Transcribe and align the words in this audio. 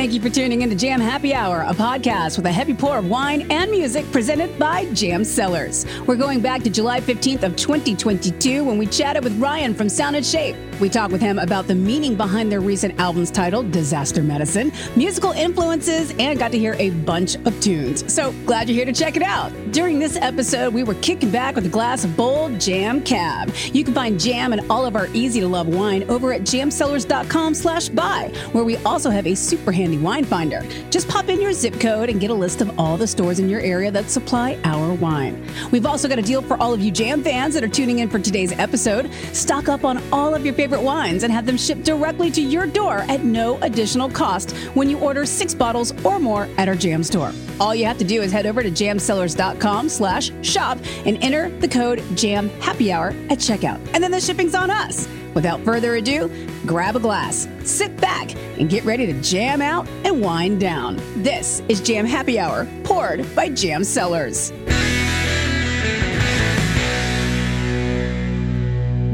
Thank 0.00 0.14
you 0.14 0.20
for 0.22 0.30
tuning 0.30 0.62
in 0.62 0.70
to 0.70 0.74
Jam 0.74 0.98
Happy 0.98 1.34
Hour, 1.34 1.60
a 1.60 1.74
podcast 1.74 2.38
with 2.38 2.46
a 2.46 2.50
heavy 2.50 2.72
pour 2.72 2.96
of 2.96 3.10
wine 3.10 3.46
and 3.50 3.70
music 3.70 4.10
presented 4.10 4.58
by 4.58 4.86
Jam 4.94 5.24
Cellars. 5.24 5.84
We're 6.06 6.16
going 6.16 6.40
back 6.40 6.62
to 6.62 6.70
July 6.70 7.02
15th 7.02 7.42
of 7.42 7.54
2022 7.54 8.64
when 8.64 8.78
we 8.78 8.86
chatted 8.86 9.22
with 9.22 9.38
Ryan 9.38 9.74
from 9.74 9.90
Sound 9.90 10.16
and 10.16 10.24
Shape. 10.24 10.56
We 10.80 10.88
talked 10.88 11.12
with 11.12 11.20
him 11.20 11.38
about 11.38 11.66
the 11.66 11.74
meaning 11.74 12.14
behind 12.14 12.50
their 12.50 12.62
recent 12.62 12.98
album's 12.98 13.30
title, 13.30 13.62
Disaster 13.62 14.22
Medicine, 14.22 14.72
musical 14.96 15.32
influences, 15.32 16.14
and 16.18 16.38
got 16.38 16.50
to 16.52 16.58
hear 16.58 16.74
a 16.78 16.88
bunch 16.88 17.34
of 17.34 17.60
tunes. 17.60 18.10
So 18.10 18.32
glad 18.46 18.70
you're 18.70 18.76
here 18.76 18.86
to 18.86 18.92
check 18.98 19.16
it 19.16 19.22
out. 19.22 19.52
During 19.72 19.98
this 19.98 20.16
episode, 20.16 20.72
we 20.72 20.82
were 20.82 20.94
kicking 20.94 21.30
back 21.30 21.56
with 21.56 21.66
a 21.66 21.68
glass 21.68 22.04
of 22.04 22.16
bold 22.16 22.58
Jam 22.58 23.02
Cab. 23.02 23.52
You 23.74 23.84
can 23.84 23.92
find 23.92 24.18
Jam 24.18 24.54
and 24.54 24.62
all 24.70 24.86
of 24.86 24.96
our 24.96 25.08
easy 25.12 25.40
to 25.40 25.46
love 25.46 25.68
wine 25.68 26.04
over 26.04 26.32
at 26.32 26.40
jamcellars.com 26.42 27.52
slash 27.52 27.90
buy, 27.90 28.32
where 28.52 28.64
we 28.64 28.78
also 28.78 29.10
have 29.10 29.26
a 29.26 29.34
super 29.34 29.70
handy 29.70 29.89
wine 29.98 30.24
finder. 30.24 30.62
Just 30.90 31.08
pop 31.08 31.28
in 31.28 31.40
your 31.40 31.52
zip 31.52 31.78
code 31.80 32.08
and 32.08 32.20
get 32.20 32.30
a 32.30 32.34
list 32.34 32.60
of 32.60 32.78
all 32.78 32.96
the 32.96 33.06
stores 33.06 33.38
in 33.38 33.48
your 33.48 33.60
area 33.60 33.90
that 33.90 34.10
supply 34.10 34.58
our 34.64 34.94
wine. 34.94 35.44
We've 35.70 35.86
also 35.86 36.08
got 36.08 36.18
a 36.18 36.22
deal 36.22 36.42
for 36.42 36.56
all 36.56 36.72
of 36.72 36.80
you 36.80 36.90
Jam 36.90 37.22
fans 37.22 37.54
that 37.54 37.64
are 37.64 37.68
tuning 37.68 38.00
in 38.00 38.08
for 38.08 38.18
today's 38.18 38.52
episode. 38.52 39.12
Stock 39.32 39.68
up 39.68 39.84
on 39.84 40.02
all 40.12 40.34
of 40.34 40.44
your 40.44 40.54
favorite 40.54 40.82
wines 40.82 41.22
and 41.22 41.32
have 41.32 41.46
them 41.46 41.56
shipped 41.56 41.84
directly 41.84 42.30
to 42.30 42.40
your 42.40 42.66
door 42.66 42.98
at 43.08 43.24
no 43.24 43.58
additional 43.62 44.08
cost 44.08 44.52
when 44.74 44.88
you 44.88 44.98
order 44.98 45.24
six 45.26 45.54
bottles 45.54 45.92
or 46.04 46.18
more 46.18 46.48
at 46.58 46.68
our 46.68 46.74
Jam 46.74 47.02
store. 47.02 47.32
All 47.60 47.74
you 47.74 47.84
have 47.84 47.98
to 47.98 48.04
do 48.04 48.22
is 48.22 48.32
head 48.32 48.46
over 48.46 48.62
to 48.62 48.70
jamcellars.com 48.70 49.88
slash 49.88 50.32
shop 50.42 50.78
and 51.04 51.22
enter 51.22 51.50
the 51.58 51.68
code 51.68 52.02
JAM 52.16 52.48
HAPPY 52.60 52.90
HOUR 52.90 53.08
at 53.08 53.38
checkout. 53.38 53.80
And 53.94 54.02
then 54.02 54.10
the 54.10 54.20
shipping's 54.20 54.54
on 54.54 54.70
us. 54.70 55.06
Without 55.34 55.60
further 55.64 55.94
ado, 55.96 56.30
grab 56.66 56.96
a 56.96 57.00
glass, 57.00 57.48
sit 57.64 57.96
back, 58.00 58.34
and 58.58 58.68
get 58.68 58.84
ready 58.84 59.06
to 59.06 59.20
jam 59.20 59.62
out 59.62 59.88
and 60.04 60.20
wind 60.20 60.60
down. 60.60 61.00
This 61.22 61.62
is 61.68 61.80
Jam 61.80 62.04
Happy 62.04 62.38
Hour, 62.38 62.66
poured 62.84 63.24
by 63.34 63.48
Jam 63.48 63.84
Cellars. 63.84 64.52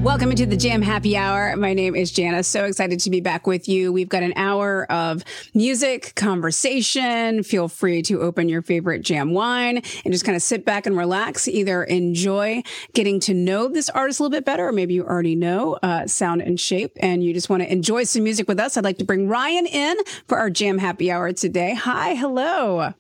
Welcome 0.07 0.31
into 0.31 0.47
the 0.47 0.57
Jam 0.57 0.83
Happy 0.83 1.17
Hour. 1.17 1.57
My 1.57 1.75
name 1.75 1.97
is 1.97 2.13
Jana. 2.13 2.45
So 2.45 2.65
excited 2.65 3.01
to 3.01 3.11
be 3.11 3.21
back 3.21 3.45
with 3.45 3.69
you. 3.69 3.93
We've 3.93 4.09
got 4.09 4.23
an 4.23 4.35
hour 4.37 4.87
of 4.91 5.25
music, 5.53 6.13
conversation. 6.15 7.43
Feel 7.43 7.67
free 7.67 8.03
to 8.03 8.21
open 8.21 8.49
your 8.49 8.63
favorite 8.63 9.03
jam 9.03 9.33
wine 9.33 9.79
and 10.05 10.15
just 10.15 10.25
kind 10.25 10.37
of 10.37 10.43
sit 10.43 10.65
back 10.65 10.87
and 10.87 10.97
relax. 10.97 11.49
Either 11.49 11.83
enjoy 11.83 12.63
getting 12.95 13.19
to 13.19 13.35
know 13.35 13.67
this 13.67 13.89
artist 13.89 14.21
a 14.21 14.23
little 14.23 14.31
bit 14.31 14.45
better, 14.45 14.69
or 14.69 14.73
maybe 14.73 14.95
you 14.95 15.05
already 15.05 15.35
know 15.35 15.77
uh, 15.83 16.07
Sound 16.07 16.41
and 16.41 16.61
Shape 16.61 16.97
and 17.01 17.25
you 17.25 17.35
just 17.35 17.51
want 17.51 17.65
to 17.65 17.73
enjoy 17.73 18.05
some 18.05 18.23
music 18.23 18.47
with 18.47 18.61
us. 18.61 18.77
I'd 18.77 18.85
like 18.85 18.99
to 18.99 19.05
bring 19.05 19.27
Ryan 19.27 19.67
in 19.67 19.97
for 20.29 20.39
our 20.39 20.51
Jam 20.51 20.79
Happy 20.79 21.11
Hour 21.11 21.33
today. 21.33 21.75
Hi, 21.75 22.15
hello. 22.15 22.95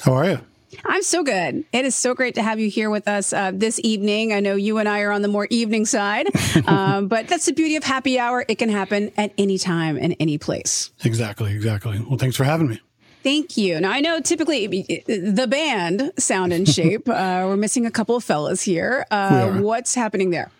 How 0.00 0.12
are 0.14 0.24
you? 0.24 0.40
I'm 0.84 1.02
so 1.02 1.22
good. 1.22 1.64
It 1.72 1.84
is 1.84 1.94
so 1.94 2.14
great 2.14 2.34
to 2.36 2.42
have 2.42 2.60
you 2.60 2.68
here 2.68 2.90
with 2.90 3.08
us 3.08 3.32
uh, 3.32 3.52
this 3.54 3.80
evening. 3.82 4.32
I 4.32 4.40
know 4.40 4.54
you 4.56 4.78
and 4.78 4.88
I 4.88 5.00
are 5.00 5.12
on 5.12 5.22
the 5.22 5.28
more 5.28 5.46
evening 5.50 5.86
side, 5.86 6.28
um, 6.66 7.08
but 7.08 7.28
that's 7.28 7.46
the 7.46 7.52
beauty 7.52 7.76
of 7.76 7.84
happy 7.84 8.18
hour. 8.18 8.44
It 8.48 8.56
can 8.56 8.68
happen 8.68 9.12
at 9.16 9.32
any 9.38 9.58
time 9.58 9.96
and 10.00 10.14
any 10.20 10.38
place. 10.38 10.90
Exactly, 11.04 11.52
exactly. 11.54 12.00
Well, 12.00 12.18
thanks 12.18 12.36
for 12.36 12.44
having 12.44 12.68
me. 12.68 12.80
Thank 13.22 13.56
you. 13.56 13.80
Now 13.80 13.90
I 13.90 14.00
know 14.00 14.20
typically 14.20 14.68
the 15.06 15.46
band 15.48 16.12
Sound 16.16 16.52
and 16.52 16.68
Shape. 16.76 17.08
uh, 17.08 17.42
we're 17.46 17.56
missing 17.56 17.84
a 17.84 17.90
couple 17.90 18.14
of 18.14 18.22
fellas 18.22 18.62
here. 18.62 19.04
Uh, 19.10 19.58
what's 19.58 19.94
happening 19.96 20.30
there? 20.30 20.50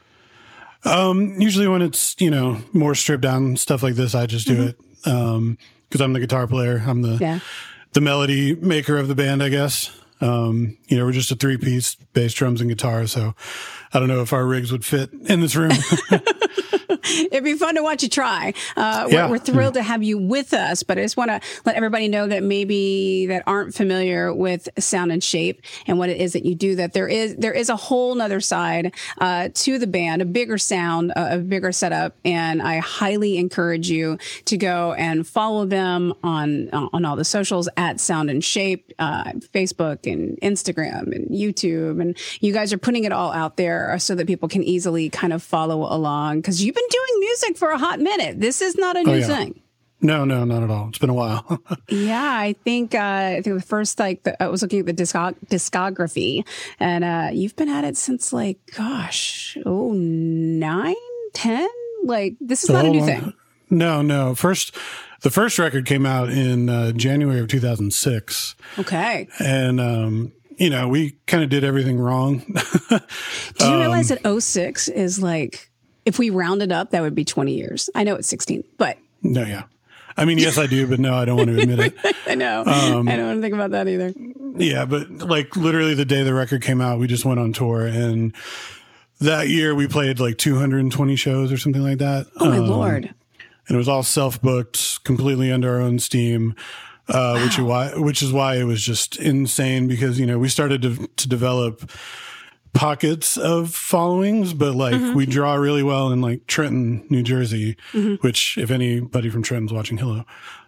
Um, 0.85 1.41
usually 1.41 1.69
when 1.69 1.83
it's 1.83 2.17
you 2.19 2.31
know 2.31 2.59
more 2.73 2.95
stripped 2.95 3.23
down 3.23 3.57
stuff 3.57 3.83
like 3.83 3.95
this, 3.95 4.15
I 4.15 4.27
just 4.27 4.47
do 4.47 4.55
mm-hmm. 4.55 4.69
it 4.69 5.59
because 5.89 6.01
um, 6.01 6.05
I'm 6.05 6.13
the 6.13 6.21
guitar 6.21 6.47
player. 6.47 6.83
I'm 6.85 7.03
the 7.03 7.19
yeah. 7.21 7.39
the 7.93 8.01
melody 8.01 8.57
maker 8.57 8.97
of 8.97 9.07
the 9.09 9.15
band, 9.15 9.43
I 9.43 9.49
guess. 9.49 9.97
Um, 10.21 10.79
you 10.89 10.97
know, 10.97 11.05
we're 11.05 11.13
just 11.13 11.31
a 11.31 11.37
three 11.37 11.57
piece 11.57 11.95
bass, 12.13 12.33
drums, 12.35 12.61
and 12.61 12.71
guitar. 12.71 13.07
So 13.07 13.35
I 13.97 13.99
don't 13.99 14.09
know 14.09 14.21
if 14.21 14.35
our 14.35 14.45
rigs 14.45 14.71
would 14.73 14.85
fit 14.85 15.11
in 15.11 15.41
this 15.41 15.57
room. 15.57 15.73
It'd 17.09 17.45
be 17.45 17.55
fun 17.55 17.77
to 17.77 17.83
watch 17.83 18.03
you 18.03 18.09
try. 18.09 18.53
Uh, 18.77 19.07
yeah. 19.09 19.27
we're, 19.27 19.33
we're, 19.33 19.39
thrilled 19.39 19.75
to 19.75 19.83
have 19.83 20.03
you 20.03 20.19
with 20.19 20.53
us, 20.53 20.83
but 20.83 20.99
I 20.99 21.03
just 21.03 21.17
want 21.17 21.31
to 21.31 21.41
let 21.65 21.77
everybody 21.77 22.09
know 22.09 22.27
that 22.27 22.43
maybe 22.43 23.27
that 23.27 23.45
aren't 23.47 23.75
familiar 23.75 24.35
with 24.35 24.69
sound 24.79 25.13
and 25.13 25.23
shape 25.23 25.63
and 25.87 25.99
what 25.99 26.09
it 26.09 26.21
is 26.21 26.33
that 26.33 26.45
you 26.45 26.55
do. 26.55 26.75
That 26.77 26.93
there 26.93 27.09
is 27.09 27.37
there 27.37 27.53
is 27.53 27.69
a 27.69 27.77
whole 27.77 28.15
nother 28.15 28.41
side 28.41 28.93
uh, 29.21 29.51
to 29.55 29.79
the 29.79 29.87
band, 29.87 30.21
a 30.21 30.25
bigger 30.25 30.59
sound, 30.59 31.13
a, 31.13 31.37
a 31.37 31.39
bigger 31.39 31.71
setup, 31.71 32.17
and 32.25 32.61
I 32.61 32.79
highly 32.79 33.39
encourage 33.39 33.89
you 33.89 34.19
to 34.47 34.57
go 34.57 34.93
and 34.95 35.27
follow 35.27 35.65
them 35.65 36.13
on 36.23 36.71
on 36.71 37.05
all 37.05 37.17
the 37.17 37.25
socials 37.25 37.69
at 37.77 38.01
Sound 38.01 38.31
and 38.31 38.43
Shape, 38.43 38.93
uh, 38.99 39.25
Facebook 39.55 40.11
and 40.11 40.39
Instagram 40.41 41.15
and 41.15 41.29
YouTube, 41.29 42.01
and 42.01 42.19
you 42.41 42.53
guys 42.53 42.73
are 42.73 42.79
putting 42.79 43.05
it 43.05 43.13
all 43.13 43.33
out 43.33 43.57
there 43.57 43.86
so 43.99 44.15
that 44.15 44.27
people 44.27 44.49
can 44.49 44.63
easily 44.63 45.09
kind 45.09 45.33
of 45.33 45.43
follow 45.43 45.83
along 45.93 46.41
because 46.41 46.63
you've 46.63 46.75
been 46.75 46.89
doing 46.91 47.21
music 47.21 47.57
for 47.57 47.71
a 47.71 47.79
hot 47.79 48.01
minute. 48.01 48.41
This 48.41 48.61
is 48.61 48.77
not 48.77 48.97
a 48.97 49.03
new 49.03 49.13
oh, 49.13 49.17
yeah. 49.17 49.27
thing. 49.27 49.61
No, 50.01 50.25
no, 50.25 50.45
not 50.45 50.63
at 50.63 50.71
all. 50.71 50.89
It's 50.89 50.99
been 50.99 51.11
a 51.11 51.15
while. 51.15 51.63
yeah, 51.89 52.23
I 52.23 52.55
think 52.65 52.95
uh, 52.95 52.99
I 52.99 53.41
think 53.43 53.57
the 53.57 53.67
first 53.67 53.99
like 53.99 54.23
the, 54.25 54.41
I 54.43 54.49
was 54.49 54.63
looking 54.63 54.81
at 54.81 54.87
the 54.87 54.95
discog- 54.95 55.39
discography, 55.47 56.47
and 56.79 57.03
uh, 57.03 57.31
you've 57.33 57.57
been 57.57 57.69
at 57.69 57.85
it 57.85 57.97
since 57.97 58.33
like 58.33 58.59
gosh, 58.77 59.57
oh 59.65 59.93
nine, 59.93 60.95
ten. 61.33 61.69
Like 62.05 62.37
this 62.41 62.63
is 62.63 62.71
not 62.71 62.85
a 62.85 62.91
new 62.91 63.01
long, 63.01 63.09
thing. 63.09 63.33
No, 63.71 64.03
no. 64.03 64.35
First, 64.35 64.77
the 65.23 65.31
first 65.31 65.59
record 65.59 65.87
came 65.87 66.05
out 66.05 66.29
in 66.29 66.69
uh, 66.69 66.93
January 66.93 67.41
of 67.41 67.49
2006. 67.49 68.55
Okay, 68.79 69.29
and 69.41 69.81
um, 69.81 70.33
you 70.57 70.71
know 70.71 70.89
we 70.89 71.17
kind 71.27 71.43
of 71.43 71.51
did 71.51 71.65
everything 71.65 71.99
wrong. 71.99 72.39
Do 72.89 73.67
you 73.67 73.73
um, 73.73 73.81
realize 73.81 74.09
that 74.09 74.41
06 74.41 74.89
is 74.89 75.23
like 75.23 75.71
if 76.07 76.19
we 76.19 76.31
rounded 76.31 76.73
up, 76.73 76.91
that 76.91 77.03
would 77.03 77.15
be 77.15 77.25
20 77.25 77.53
years. 77.53 77.91
I 77.95 78.05
know 78.05 78.15
it's 78.15 78.29
16, 78.29 78.65
but. 78.79 78.97
No, 79.23 79.43
yeah. 79.43 79.65
I 80.17 80.25
mean, 80.25 80.39
yes, 80.39 80.57
I 80.57 80.67
do, 80.67 80.87
but 80.87 80.99
no, 80.99 81.15
I 81.15 81.27
don't 81.27 81.37
want 81.37 81.51
to 81.51 81.61
admit 81.61 81.79
it. 81.79 82.17
I 82.27 82.37
know. 82.37 82.61
Um, 82.61 83.07
I 83.07 83.17
don't 83.17 83.27
want 83.27 83.39
to 83.39 83.43
think 83.43 83.55
about 83.55 83.73
that 83.73 83.87
either. 83.87 84.15
Yeah, 84.57 84.87
but 84.87 85.11
like 85.11 85.57
literally 85.57 85.95
the 85.95 86.07
day 86.07 86.23
the 86.23 86.33
record 86.33 86.63
came 86.63 86.81
out, 86.81 86.99
we 86.99 87.07
just 87.07 87.27
went 87.27 87.39
on 87.39 87.53
tour 87.53 87.87
and 87.87 88.35
that 89.21 89.49
year 89.49 89.75
we 89.75 89.89
played 89.89 90.21
like 90.21 90.39
220 90.39 91.17
shows 91.17 91.53
or 91.53 91.59
something 91.59 91.83
like 91.83 91.99
that. 91.99 92.27
Oh 92.39 92.49
my 92.49 92.59
um, 92.59 92.69
lord. 92.69 93.15
And 93.69 93.75
it 93.75 93.77
was 93.77 93.89
all 93.89 94.03
self-booked, 94.03 95.05
completely 95.05 95.51
under 95.51 95.75
our 95.75 95.81
own 95.81 95.99
steam. 95.99 96.55
Uh, 97.09 97.35
wow. 97.37 97.45
which 97.45 97.59
is 97.59 97.61
why, 97.61 97.95
which 97.95 98.23
is 98.23 98.33
why 98.33 98.57
it 98.57 98.65
was 98.65 98.83
just 98.83 99.17
insane 99.17 99.87
because, 99.87 100.19
you 100.19 100.27
know, 100.27 100.39
we 100.39 100.49
started 100.49 100.83
to, 100.83 101.07
to 101.17 101.29
develop 101.29 101.89
pockets 102.75 103.37
of 103.37 103.75
followings, 103.75 104.53
but 104.53 104.75
like 104.75 104.95
mm-hmm. 104.95 105.15
we 105.15 105.25
draw 105.25 105.55
really 105.55 105.83
well 105.83 106.13
in 106.13 106.21
like 106.21 106.47
Trenton, 106.47 107.07
New 107.09 107.23
Jersey, 107.23 107.77
mm-hmm. 107.93 108.17
which 108.27 108.59
if 108.59 108.71
anybody 108.71 109.31
from 109.31 109.43
Trenton's 109.43 109.73
watching, 109.73 109.99
hello. 109.99 110.25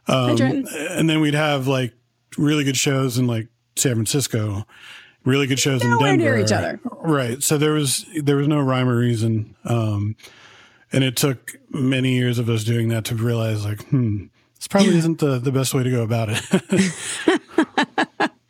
Um, 0.07 0.41
and 0.41 1.11
then 1.11 1.21
we'd 1.21 1.35
have 1.35 1.67
like 1.67 1.93
really 2.39 2.65
good 2.65 2.77
shows 2.77 3.19
in 3.19 3.27
like 3.27 3.49
San 3.77 3.95
Francisco, 3.95 4.65
really 5.25 5.47
good 5.47 5.59
shows 5.59 5.83
Nowhere 5.83 6.15
in 6.15 6.19
Denver. 6.19 6.37
Near 6.37 6.45
each 6.45 6.53
other. 6.53 6.81
Right. 7.03 7.43
So 7.43 7.59
there 7.59 7.73
was, 7.73 8.07
there 8.23 8.37
was 8.37 8.49
no 8.49 8.61
rhyme 8.61 8.89
or 8.89 8.97
reason. 8.97 9.55
Um, 9.65 10.17
and 10.93 11.05
it 11.05 11.17
took 11.17 11.59
many 11.71 12.15
years 12.15 12.39
of 12.39 12.49
us 12.49 12.65
doing 12.65 12.89
that 12.89 13.05
to 13.07 13.15
realize 13.15 13.65
like, 13.65 13.83
hmm, 13.89 14.27
this 14.59 14.69
probably 14.69 14.97
isn't 14.97 15.19
the, 15.19 15.39
the 15.39 15.53
best 15.53 15.73
way 15.75 15.83
to 15.83 15.91
go 15.91 16.03
about 16.03 16.29
it. 16.31 16.43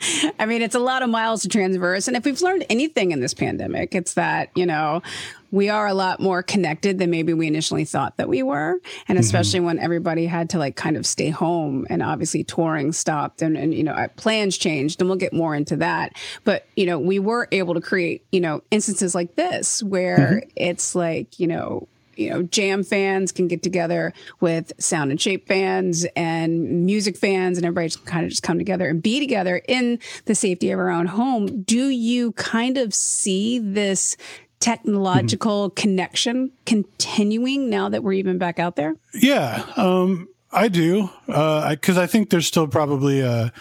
I 0.38 0.46
mean, 0.46 0.62
it's 0.62 0.74
a 0.74 0.80
lot 0.80 1.02
of 1.02 1.10
miles 1.10 1.42
to 1.42 1.48
transverse. 1.48 2.08
And 2.08 2.16
if 2.16 2.24
we've 2.24 2.40
learned 2.40 2.64
anything 2.70 3.10
in 3.10 3.20
this 3.20 3.34
pandemic, 3.34 3.94
it's 3.94 4.14
that, 4.14 4.50
you 4.54 4.64
know, 4.64 5.02
we 5.50 5.68
are 5.68 5.86
a 5.86 5.94
lot 5.94 6.20
more 6.20 6.42
connected 6.42 6.98
than 6.98 7.10
maybe 7.10 7.34
we 7.34 7.46
initially 7.46 7.84
thought 7.84 8.16
that 8.16 8.28
we 8.28 8.42
were. 8.42 8.72
And 9.08 9.16
mm-hmm. 9.16 9.18
especially 9.18 9.58
mm-hmm. 9.58 9.66
when 9.66 9.78
everybody 9.80 10.26
had 10.26 10.50
to 10.50 10.58
like 10.58 10.76
kind 10.76 10.96
of 10.96 11.04
stay 11.04 11.30
home 11.30 11.86
and 11.90 12.02
obviously 12.02 12.44
touring 12.44 12.92
stopped 12.92 13.42
and, 13.42 13.56
and, 13.56 13.74
you 13.74 13.82
know, 13.82 13.92
uh, 13.92 14.08
plans 14.16 14.56
changed 14.56 15.00
and 15.00 15.10
we'll 15.10 15.18
get 15.18 15.32
more 15.32 15.54
into 15.54 15.76
that. 15.76 16.16
But, 16.44 16.66
you 16.76 16.86
know, 16.86 16.98
we 16.98 17.18
were 17.18 17.48
able 17.50 17.74
to 17.74 17.80
create, 17.80 18.24
you 18.30 18.40
know, 18.40 18.62
instances 18.70 19.14
like 19.14 19.34
this 19.34 19.82
where 19.82 20.42
mm-hmm. 20.42 20.50
it's 20.56 20.94
like, 20.94 21.40
you 21.40 21.48
know, 21.48 21.88
you 22.18 22.30
know, 22.30 22.42
jam 22.42 22.82
fans 22.82 23.32
can 23.32 23.48
get 23.48 23.62
together 23.62 24.12
with 24.40 24.72
sound 24.78 25.10
and 25.10 25.20
shape 25.20 25.46
fans 25.46 26.04
and 26.16 26.84
music 26.84 27.16
fans 27.16 27.56
and 27.56 27.64
everybody 27.64 27.88
just 27.88 28.04
kind 28.04 28.24
of 28.24 28.30
just 28.30 28.42
come 28.42 28.58
together 28.58 28.88
and 28.88 29.02
be 29.02 29.20
together 29.20 29.62
in 29.68 29.98
the 30.24 30.34
safety 30.34 30.70
of 30.70 30.78
our 30.78 30.90
own 30.90 31.06
home. 31.06 31.62
Do 31.62 31.88
you 31.88 32.32
kind 32.32 32.76
of 32.76 32.92
see 32.92 33.58
this 33.58 34.16
technological 34.60 35.70
mm-hmm. 35.70 35.80
connection 35.80 36.50
continuing 36.66 37.70
now 37.70 37.88
that 37.88 38.02
we're 38.02 38.14
even 38.14 38.38
back 38.38 38.58
out 38.58 38.76
there? 38.76 38.96
Yeah, 39.14 39.64
um, 39.76 40.28
I 40.50 40.68
do. 40.68 41.10
Because 41.26 41.96
uh, 41.96 42.00
I, 42.00 42.04
I, 42.04 42.06
think 42.06 42.30
there's 42.30 42.46
still 42.46 42.66
probably 42.66 43.20
a, 43.20 43.52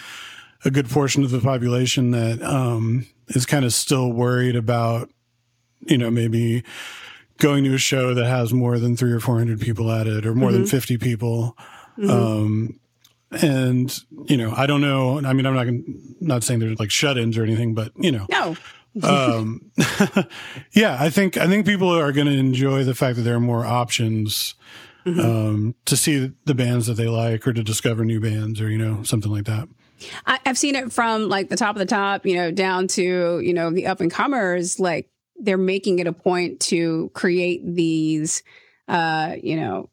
a 0.66 0.72
good 0.72 0.90
portion 0.90 1.24
of 1.24 1.32
the 1.32 1.40
population 1.40 2.12
that 2.12 2.42
um, 2.42 3.06
is 3.28 3.46
kind 3.46 3.66
of 3.66 3.74
still 3.74 4.12
worried 4.12 4.56
about, 4.56 5.10
you 5.82 5.98
know, 5.98 6.10
maybe 6.10 6.64
going 7.38 7.64
to 7.64 7.74
a 7.74 7.78
show 7.78 8.14
that 8.14 8.26
has 8.26 8.54
more 8.54 8.80
than 8.80 8.96
three 8.96 9.12
or 9.12 9.20
400 9.20 9.60
people 9.60 9.92
at 9.92 10.08
it 10.08 10.26
or 10.26 10.34
more 10.34 10.50
mm-hmm. 10.50 10.60
than 10.60 10.68
50 10.68 10.98
people. 10.98 11.58
Mm-hmm. 11.98 12.10
Um, 12.10 12.80
and 13.32 14.04
you 14.26 14.38
know, 14.38 14.54
I 14.56 14.66
don't 14.66 14.82
know. 14.82 15.20
I 15.20 15.34
mean, 15.34 15.46
I'm 15.46 15.54
not 15.54 15.68
not 16.22 16.44
saying 16.44 16.60
they're 16.60 16.76
like 16.76 16.92
shut-ins 16.92 17.38
or 17.38 17.44
anything, 17.44 17.74
but 17.74 17.92
you 17.98 18.12
know, 18.12 18.26
No. 18.30 18.56
um, 19.04 19.72
yeah, 20.72 20.98
I 21.00 21.10
think 21.10 21.38
I 21.38 21.46
think 21.48 21.66
people 21.66 21.90
are 21.90 22.12
going 22.12 22.28
to 22.28 22.34
enjoy 22.34 22.84
the 22.84 22.96
fact 22.96 23.18
that 23.18 23.24
there 23.24 23.36
are 23.36 23.40
more 23.40 23.64
options 23.66 24.56
um, 25.06 25.76
to 25.86 25.96
see 25.96 26.34
the 26.46 26.56
bands 26.56 26.88
that 26.88 26.96
they 26.96 27.08
like 27.08 27.48
or 27.48 27.54
to 27.54 27.64
discover 27.64 28.04
new 28.04 28.20
bands 28.20 28.60
or 28.60 28.70
you 28.70 28.78
know 28.78 29.04
something 29.04 29.32
like 29.32 29.46
that. 29.46 29.68
I, 30.26 30.40
I've 30.46 30.58
seen 30.58 30.76
it 30.76 30.92
from 30.92 31.30
like 31.30 31.50
the 31.50 31.58
top 31.58 31.76
of 31.76 31.80
the 31.80 31.86
top, 31.86 32.26
you 32.26 32.36
know, 32.36 32.52
down 32.52 32.88
to, 32.90 33.40
you 33.40 33.54
know, 33.54 33.72
the 33.72 33.88
up 33.88 34.00
and 34.00 34.12
comers. 34.12 34.80
Like 34.80 35.10
they're 35.40 35.58
making 35.58 36.00
it 36.00 36.08
a 36.08 36.14
point 36.14 36.60
to 36.60 37.12
create 37.14 37.62
these, 37.66 38.44
uh, 38.88 39.36
you 39.42 39.56
know, 39.56 39.90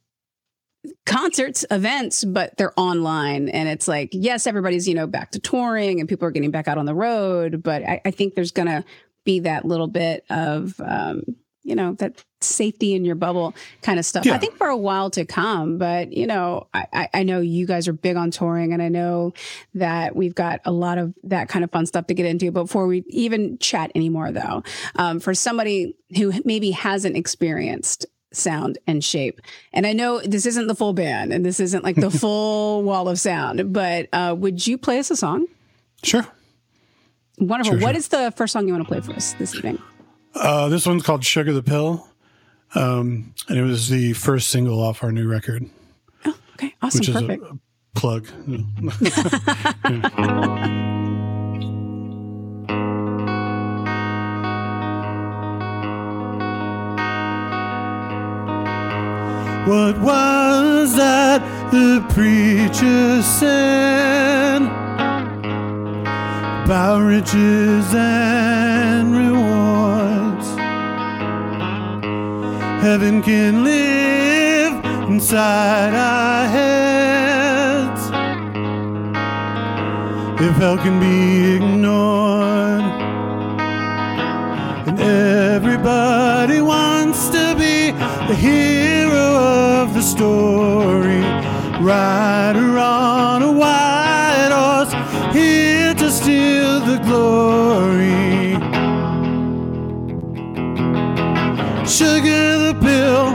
concerts, 1.06 1.64
events, 1.70 2.24
but 2.24 2.56
they're 2.56 2.78
online. 2.78 3.48
And 3.48 3.68
it's 3.68 3.88
like, 3.88 4.10
yes, 4.12 4.46
everybody's, 4.46 4.86
you 4.86 4.94
know, 4.94 5.06
back 5.06 5.30
to 5.32 5.38
touring 5.38 6.00
and 6.00 6.08
people 6.08 6.28
are 6.28 6.30
getting 6.30 6.50
back 6.50 6.68
out 6.68 6.78
on 6.78 6.86
the 6.86 6.94
road. 6.94 7.62
But 7.62 7.82
I, 7.82 8.00
I 8.04 8.10
think 8.10 8.34
there's 8.34 8.52
going 8.52 8.68
to 8.68 8.84
be 9.24 9.40
that 9.40 9.64
little 9.64 9.86
bit 9.86 10.24
of, 10.28 10.78
um, 10.84 11.22
you 11.64 11.74
know, 11.74 11.94
that 11.94 12.22
safety 12.40 12.94
in 12.94 13.04
your 13.06 13.14
bubble 13.14 13.54
kind 13.82 13.98
of 13.98 14.04
stuff. 14.04 14.26
Yeah. 14.26 14.34
I 14.34 14.38
think 14.38 14.56
for 14.56 14.66
a 14.68 14.76
while 14.76 15.08
to 15.10 15.24
come, 15.24 15.78
but 15.78 16.12
you 16.12 16.26
know, 16.26 16.66
I, 16.74 17.08
I- 17.14 17.22
know 17.22 17.40
you 17.40 17.66
guys 17.66 17.88
are 17.88 17.94
big 17.94 18.16
on 18.16 18.30
touring 18.30 18.74
and 18.74 18.82
I 18.82 18.88
know 18.88 19.32
that 19.74 20.14
we've 20.14 20.34
got 20.34 20.60
a 20.66 20.70
lot 20.70 20.98
of 20.98 21.14
that 21.22 21.48
kind 21.48 21.64
of 21.64 21.70
fun 21.70 21.86
stuff 21.86 22.06
to 22.08 22.14
get 22.14 22.26
into. 22.26 22.50
But 22.52 22.64
before 22.64 22.86
we 22.86 23.02
even 23.08 23.56
chat 23.58 23.90
anymore 23.94 24.30
though, 24.30 24.62
um, 24.96 25.20
for 25.20 25.32
somebody 25.34 25.96
who 26.16 26.32
maybe 26.44 26.70
hasn't 26.72 27.16
experienced 27.16 28.04
sound 28.32 28.76
and 28.86 29.02
shape. 29.02 29.40
And 29.72 29.86
I 29.86 29.92
know 29.94 30.20
this 30.20 30.44
isn't 30.44 30.66
the 30.66 30.74
full 30.74 30.92
band 30.92 31.32
and 31.32 31.46
this 31.46 31.60
isn't 31.60 31.82
like 31.84 31.96
the 31.96 32.10
full 32.20 32.82
wall 32.82 33.08
of 33.08 33.18
sound, 33.18 33.72
but 33.72 34.08
uh, 34.12 34.34
would 34.36 34.66
you 34.66 34.76
play 34.76 34.98
us 34.98 35.10
a 35.10 35.16
song? 35.16 35.46
Sure. 36.02 36.26
Wonderful. 37.38 37.74
Sure, 37.78 37.80
What 37.80 37.92
sure. 37.92 37.98
is 37.98 38.08
the 38.08 38.32
first 38.36 38.52
song 38.52 38.66
you 38.66 38.74
want 38.74 38.84
to 38.84 38.88
play 38.88 39.00
for 39.00 39.12
us 39.12 39.32
this 39.34 39.54
evening? 39.54 39.80
Uh, 40.34 40.68
this 40.68 40.86
one's 40.86 41.02
called 41.02 41.24
"Sugar 41.24 41.52
the 41.52 41.62
Pill," 41.62 42.08
um, 42.74 43.34
and 43.48 43.58
it 43.58 43.62
was 43.62 43.88
the 43.88 44.12
first 44.14 44.48
single 44.48 44.82
off 44.82 45.02
our 45.04 45.12
new 45.12 45.28
record, 45.28 45.68
Oh, 46.24 46.36
okay. 46.54 46.74
Awesome. 46.82 46.98
which 47.00 47.08
is 47.08 47.16
a, 47.16 47.20
Perfect. 47.20 47.44
a 47.44 47.58
plug. 47.94 48.26
What 59.66 59.98
was 59.98 60.94
that 60.96 61.40
the 61.72 62.04
preacher 62.12 63.22
said 63.22 64.60
about 66.64 67.00
riches 67.00 67.94
and 67.94 68.73
Heaven 72.84 73.22
can 73.22 73.64
live 73.64 74.74
inside 75.08 75.94
our 75.94 76.46
heads 76.46 78.02
if 80.38 80.54
hell 80.56 80.76
can 80.76 81.00
be 81.00 81.54
ignored. 81.56 82.84
And 84.86 85.00
everybody 85.00 86.60
wants 86.60 87.30
to 87.30 87.54
be 87.54 87.92
the 88.28 88.34
hero 88.34 89.80
of 89.80 89.94
the 89.94 90.02
story. 90.02 91.22
Rider 91.80 92.76
on 92.78 93.42
a 93.44 93.50
white 93.50 94.52
horse, 94.52 94.92
here 95.34 95.94
to 95.94 96.10
steal 96.10 96.80
the 96.80 96.98
glory. 96.98 98.04
Sugar 101.86 102.53
pill, 102.84 103.30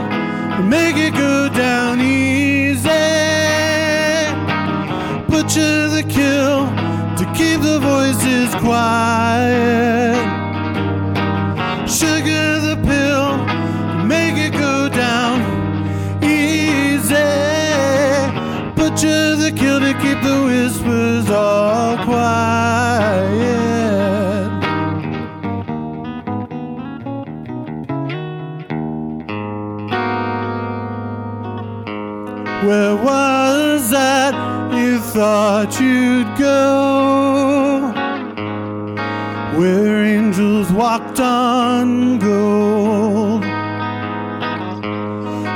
make 0.62 0.96
it 0.96 1.12
go 1.12 1.48
down 1.48 2.00
easy. 2.00 2.88
Butcher 5.30 5.88
the 5.96 6.04
kill 6.16 6.58
to 7.18 7.24
keep 7.38 7.60
the 7.60 7.78
voices 7.80 8.54
quiet. 8.64 9.99
Where 32.62 32.94
was 32.94 33.88
that 33.88 34.34
you 34.74 35.00
thought 35.00 35.80
you'd 35.80 36.36
go? 36.36 37.90
Where 39.58 40.04
angels 40.04 40.70
walked 40.70 41.20
on 41.20 42.18
gold. 42.18 43.44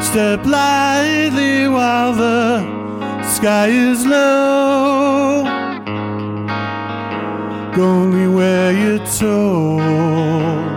Step 0.02 0.46
lightly 0.46 1.68
while 1.68 2.14
the 2.14 2.62
sky 3.22 3.68
is 3.68 4.06
low. 4.06 5.44
Go 7.76 7.82
only 7.82 8.28
where 8.28 8.72
you're 8.72 9.06
told. 9.18 10.73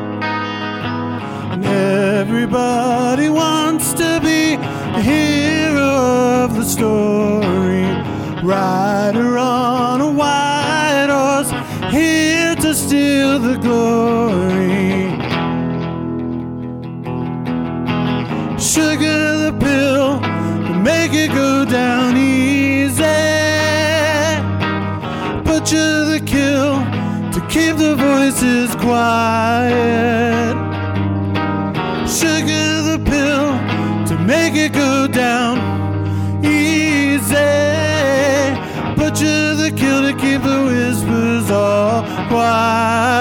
Quiet. 28.87 30.55
Sugar 32.07 32.69
the 32.89 32.99
pill 33.09 33.47
to 34.07 34.15
make 34.25 34.55
it 34.55 34.71
go 34.71 35.07
down 35.07 35.55
easy. 36.41 37.35
Butcher 38.95 39.55
the 39.55 39.71
kill 39.75 40.01
to 40.07 40.13
keep 40.23 40.41
the 40.41 40.59
whispers 40.69 41.51
all 41.51 42.03
quiet. 42.29 43.16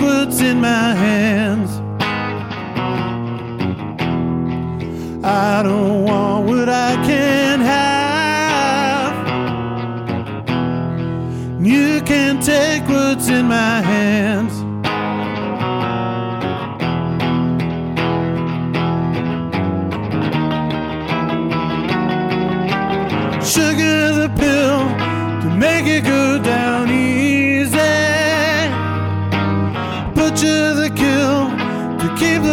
What's 0.00 0.40
in 0.40 0.60
my 0.60 0.94
hands. 0.94 1.70
I 5.24 5.62
don't 5.62 6.04
want 6.04 6.46
what 6.48 6.68
I 6.68 6.94
can't 7.06 7.62
have. 7.62 9.14
You 11.64 12.00
can't 12.02 12.42
take 12.42 12.88
what's 12.88 13.28
in 13.28 13.46
my 13.46 13.80
hands. 13.82 14.47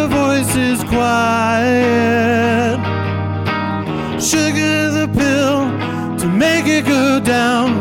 The 0.08 0.16
voices 0.16 0.84
quiet. 0.84 2.78
Sugar 4.22 4.92
the 4.92 5.08
pill 5.14 6.18
to 6.18 6.28
make 6.28 6.68
it 6.68 6.86
go 6.86 7.20
down 7.20 7.72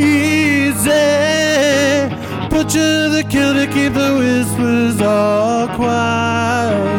easy. 0.00 0.90
Butcher 2.50 3.08
the 3.10 3.24
kill 3.28 3.54
to 3.54 3.66
keep 3.66 3.92
the 3.92 4.14
whispers 4.18 5.00
all 5.00 5.68
quiet. 5.68 6.93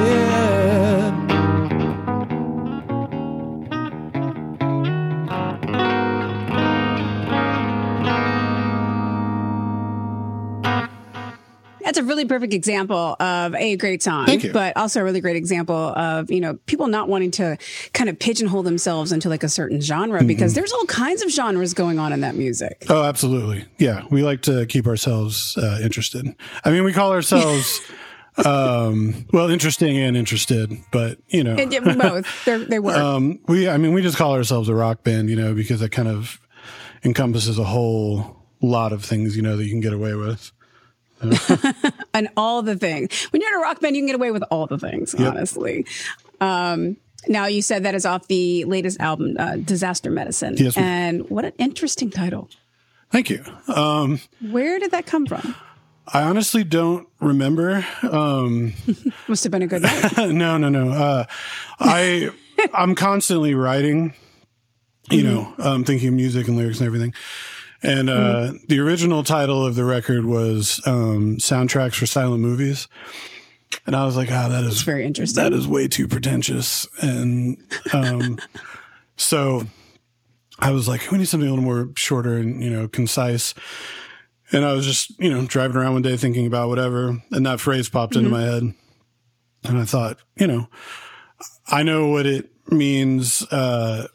That's 11.95 12.05
a 12.05 12.09
really 12.09 12.25
perfect 12.25 12.53
example 12.53 13.15
of 13.21 13.55
a 13.55 13.77
great 13.77 14.03
song, 14.03 14.27
but 14.51 14.75
also 14.75 14.99
a 14.99 15.03
really 15.05 15.21
great 15.21 15.37
example 15.37 15.75
of, 15.75 16.29
you 16.29 16.41
know, 16.41 16.55
people 16.65 16.87
not 16.87 17.07
wanting 17.07 17.31
to 17.31 17.57
kind 17.93 18.09
of 18.09 18.19
pigeonhole 18.19 18.63
themselves 18.63 19.13
into 19.13 19.29
like 19.29 19.43
a 19.43 19.49
certain 19.49 19.79
genre 19.79 20.19
Mm-hmm. 20.19 20.27
because 20.27 20.53
there's 20.55 20.73
all 20.73 20.85
kinds 20.87 21.21
of 21.23 21.29
genres 21.31 21.73
going 21.73 21.99
on 21.99 22.11
in 22.11 22.19
that 22.19 22.35
music. 22.35 22.83
Oh, 22.89 23.03
absolutely. 23.03 23.63
Yeah, 23.77 24.03
we 24.09 24.23
like 24.23 24.41
to 24.41 24.65
keep 24.65 24.87
ourselves 24.87 25.55
uh, 25.57 25.79
interested. 25.81 26.35
I 26.65 26.71
mean, 26.71 26.83
we 26.83 26.91
call 26.91 27.13
ourselves 27.13 27.79
um, 28.45 29.25
well, 29.31 29.49
interesting 29.49 29.97
and 29.97 30.17
interested, 30.17 30.71
but 30.91 31.17
you 31.29 31.45
know, 31.45 31.55
And 31.55 31.71
yeah, 31.71 31.79
both. 31.79 32.43
They're, 32.43 32.59
they 32.59 32.79
work. 32.79 32.97
um, 32.97 33.39
we 33.47 33.69
I 33.69 33.77
mean, 33.77 33.93
we 33.93 34.01
just 34.01 34.17
call 34.17 34.33
ourselves 34.33 34.67
a 34.67 34.75
rock 34.75 35.03
band, 35.03 35.29
you 35.29 35.37
know, 35.37 35.53
because 35.53 35.81
it 35.81 35.93
kind 35.93 36.09
of 36.09 36.39
encompasses 37.05 37.57
a 37.57 37.63
whole 37.63 38.43
lot 38.61 38.91
of 38.91 39.03
things, 39.05 39.35
you 39.37 39.41
know, 39.41 39.55
that 39.55 39.63
you 39.63 39.69
can 39.69 39.79
get 39.81 39.93
away 39.93 40.13
with. 40.15 40.51
and 42.13 42.29
all 42.37 42.61
the 42.61 42.75
things. 42.75 43.23
When 43.31 43.41
you're 43.41 43.51
in 43.53 43.59
a 43.59 43.61
rock 43.61 43.79
band, 43.79 43.95
you 43.95 44.01
can 44.01 44.07
get 44.07 44.15
away 44.15 44.31
with 44.31 44.43
all 44.51 44.67
the 44.67 44.77
things, 44.77 45.15
Yep. 45.17 45.33
honestly. 45.33 45.85
Um, 46.41 46.97
now 47.27 47.45
you 47.47 47.61
said 47.61 47.83
that 47.83 47.95
is 47.95 48.05
off 48.05 48.27
the 48.27 48.65
latest 48.65 48.99
album, 48.99 49.35
uh, 49.39 49.55
Disaster 49.57 50.11
Medicine. 50.11 50.55
Yes, 50.57 50.77
and 50.77 51.27
what 51.29 51.45
an 51.45 51.53
interesting 51.57 52.09
title. 52.11 52.49
Thank 53.11 53.29
you. 53.29 53.43
Um, 53.73 54.19
Where 54.51 54.77
did 54.79 54.91
that 54.91 55.05
come 55.05 55.25
from? 55.25 55.55
I 56.07 56.21
honestly 56.21 56.63
don't 56.63 57.07
remember. 57.19 57.85
Um, 58.03 58.73
Must 59.27 59.43
have 59.43 59.51
been 59.51 59.63
a 59.63 59.67
good 59.67 59.81
night. 59.81 60.17
no, 60.17 60.57
no, 60.57 60.69
no. 60.69 60.89
Uh, 60.91 61.25
I 61.79 62.29
I'm 62.73 62.93
constantly 62.93 63.55
writing, 63.55 64.13
you 65.09 65.23
know, 65.23 65.53
um, 65.57 65.83
thinking 65.83 66.09
of 66.09 66.13
music 66.13 66.47
and 66.47 66.57
lyrics 66.57 66.79
and 66.79 66.85
everything. 66.87 67.13
And 67.85 68.09
uh, 68.09 68.53
the 68.67 68.79
original 68.79 69.23
title 69.23 69.63
of 69.63 69.75
the 69.75 69.85
record 69.85 70.25
was 70.25 70.81
um, 70.87 71.37
"Soundtracks 71.37 71.93
for 71.93 72.07
Silent 72.07 72.41
Movies," 72.41 72.87
and 73.85 73.95
I 73.95 74.05
was 74.05 74.17
like, 74.17 74.31
"Ah, 74.31 74.47
that 74.47 74.63
is 74.63 74.81
very 74.81 75.05
interesting. 75.05 75.43
That 75.43 75.53
is 75.53 75.67
way 75.67 75.87
too 75.87 76.07
pretentious." 76.07 76.87
And 77.01 77.61
um, 77.93 78.39
so 79.17 79.67
I 80.57 80.71
was 80.71 80.87
like, 80.87 81.11
"We 81.11 81.19
need 81.19 81.27
something 81.27 81.47
a 81.47 81.51
little 81.51 81.63
more 81.63 81.89
shorter 81.95 82.37
and 82.37 82.63
you 82.63 82.71
know 82.71 82.87
concise." 82.87 83.53
And 84.51 84.65
I 84.65 84.73
was 84.73 84.85
just 84.85 85.17
you 85.19 85.29
know 85.29 85.45
driving 85.45 85.77
around 85.77 85.93
one 85.93 86.01
day 86.01 86.17
thinking 86.17 86.47
about 86.47 86.69
whatever, 86.69 87.21
and 87.31 87.45
that 87.45 87.59
phrase 87.59 87.87
popped 87.87 88.15
into 88.15 88.29
my 88.29 88.41
head. 88.41 88.63
And 89.63 89.77
I 89.77 89.85
thought, 89.85 90.17
you 90.37 90.47
know, 90.47 90.69
I 91.67 91.83
know 91.83 92.07
what 92.07 92.25
it 92.25 92.49
means, 92.71 93.43
uh, 93.51 94.07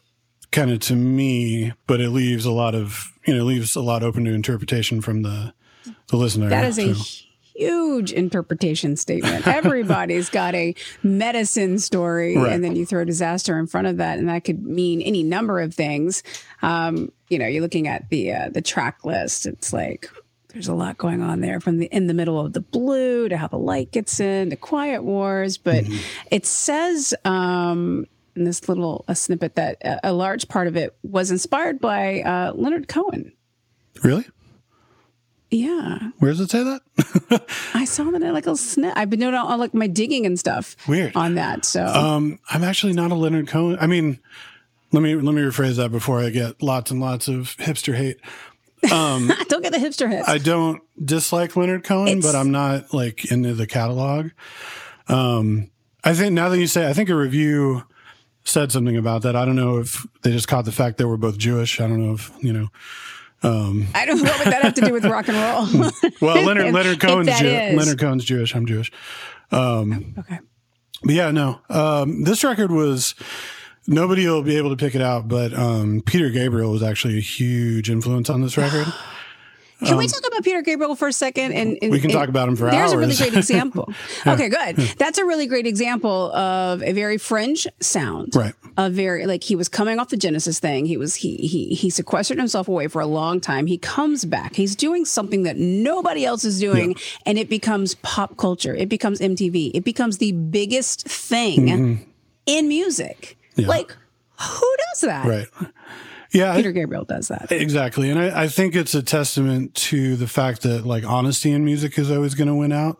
kind 0.51 0.71
of 0.71 0.79
to 0.81 0.95
me, 0.95 1.73
but 1.87 2.01
it 2.01 2.09
leaves 2.09 2.45
a 2.45 2.51
lot 2.51 2.75
of, 2.75 3.11
you 3.25 3.35
know, 3.35 3.43
leaves 3.43 3.75
a 3.75 3.81
lot 3.81 4.03
open 4.03 4.25
to 4.25 4.31
interpretation 4.33 5.01
from 5.01 5.21
the, 5.21 5.53
the 6.07 6.17
listener. 6.17 6.49
That 6.49 6.65
is 6.65 6.77
a 6.77 6.93
huge 7.57 8.11
interpretation 8.11 8.95
statement. 8.97 9.47
Everybody's 9.47 10.29
got 10.29 10.55
a 10.55 10.73
medicine 11.03 11.79
story, 11.79 12.35
Right. 12.37 12.51
and 12.53 12.63
then 12.63 12.75
you 12.75 12.85
throw 12.85 13.05
disaster 13.05 13.57
in 13.59 13.67
front 13.67 13.87
of 13.87 13.97
that, 13.97 14.19
and 14.19 14.29
that 14.29 14.43
could 14.43 14.63
mean 14.65 15.01
any 15.01 15.23
number 15.23 15.59
of 15.59 15.73
things. 15.73 16.23
Um, 16.61 17.11
you 17.29 17.37
know, 17.39 17.47
you're 17.47 17.61
looking 17.61 17.87
at 17.87 18.09
the 18.09 18.33
uh, 18.33 18.49
the 18.49 18.61
track 18.61 19.05
list. 19.05 19.45
It's 19.45 19.71
like 19.73 20.09
there's 20.49 20.67
a 20.67 20.73
lot 20.73 20.97
going 20.97 21.21
on 21.21 21.39
there, 21.41 21.59
from 21.61 21.77
the 21.77 21.85
in 21.87 22.07
the 22.07 22.13
middle 22.13 22.39
of 22.39 22.53
the 22.53 22.61
blue 22.61 23.29
to 23.29 23.37
how 23.37 23.47
the 23.47 23.57
light 23.57 23.91
gets 23.91 24.19
in, 24.19 24.49
to 24.49 24.55
quiet 24.55 25.03
wars. 25.03 25.57
But 25.57 25.83
Mm-hmm. 25.85 25.97
it 26.31 26.45
says. 26.45 27.13
Um, 27.25 28.05
in 28.35 28.43
this 28.43 28.67
little 28.69 29.03
a 29.07 29.15
snippet 29.15 29.55
that 29.55 29.77
a, 29.83 30.09
a 30.09 30.13
large 30.13 30.47
part 30.47 30.67
of 30.67 30.75
it 30.75 30.95
was 31.03 31.31
inspired 31.31 31.79
by 31.79 32.21
uh, 32.21 32.53
Leonard 32.55 32.87
Cohen. 32.87 33.33
really? 34.03 34.25
Yeah, 35.53 36.11
Where 36.19 36.31
does 36.31 36.39
it 36.39 36.49
say 36.49 36.63
that? 36.63 37.43
I 37.73 37.83
saw 37.83 38.05
that 38.05 38.21
in 38.21 38.31
like 38.33 38.47
a 38.47 38.55
snip. 38.55 38.93
I've 38.95 39.09
been 39.09 39.19
doing 39.19 39.35
all 39.35 39.57
like 39.57 39.73
my 39.73 39.87
digging 39.87 40.25
and 40.25 40.39
stuff. 40.39 40.77
Weird. 40.87 41.13
on 41.13 41.35
that. 41.35 41.65
So 41.65 41.85
Um, 41.85 42.39
I'm 42.49 42.63
actually 42.63 42.93
not 42.93 43.11
a 43.11 43.15
Leonard 43.15 43.49
Cohen. 43.49 43.77
I 43.81 43.85
mean, 43.87 44.19
let 44.93 45.03
me, 45.03 45.13
let 45.15 45.35
me 45.35 45.41
rephrase 45.41 45.75
that 45.75 45.91
before 45.91 46.21
I 46.21 46.29
get 46.29 46.63
lots 46.63 46.89
and 46.89 47.01
lots 47.01 47.27
of 47.27 47.57
hipster 47.57 47.95
hate. 47.95 48.17
don't 48.81 49.61
get 49.61 49.73
the 49.73 49.77
hipster 49.77 50.09
hits. 50.09 50.29
I 50.29 50.37
don't 50.37 50.81
dislike 51.03 51.57
Leonard 51.57 51.83
Cohen, 51.83 52.07
It's- 52.19 52.23
but 52.25 52.37
I'm 52.37 52.51
not 52.51 52.93
like 52.93 53.29
into 53.29 53.53
the 53.53 53.67
catalog. 53.67 54.29
Um, 55.09 55.69
I 56.01 56.13
think 56.13 56.31
now 56.31 56.47
that 56.47 56.59
you 56.59 56.67
say, 56.67 56.87
I 56.89 56.93
think 56.93 57.09
a 57.09 57.15
review 57.15 57.83
said 58.43 58.71
something 58.71 58.97
about 58.97 59.21
that. 59.23 59.35
I 59.35 59.45
don't 59.45 59.55
know 59.55 59.77
if 59.79 60.05
they 60.23 60.31
just 60.31 60.47
caught 60.47 60.65
the 60.65 60.71
fact 60.71 60.97
they 60.97 61.05
we're 61.05 61.17
both 61.17 61.37
Jewish. 61.37 61.79
I 61.79 61.87
don't 61.87 62.05
know 62.05 62.13
if 62.13 62.31
you 62.41 62.53
know. 62.53 62.67
I 63.43 64.05
don't 64.05 64.21
know 64.21 64.29
what 64.29 64.39
would 64.45 64.53
that 64.53 64.61
have 64.61 64.73
to 64.75 64.81
do 64.81 64.93
with 64.93 65.03
rock 65.05 65.27
and 65.27 65.37
roll. 65.37 65.91
Well, 66.21 66.43
Leonard 66.45 66.67
If- 66.67 66.73
Leonard 66.73 66.99
Cohen's 66.99 67.39
Jew- 67.39 67.47
is. 67.47 67.75
Leonard 67.75 67.99
Cohen's 67.99 68.23
Jewish. 68.25 68.55
I'm 68.55 68.65
Jewish. 68.67 68.91
okay. 69.51 70.39
But 71.03 71.15
yeah, 71.15 71.31
no. 71.31 71.59
Um, 71.69 72.23
this 72.23 72.43
record 72.43 72.71
was 72.71 73.15
nobody 73.87 74.27
will 74.27 74.43
be 74.43 74.57
able 74.57 74.69
to 74.69 74.75
pick 74.75 74.93
it 74.93 75.01
out, 75.01 75.27
but 75.27 75.53
um, 75.57 76.01
Peter 76.05 76.29
Gabriel 76.29 76.71
was 76.71 76.83
actually 76.83 77.17
a 77.17 77.21
huge 77.21 77.89
influence 77.89 78.29
on 78.29 78.41
this 78.41 78.57
record. 78.57 78.85
Can 79.85 79.97
we 79.97 80.07
talk 80.07 80.21
about 80.27 80.43
Peter 80.43 80.61
Gabriel 80.61 80.95
for 80.95 81.07
a 81.07 81.13
second? 81.13 81.53
And, 81.53 81.77
and 81.81 81.83
Um, 81.85 81.89
We 81.89 81.99
can 81.99 82.11
and 82.11 82.19
talk 82.19 82.29
about 82.29 82.47
him 82.47 82.55
for 82.55 82.67
hours. 82.67 82.75
There's 82.75 82.93
a 82.93 82.97
really 82.97 83.15
great 83.15 83.33
example. 83.33 83.91
Okay, 84.27 84.49
good. 84.49 84.75
That's 84.97 85.17
a 85.17 85.25
really 85.25 85.47
great 85.47 85.65
example 85.65 86.31
of 86.33 86.83
a 86.83 86.91
very 86.93 87.17
fringe 87.17 87.67
sound. 87.79 88.35
Right. 88.35 88.53
A 88.77 88.89
very 88.89 89.25
like 89.25 89.43
he 89.43 89.55
was 89.55 89.67
coming 89.67 89.99
off 89.99 90.09
the 90.09 90.17
Genesis 90.17 90.59
thing. 90.59 90.85
He 90.85 90.95
was 90.97 91.15
he 91.15 91.35
he 91.37 91.69
he 91.75 91.89
sequestered 91.89 92.37
himself 92.37 92.67
away 92.67 92.87
for 92.87 93.01
a 93.01 93.05
long 93.07 93.39
time. 93.41 93.65
He 93.67 93.77
comes 93.77 94.23
back. 94.25 94.55
He's 94.55 94.75
doing 94.75 95.03
something 95.05 95.43
that 95.43 95.57
nobody 95.57 96.23
else 96.25 96.45
is 96.45 96.59
doing, 96.59 96.95
and 97.25 97.37
it 97.37 97.49
becomes 97.49 97.95
pop 97.95 98.37
culture. 98.37 98.73
It 98.75 98.87
becomes 98.89 99.19
MTV. 99.19 99.71
It 99.73 99.83
becomes 99.83 100.19
the 100.19 100.31
biggest 100.31 101.07
thing 101.07 102.05
in 102.45 102.67
music. 102.67 103.37
Mm-hmm. 103.51 103.61
Yeah. 103.61 103.67
Like 103.67 103.95
who 104.39 104.75
does 104.93 105.01
that? 105.01 105.25
Right. 105.27 105.47
Yeah. 106.33 106.55
Peter 106.55 106.71
Gabriel 106.71 107.03
does 107.05 107.27
that. 107.27 107.51
Exactly. 107.51 108.09
And 108.09 108.19
I, 108.19 108.43
I 108.43 108.47
think 108.47 108.75
it's 108.75 108.93
a 108.95 109.03
testament 109.03 109.75
to 109.75 110.15
the 110.15 110.27
fact 110.27 110.61
that 110.63 110.85
like 110.85 111.03
honesty 111.03 111.51
in 111.51 111.65
music 111.65 111.97
is 111.99 112.09
always 112.09 112.35
going 112.35 112.47
to 112.47 112.55
win 112.55 112.71
out. 112.71 112.97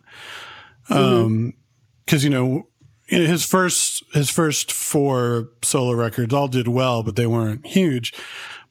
Um, 0.89 1.53
cause 2.07 2.23
you 2.23 2.29
know, 2.29 2.67
his 3.07 3.45
first, 3.45 4.03
his 4.13 4.29
first 4.29 4.71
four 4.71 5.49
solo 5.63 5.93
records 5.93 6.33
all 6.33 6.47
did 6.47 6.67
well, 6.67 7.03
but 7.03 7.15
they 7.15 7.27
weren't 7.27 7.65
huge. 7.65 8.13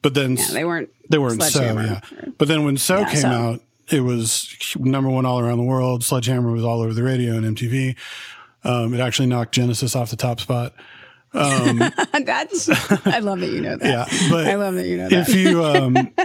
But 0.01 0.13
then 0.13 0.35
Yeah, 0.37 0.47
they 0.51 0.65
weren't. 0.65 0.89
they 1.09 1.17
weren't 1.17 1.41
so, 1.43 1.61
yeah. 1.61 2.01
But 2.37 2.47
then 2.47 2.63
when 2.63 2.77
So 2.77 2.99
Yeah, 2.99 3.05
came 3.11 3.21
So. 3.21 3.27
out, 3.27 3.61
it 3.91 4.01
was 4.01 4.55
number 4.79 5.09
one 5.09 5.25
all 5.25 5.39
around 5.39 5.57
the 5.57 5.63
world. 5.63 6.03
Sledgehammer 6.03 6.51
was 6.51 6.63
all 6.63 6.81
over 6.81 6.93
the 6.93 7.03
radio 7.03 7.33
and 7.35 7.57
MTV. 7.57 7.95
Um, 8.63 8.93
it 8.93 8.99
actually 8.99 9.27
knocked 9.27 9.53
Genesis 9.53 9.95
off 9.95 10.09
the 10.11 10.15
top 10.15 10.39
spot. 10.39 10.73
That's. 11.33 12.69
I 13.07 13.19
love 13.19 13.39
that 13.39 13.49
you 13.51 13.61
know 13.61 13.77
that. 13.77 13.87
Yeah, 13.87 14.29
but 14.29 14.47
I 14.47 14.55
love 14.55 14.75
that 14.75 14.85
you 14.87 14.97
know 14.97 15.09
that. 15.09 15.29
if 15.29 15.35
you 15.35 15.63
um, 15.63 15.95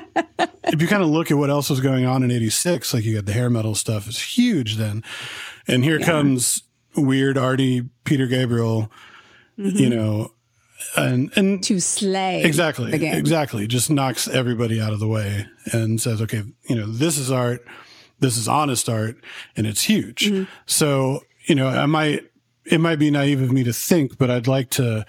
if 0.64 0.82
you 0.82 0.88
kind 0.88 1.02
of 1.02 1.08
look 1.08 1.30
at 1.30 1.36
what 1.36 1.48
else 1.50 1.70
was 1.70 1.80
going 1.80 2.06
on 2.06 2.22
in 2.22 2.30
'86, 2.30 2.92
like 2.92 3.04
you 3.04 3.14
got 3.14 3.26
the 3.26 3.32
hair 3.32 3.48
metal 3.50 3.74
stuff 3.74 4.08
is 4.08 4.20
huge 4.20 4.76
then, 4.76 5.04
and 5.68 5.84
here 5.84 6.00
comes 6.00 6.62
weird 6.96 7.38
arty 7.38 7.88
Peter 8.04 8.26
Gabriel, 8.26 8.90
Mm-hmm. 9.58 9.78
you 9.78 9.88
know, 9.88 10.32
and 10.98 11.32
and 11.34 11.62
to 11.64 11.80
slay 11.80 12.42
exactly 12.42 12.92
exactly 12.92 13.66
just 13.66 13.90
knocks 13.90 14.28
everybody 14.28 14.80
out 14.82 14.92
of 14.92 15.00
the 15.00 15.08
way 15.08 15.46
and 15.72 15.98
says, 15.98 16.20
okay, 16.20 16.42
you 16.68 16.76
know, 16.76 16.84
this 16.86 17.16
is 17.16 17.30
art, 17.30 17.64
this 18.20 18.36
is 18.36 18.48
honest 18.48 18.88
art, 18.90 19.16
and 19.56 19.66
it's 19.66 19.82
huge. 19.84 20.26
Mm-hmm. 20.26 20.44
So 20.66 21.20
you 21.46 21.54
know, 21.54 21.68
I 21.68 21.86
might 21.86 22.24
it 22.70 22.78
might 22.80 22.96
be 22.98 23.10
naive 23.10 23.40
of 23.42 23.52
me 23.52 23.64
to 23.64 23.72
think, 23.72 24.18
but 24.18 24.30
I'd 24.30 24.46
like 24.48 24.70
to 24.70 25.04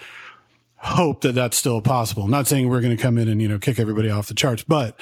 hope 0.76 1.22
that 1.22 1.34
that's 1.34 1.58
still 1.58 1.82
possible. 1.82 2.24
I'm 2.24 2.32
not 2.32 2.48
saying 2.48 2.70
we're 2.70 2.82
going 2.82 2.96
to 2.96 3.02
come 3.02 3.18
in 3.18 3.28
and 3.28 3.42
you 3.42 3.48
know 3.48 3.60
kick 3.60 3.80
everybody 3.80 4.10
off 4.10 4.28
the 4.28 4.34
charts, 4.36 4.64
but 4.64 5.00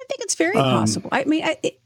I 0.00 0.04
think 0.08 0.20
it's 0.20 0.34
very 0.34 0.56
Um, 0.56 0.64
possible. 0.80 1.08
I 1.12 1.24
mean, 1.24 1.44
I, 1.44 1.56
it, 1.62 1.78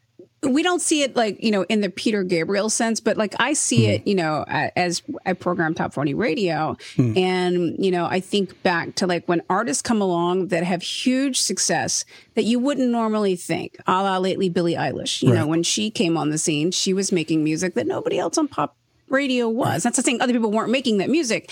we 0.43 0.63
don't 0.63 0.83
see 0.83 1.03
it 1.03 1.17
like 1.17 1.43
you 1.43 1.51
know 1.51 1.63
in 1.69 1.81
the 1.81 1.89
Peter 1.89 2.23
Gabriel 2.25 2.69
sense, 2.69 3.01
but 3.01 3.17
like 3.17 3.35
I 3.39 3.53
see 3.53 3.85
Hmm. 3.87 3.91
it, 3.93 4.07
you 4.07 4.15
know, 4.17 4.45
as 4.49 5.03
I 5.25 5.33
program 5.35 5.75
Top 5.75 5.93
Forty 5.95 6.15
Radio, 6.15 6.77
Hmm. 6.97 7.17
and 7.17 7.77
you 7.85 7.91
know, 7.91 8.07
I 8.07 8.21
think 8.21 8.61
back 8.63 8.97
to 8.97 9.07
like 9.07 9.27
when 9.29 9.41
artists 9.49 9.83
come 9.83 10.01
along 10.03 10.49
that 10.49 10.65
have 10.65 10.83
huge 10.83 11.41
success 11.41 12.05
that 12.35 12.43
you 12.45 12.59
wouldn't 12.59 12.91
normally 12.91 13.37
think. 13.37 13.77
A 13.87 14.03
la 14.03 14.19
lately 14.19 14.49
Billie 14.49 14.75
Eilish, 14.75 15.23
you 15.23 15.33
know, 15.33 15.47
when 15.47 15.63
she 15.63 15.91
came 15.91 16.17
on 16.17 16.31
the 16.31 16.39
scene, 16.39 16.71
she 16.71 16.93
was 16.93 17.13
making 17.13 17.45
music 17.45 17.75
that 17.75 17.87
nobody 17.87 18.19
else 18.19 18.37
on 18.37 18.49
pop 18.49 18.77
radio 19.09 19.49
was. 19.49 19.83
That's 19.83 19.97
the 19.97 20.03
saying 20.03 20.21
other 20.21 20.33
people 20.33 20.51
weren't 20.51 20.71
making 20.71 20.99
that 20.99 21.11
music, 21.11 21.51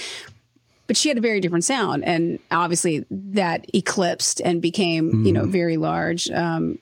but 0.87 0.96
she 0.96 1.08
had 1.08 1.18
a 1.18 1.20
very 1.20 1.40
different 1.40 1.64
sound 1.64 2.04
and 2.04 2.38
obviously 2.50 3.04
that 3.11 3.66
eclipsed 3.75 4.40
and 4.40 4.61
became 4.61 5.25
you 5.25 5.32
know 5.32 5.44
mm. 5.44 5.50
very 5.50 5.76
large 5.76 6.30
um, 6.30 6.78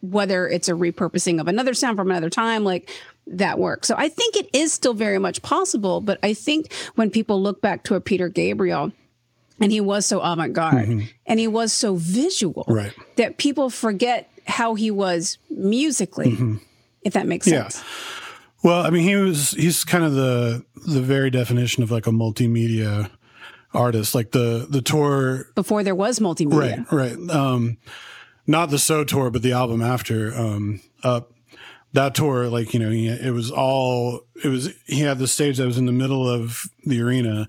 whether 0.00 0.48
it's 0.48 0.68
a 0.68 0.72
repurposing 0.72 1.40
of 1.40 1.48
another 1.48 1.74
sound 1.74 1.96
from 1.96 2.10
another 2.10 2.30
time 2.30 2.64
like 2.64 2.90
that 3.26 3.58
works 3.58 3.88
so 3.88 3.94
i 3.98 4.08
think 4.08 4.36
it 4.36 4.48
is 4.52 4.72
still 4.72 4.94
very 4.94 5.18
much 5.18 5.42
possible 5.42 6.00
but 6.00 6.18
i 6.22 6.32
think 6.32 6.72
when 6.94 7.10
people 7.10 7.42
look 7.42 7.60
back 7.60 7.82
to 7.84 7.94
a 7.94 8.00
peter 8.00 8.28
gabriel 8.28 8.92
and 9.60 9.72
he 9.72 9.80
was 9.80 10.06
so 10.06 10.20
avant-garde 10.20 10.88
mm-hmm. 10.88 11.06
and 11.26 11.40
he 11.40 11.48
was 11.48 11.72
so 11.72 11.96
visual 11.96 12.64
Right. 12.68 12.92
that 13.16 13.36
people 13.38 13.70
forget 13.70 14.30
how 14.46 14.74
he 14.74 14.90
was 14.90 15.36
musically 15.50 16.32
mm-hmm. 16.32 16.56
if 17.02 17.12
that 17.12 17.26
makes 17.26 17.46
Yeah. 17.46 17.68
Well, 18.62 18.84
I 18.84 18.90
mean, 18.90 19.04
he 19.04 19.14
was 19.16 19.52
he's 19.52 19.84
kind 19.84 20.04
of 20.04 20.14
the 20.14 20.64
the 20.86 21.00
very 21.00 21.30
definition 21.30 21.82
of 21.82 21.90
like 21.90 22.06
a 22.06 22.10
multimedia 22.10 23.10
artist. 23.72 24.14
Like 24.14 24.32
the 24.32 24.66
the 24.68 24.82
tour, 24.82 25.46
Before 25.54 25.82
there 25.84 25.94
was 25.94 26.18
multimedia. 26.18 26.90
right, 26.90 27.16
right. 27.18 27.30
Um, 27.30 27.78
not 28.46 28.70
the 28.70 28.78
So 28.78 29.04
tour, 29.04 29.30
but 29.30 29.42
the 29.42 29.52
album 29.52 29.80
after. 29.82 30.34
Um, 30.34 30.80
up 31.04 31.32
that 31.94 32.14
tour, 32.14 32.48
like 32.48 32.74
you 32.74 32.80
know, 32.80 32.90
he, 32.90 33.06
it 33.08 33.32
was 33.32 33.50
all 33.50 34.20
it 34.44 34.48
was. 34.48 34.74
He 34.86 35.00
had 35.00 35.18
the 35.18 35.26
stage 35.28 35.56
that 35.56 35.64
was 35.66 35.78
in 35.78 35.86
the 35.86 35.92
middle 35.92 36.28
of 36.28 36.64
the 36.84 37.00
arena 37.00 37.48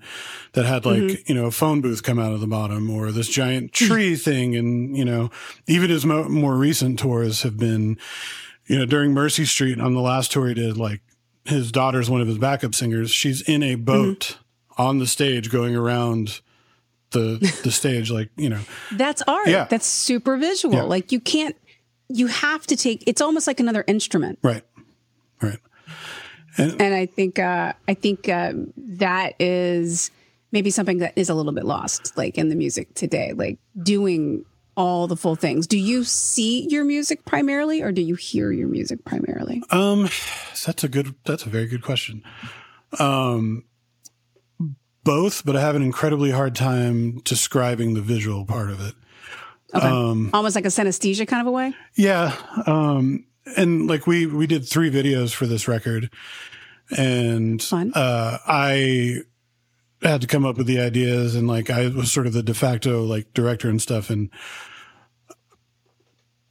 that 0.52 0.64
had 0.64 0.86
like 0.86 1.28
you 1.28 1.34
know 1.34 1.46
a 1.46 1.50
phone 1.50 1.80
booth 1.80 2.02
come 2.02 2.18
out 2.18 2.32
of 2.32 2.40
the 2.40 2.46
bottom 2.46 2.88
or 2.88 3.10
this 3.12 3.28
giant 3.28 3.72
tree 3.72 4.14
thing, 4.16 4.54
and 4.56 4.96
you 4.96 5.04
know, 5.04 5.30
even 5.66 5.90
his 5.90 6.06
mo- 6.06 6.28
more 6.28 6.54
recent 6.56 6.98
tours 6.98 7.42
have 7.42 7.58
been 7.58 7.98
you 8.70 8.78
know, 8.78 8.86
during 8.86 9.12
Mercy 9.12 9.44
Street 9.46 9.80
on 9.80 9.94
the 9.94 10.00
last 10.00 10.30
tour 10.30 10.46
he 10.46 10.54
did, 10.54 10.76
like 10.76 11.00
his 11.44 11.72
daughter's 11.72 12.08
one 12.08 12.20
of 12.20 12.28
his 12.28 12.38
backup 12.38 12.72
singers. 12.72 13.10
She's 13.10 13.42
in 13.42 13.64
a 13.64 13.74
boat 13.74 14.38
on 14.78 14.98
the 14.98 15.08
stage 15.08 15.50
going 15.50 15.74
around 15.74 16.40
the 17.10 17.38
the 17.64 17.72
stage, 17.72 18.12
like, 18.12 18.30
you 18.36 18.48
know. 18.48 18.60
That's 18.92 19.22
art. 19.22 19.48
Yeah. 19.48 19.64
That's 19.64 19.86
super 19.86 20.36
visual. 20.36 20.72
Yeah. 20.76 20.82
Like 20.82 21.10
you 21.10 21.18
can't 21.18 21.56
you 22.08 22.28
have 22.28 22.64
to 22.68 22.76
take 22.76 23.02
it's 23.08 23.20
almost 23.20 23.48
like 23.48 23.58
another 23.58 23.82
instrument. 23.88 24.38
Right. 24.40 24.62
Right. 25.42 25.58
And 26.56 26.94
I 26.94 27.06
think 27.06 27.40
uh 27.40 27.72
I 27.88 27.94
think 27.94 28.28
uh, 28.28 28.52
that 28.76 29.34
is 29.40 30.12
maybe 30.52 30.70
something 30.70 30.98
that 30.98 31.14
is 31.16 31.28
a 31.28 31.34
little 31.34 31.52
bit 31.52 31.64
lost 31.64 32.16
like 32.16 32.38
in 32.38 32.50
the 32.50 32.54
music 32.54 32.94
today, 32.94 33.32
like 33.32 33.58
doing 33.82 34.44
all 34.80 35.06
the 35.06 35.16
full 35.16 35.36
things. 35.36 35.66
Do 35.66 35.78
you 35.78 36.04
see 36.04 36.66
your 36.70 36.84
music 36.84 37.26
primarily 37.26 37.82
or 37.82 37.92
do 37.92 38.00
you 38.00 38.14
hear 38.14 38.50
your 38.50 38.68
music 38.68 39.04
primarily? 39.04 39.62
Um 39.70 40.08
that's 40.64 40.82
a 40.84 40.88
good 40.88 41.14
that's 41.24 41.44
a 41.44 41.50
very 41.50 41.66
good 41.66 41.82
question. 41.82 42.22
Um 42.98 43.64
both, 45.04 45.44
but 45.44 45.56
I 45.56 45.60
have 45.60 45.76
an 45.76 45.82
incredibly 45.82 46.30
hard 46.30 46.54
time 46.54 47.18
describing 47.24 47.94
the 47.94 48.00
visual 48.00 48.44
part 48.44 48.70
of 48.70 48.80
it. 48.80 48.94
Okay. 49.74 49.86
Um, 49.86 50.30
Almost 50.32 50.56
like 50.56 50.64
a 50.64 50.68
synesthesia 50.68 51.26
kind 51.26 51.40
of 51.40 51.46
a 51.46 51.50
way? 51.50 51.74
Yeah. 51.94 52.36
Um, 52.66 53.24
and 53.56 53.86
like 53.86 54.06
we, 54.06 54.26
we 54.26 54.46
did 54.46 54.68
three 54.68 54.90
videos 54.90 55.32
for 55.32 55.46
this 55.46 55.68
record 55.68 56.10
and, 56.96 57.64
uh, 57.72 58.38
I 58.46 59.22
had 60.02 60.22
to 60.22 60.26
come 60.26 60.44
up 60.44 60.56
with 60.56 60.66
the 60.66 60.80
ideas 60.80 61.34
and 61.34 61.46
like 61.46 61.70
I 61.70 61.88
was 61.88 62.12
sort 62.12 62.26
of 62.26 62.32
the 62.32 62.42
de 62.42 62.54
facto 62.54 63.04
like 63.04 63.32
director 63.34 63.68
and 63.68 63.80
stuff. 63.80 64.10
And 64.10 64.30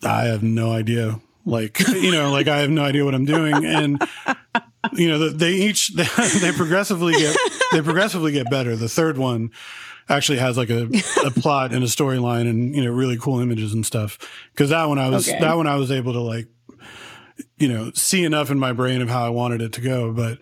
I 0.03 0.25
have 0.25 0.43
no 0.43 0.71
idea. 0.71 1.19
Like, 1.45 1.79
you 1.89 2.11
know, 2.11 2.31
like 2.31 2.47
I 2.47 2.59
have 2.59 2.69
no 2.69 2.83
idea 2.83 3.05
what 3.05 3.15
I'm 3.15 3.25
doing. 3.25 3.65
And, 3.65 4.01
you 4.93 5.07
know, 5.09 5.29
they 5.29 5.51
each, 5.53 5.87
they 5.95 6.51
progressively 6.51 7.13
get, 7.13 7.35
they 7.71 7.81
progressively 7.81 8.31
get 8.31 8.49
better. 8.49 8.75
The 8.75 8.89
third 8.89 9.17
one, 9.17 9.51
actually 10.11 10.39
has 10.39 10.57
like 10.57 10.71
a, 10.71 10.89
a 11.23 11.29
plot 11.29 11.71
and 11.71 11.83
a 11.83 11.87
storyline 11.87 12.49
and 12.49 12.75
you 12.75 12.83
know 12.83 12.89
really 12.89 13.15
cool 13.15 13.39
images 13.41 13.75
and 13.75 13.85
stuff 13.85 14.17
because 14.51 14.71
that 14.71 14.85
one 14.85 14.97
i 14.97 15.07
was 15.07 15.29
Okay. 15.29 15.39
that 15.39 15.55
one 15.55 15.67
i 15.67 15.75
was 15.75 15.91
able 15.91 16.13
to 16.13 16.19
like 16.19 16.47
you 17.59 17.67
know 17.67 17.91
see 17.93 18.23
enough 18.23 18.49
in 18.49 18.57
my 18.57 18.73
brain 18.73 19.03
of 19.03 19.09
how 19.09 19.23
i 19.23 19.29
wanted 19.29 19.61
it 19.61 19.73
to 19.73 19.81
go 19.81 20.11
but 20.11 20.39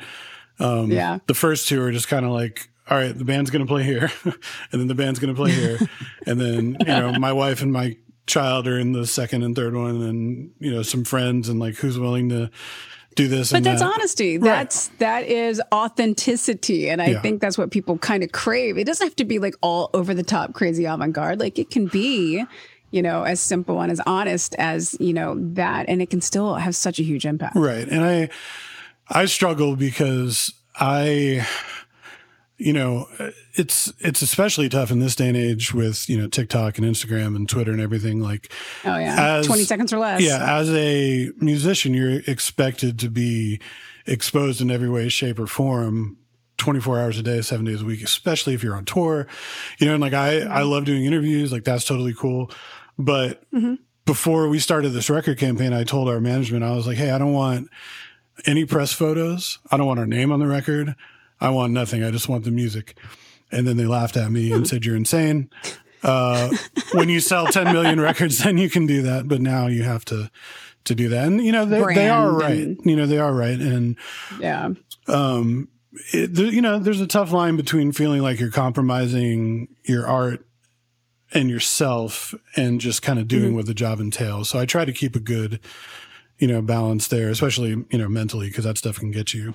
um 0.65 0.89
Yeah. 0.89 1.19
the 1.27 1.33
first 1.33 1.67
two 1.67 1.81
are 1.83 1.91
just 1.91 2.07
kind 2.07 2.25
of 2.25 2.31
like 2.31 2.69
all 2.89 2.97
right 2.97 3.11
the 3.15 3.25
band's 3.25 3.49
gonna 3.51 3.65
play 3.65 3.83
here 3.83 4.09
and 4.23 4.79
then 4.79 4.87
the 4.87 4.95
band's 4.95 5.19
gonna 5.19 5.35
play 5.35 5.51
here 5.51 5.79
and 6.25 6.39
then 6.39 6.77
you 6.79 6.85
know 6.85 7.11
my 7.19 7.33
wife 7.33 7.61
and 7.61 7.73
my 7.73 7.97
child 8.27 8.67
are 8.67 8.77
in 8.77 8.91
the 8.91 9.07
second 9.07 9.41
and 9.43 9.55
third 9.55 9.73
one 9.75 10.01
and 10.03 10.51
you 10.59 10.69
know 10.71 10.83
some 10.83 11.03
friends 11.03 11.49
and 11.49 11.59
like 11.59 11.75
who's 11.75 11.97
willing 11.97 12.29
to 12.29 12.51
do 13.15 13.27
this 13.27 13.49
But 13.51 13.57
and 13.57 13.65
that's 13.65 13.81
that. 13.81 13.93
honesty. 13.95 14.37
That's 14.37 14.89
that 14.99 15.25
is 15.25 15.59
authenticity, 15.73 16.89
and 16.89 17.01
I 17.01 17.07
Yeah. 17.07 17.21
think 17.21 17.41
that's 17.41 17.57
what 17.57 17.71
people 17.71 17.97
kind 17.97 18.23
of 18.23 18.31
crave. 18.31 18.77
It 18.77 18.85
doesn't 18.85 19.05
have 19.05 19.15
to 19.17 19.25
be 19.25 19.39
like 19.39 19.55
all 19.61 19.89
over 19.93 20.13
the 20.13 20.23
top, 20.23 20.53
crazy 20.53 20.85
avant 20.85 21.13
garde. 21.13 21.39
Like 21.39 21.57
it 21.57 21.71
can 21.71 21.87
be, 21.87 22.43
you 22.91 23.01
know, 23.01 23.23
as 23.23 23.39
simple 23.39 23.81
and 23.81 23.91
as 23.91 23.99
honest 24.05 24.53
as 24.59 24.95
you 24.99 25.13
know 25.13 25.35
that, 25.53 25.85
and 25.89 26.01
it 26.01 26.09
can 26.09 26.21
still 26.21 26.55
have 26.55 26.75
such 26.75 26.99
a 26.99 27.03
huge 27.03 27.25
impact. 27.25 27.55
Right. 27.55 27.87
And 27.87 28.03
I 28.03 28.29
I 29.09 29.25
struggle 29.25 29.75
because 29.75 30.53
I 30.79 31.47
you 32.57 32.73
know, 32.73 33.07
it's 33.53 33.93
it's 33.99 34.21
especially 34.21 34.67
tough 34.67 34.89
in 34.89 34.99
this 34.99 35.15
day 35.15 35.27
and 35.27 35.37
age 35.37 35.73
with, 35.73 36.09
you 36.09 36.17
know, 36.17 36.27
TikTok 36.27 36.77
and 36.77 36.87
Instagram 36.87 37.35
and 37.35 37.47
Twitter 37.47 37.71
and 37.71 37.81
everything 37.81 38.19
like 38.19 38.51
Oh 38.83 38.97
yeah, 38.97 39.37
As- 39.37 39.45
twenty 39.45 39.63
seconds 39.63 39.93
or 39.93 39.99
less. 39.99 40.21
yeah, 40.21 40.57
as 40.57 40.69
a 40.71 41.31
musician, 41.37 41.93
you're 41.93 42.21
expected 42.27 42.97
to 42.99 43.09
be 43.09 43.61
exposed 44.07 44.61
in 44.61 44.71
every 44.71 44.89
way, 44.89 45.09
shape, 45.09 45.39
or 45.39 45.47
form 45.47 46.17
24 46.57 46.99
hours 46.99 47.19
a 47.19 47.23
day, 47.23 47.41
seven 47.41 47.65
days 47.65 47.81
a 47.81 47.85
week, 47.85 48.01
especially 48.01 48.53
if 48.53 48.63
you're 48.63 48.75
on 48.75 48.85
tour. 48.85 49.27
You 49.77 49.87
know, 49.87 49.93
and 49.93 50.01
like 50.01 50.13
I, 50.13 50.37
I 50.37 50.39
mm-hmm. 50.39 50.69
love 50.69 50.85
doing 50.85 51.05
interviews, 51.05 51.51
like 51.51 51.63
that's 51.63 51.85
totally 51.85 52.13
cool. 52.13 52.49
But 52.97 53.43
mm-hmm. 53.51 53.75
before 54.05 54.47
we 54.47 54.57
started 54.57 54.89
this 54.89 55.09
record 55.09 55.37
campaign, 55.37 55.73
I 55.73 55.83
told 55.83 56.09
our 56.09 56.19
management, 56.19 56.63
I 56.63 56.71
was 56.71 56.87
like, 56.87 56.97
hey, 56.97 57.11
I 57.11 57.19
don't 57.19 57.33
want 57.33 57.69
any 58.45 58.65
press 58.65 58.91
photos. 58.91 59.59
I 59.71 59.77
don't 59.77 59.87
want 59.87 59.99
our 59.99 60.07
name 60.07 60.31
on 60.31 60.39
the 60.39 60.47
record. 60.47 60.95
I 61.39 61.49
want 61.49 61.73
nothing. 61.73 62.03
I 62.03 62.11
just 62.11 62.27
want 62.29 62.43
the 62.43 62.51
music. 62.51 62.97
And 63.51 63.67
then 63.67 63.77
they 63.77 63.85
laughed 63.85 64.17
at 64.17 64.31
me 64.31 64.51
and 64.51 64.67
said, 64.67 64.85
you're 64.85 64.95
insane. 64.95 65.49
Uh, 66.03 66.51
when 66.93 67.09
you 67.09 67.19
sell 67.19 67.47
10 67.47 67.71
million 67.73 67.99
records, 67.99 68.39
then 68.43 68.57
you 68.57 68.69
can 68.69 68.85
do 68.85 69.01
that. 69.03 69.27
But 69.27 69.41
now 69.41 69.67
you 69.67 69.83
have 69.83 70.03
to, 70.05 70.29
to 70.85 70.95
do 70.95 71.09
that. 71.09 71.25
And, 71.27 71.43
you 71.43 71.51
know, 71.51 71.65
they, 71.65 71.81
they 71.93 72.09
are 72.09 72.31
right. 72.31 72.57
and- 72.57 72.79
You 72.85 72.95
know, 72.95 73.05
they 73.05 73.19
are 73.19 73.33
right. 73.33 73.57
And, 73.59 73.95
yeah. 74.39 74.69
um, 75.07 75.69
it, 76.13 76.33
there, 76.33 76.47
you 76.47 76.61
know, 76.61 76.77
there's 76.79 77.01
a 77.01 77.07
tough 77.07 77.31
line 77.31 77.55
between 77.55 77.91
feeling 77.91 78.21
like 78.21 78.39
you're 78.39 78.51
compromising 78.51 79.67
your 79.85 80.05
art 80.07 80.45
and 81.33 81.49
yourself 81.49 82.33
and 82.55 82.79
just 82.79 83.01
kind 83.01 83.19
of 83.19 83.27
doing 83.27 83.55
what 83.55 83.65
the 83.65 83.73
job 83.73 83.99
entails. 83.99 84.49
So 84.49 84.59
I 84.59 84.65
try 84.65 84.85
to 84.85 84.93
keep 84.93 85.15
a 85.15 85.19
good, 85.19 85.59
you 86.37 86.47
know, 86.47 86.61
balance 86.61 87.07
there, 87.07 87.29
especially, 87.29 87.69
you 87.89 87.97
know, 87.97 88.07
mentally, 88.07 88.47
because 88.47 88.63
that 88.65 88.77
stuff 88.77 88.99
can 88.99 89.11
get 89.11 89.33
you 89.33 89.53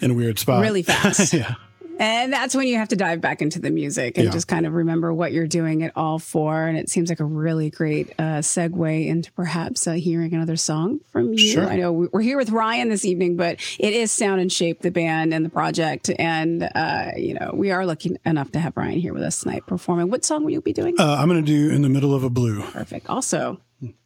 in 0.00 0.10
a 0.10 0.14
weird 0.14 0.38
spot. 0.38 0.62
Really 0.62 0.82
fast. 0.82 1.32
yeah. 1.34 1.54
And 2.00 2.32
that's 2.32 2.54
when 2.54 2.68
you 2.68 2.76
have 2.76 2.86
to 2.90 2.96
dive 2.96 3.20
back 3.20 3.42
into 3.42 3.58
the 3.58 3.72
music 3.72 4.18
and 4.18 4.26
Yeah. 4.26 4.30
just 4.30 4.46
kind 4.46 4.66
of 4.66 4.72
remember 4.72 5.12
what 5.12 5.32
you're 5.32 5.48
doing 5.48 5.80
it 5.80 5.90
all 5.96 6.20
for. 6.20 6.64
And 6.64 6.78
it 6.78 6.88
seems 6.88 7.08
like 7.08 7.18
a 7.18 7.24
really 7.24 7.70
great 7.70 8.10
uh, 8.20 8.38
segue 8.38 9.06
into 9.08 9.32
perhaps 9.32 9.84
uh, 9.88 9.94
hearing 9.94 10.32
another 10.32 10.54
song 10.54 11.00
from 11.10 11.32
you. 11.32 11.38
Sure. 11.38 11.66
I 11.68 11.74
know 11.74 11.90
we- 11.92 12.06
we're 12.12 12.20
here 12.20 12.36
with 12.36 12.50
Ryan 12.50 12.88
this 12.88 13.04
evening, 13.04 13.36
but 13.36 13.58
it 13.80 13.94
is 13.94 14.12
Sound 14.12 14.40
and 14.40 14.52
Shape, 14.52 14.82
the 14.82 14.92
band 14.92 15.34
and 15.34 15.44
the 15.44 15.48
project. 15.50 16.08
And, 16.20 16.70
uh, 16.72 17.10
you 17.16 17.34
know, 17.34 17.50
we 17.52 17.72
are 17.72 17.84
lucky 17.84 18.14
enough 18.24 18.52
to 18.52 18.60
have 18.60 18.76
Ryan 18.76 19.00
here 19.00 19.12
with 19.12 19.24
us 19.24 19.40
tonight 19.40 19.66
performing. 19.66 20.08
What 20.08 20.24
song 20.24 20.44
will 20.44 20.52
you 20.52 20.60
be 20.62 20.72
doing? 20.72 20.94
Uh, 21.00 21.16
I'm 21.18 21.28
going 21.28 21.44
to 21.44 21.52
do 21.52 21.74
in 21.74 21.82
the 21.82 21.88
middle 21.88 22.14
of 22.14 22.22
a 22.22 22.30
blue. 22.30 22.62
Perfect. 22.62 23.10
Also, 23.10 23.60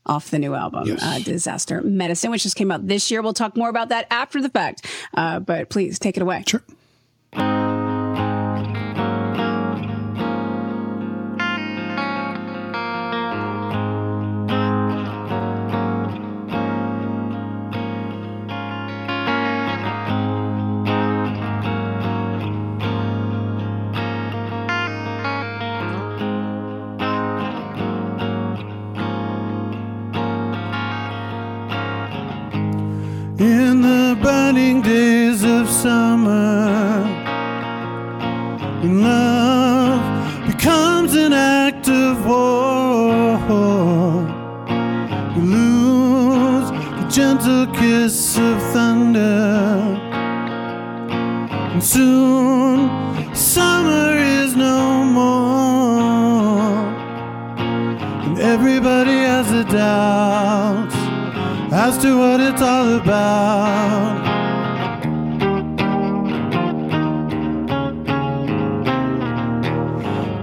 off 0.06 0.30
the 0.30 0.38
new 0.38 0.54
album, 0.54 0.87
Yes. 0.88 1.02
uh, 1.02 1.18
Disaster 1.24 1.80
Medicine, 1.82 2.30
which 2.30 2.42
just 2.42 2.56
came 2.56 2.70
out 2.70 2.87
this 2.87 3.11
year. 3.11 3.22
We'll 3.22 3.32
talk 3.32 3.56
more 3.56 3.68
about 3.68 3.88
that 3.90 4.06
after 4.11 4.40
the 4.42 4.48
fact. 4.48 4.87
Uh, 5.14 5.40
but 5.40 5.68
please 5.70 5.98
take 5.98 6.16
it 6.16 6.22
away. 6.22 6.44
Sure. 6.46 6.62
In 33.42 33.81
the 33.81 34.16
burning 34.22 34.83
days 34.83 35.42
of 35.42 35.68
summer, 35.68 37.02
when 38.81 39.02
love 39.02 40.46
becomes 40.46 41.16
an 41.16 41.33
act 41.33 41.88
of 41.88 42.24
war, 42.24 43.37
we 45.35 45.42
lose 45.42 46.70
the 46.70 47.09
gentle 47.11 47.66
kiss 47.74 48.38
of 48.38 48.62
thunder, 48.72 49.98
and 51.72 51.83
soon 51.83 53.35
summer 53.35 54.18
is 54.18 54.55
no 54.55 55.02
more, 55.02 56.87
and 58.24 58.38
everybody 58.38 59.18
has 59.33 59.50
a 59.50 59.64
doubt 59.64 60.92
as 61.72 61.96
to 61.96 62.18
what 62.18 62.32
about. 63.12 64.25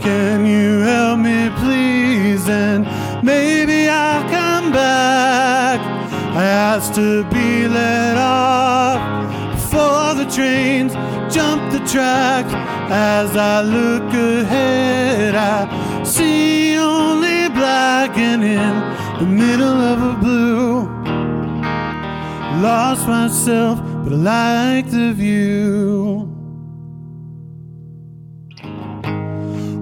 Can 0.01 0.45
you 0.45 0.79
help 0.81 1.19
me, 1.19 1.49
please? 1.61 2.47
And 2.47 2.85
maybe 3.25 3.89
I'll 3.89 4.27
come 4.29 4.71
back. 4.71 5.79
I 6.35 6.43
has 6.43 6.89
to 6.91 7.23
be 7.35 7.67
let 7.67 8.17
off 8.17 9.01
before 9.55 10.13
the 10.21 10.29
trains 10.29 10.93
jump 11.33 11.71
the 11.71 11.81
track. 11.93 12.45
As 12.91 13.35
I 13.35 13.61
look 13.61 14.13
ahead, 14.13 15.35
I 15.35 16.03
see 16.03 16.77
only 16.77 17.49
black 17.49 18.17
and 18.17 18.43
in 18.43 18.73
the 19.19 19.25
middle 19.25 19.79
of 19.93 19.99
a. 20.15 20.18
Lost 22.61 23.07
myself, 23.07 23.79
but 24.03 24.11
I 24.11 24.17
like 24.17 24.91
the 24.91 25.13
view. 25.13 26.27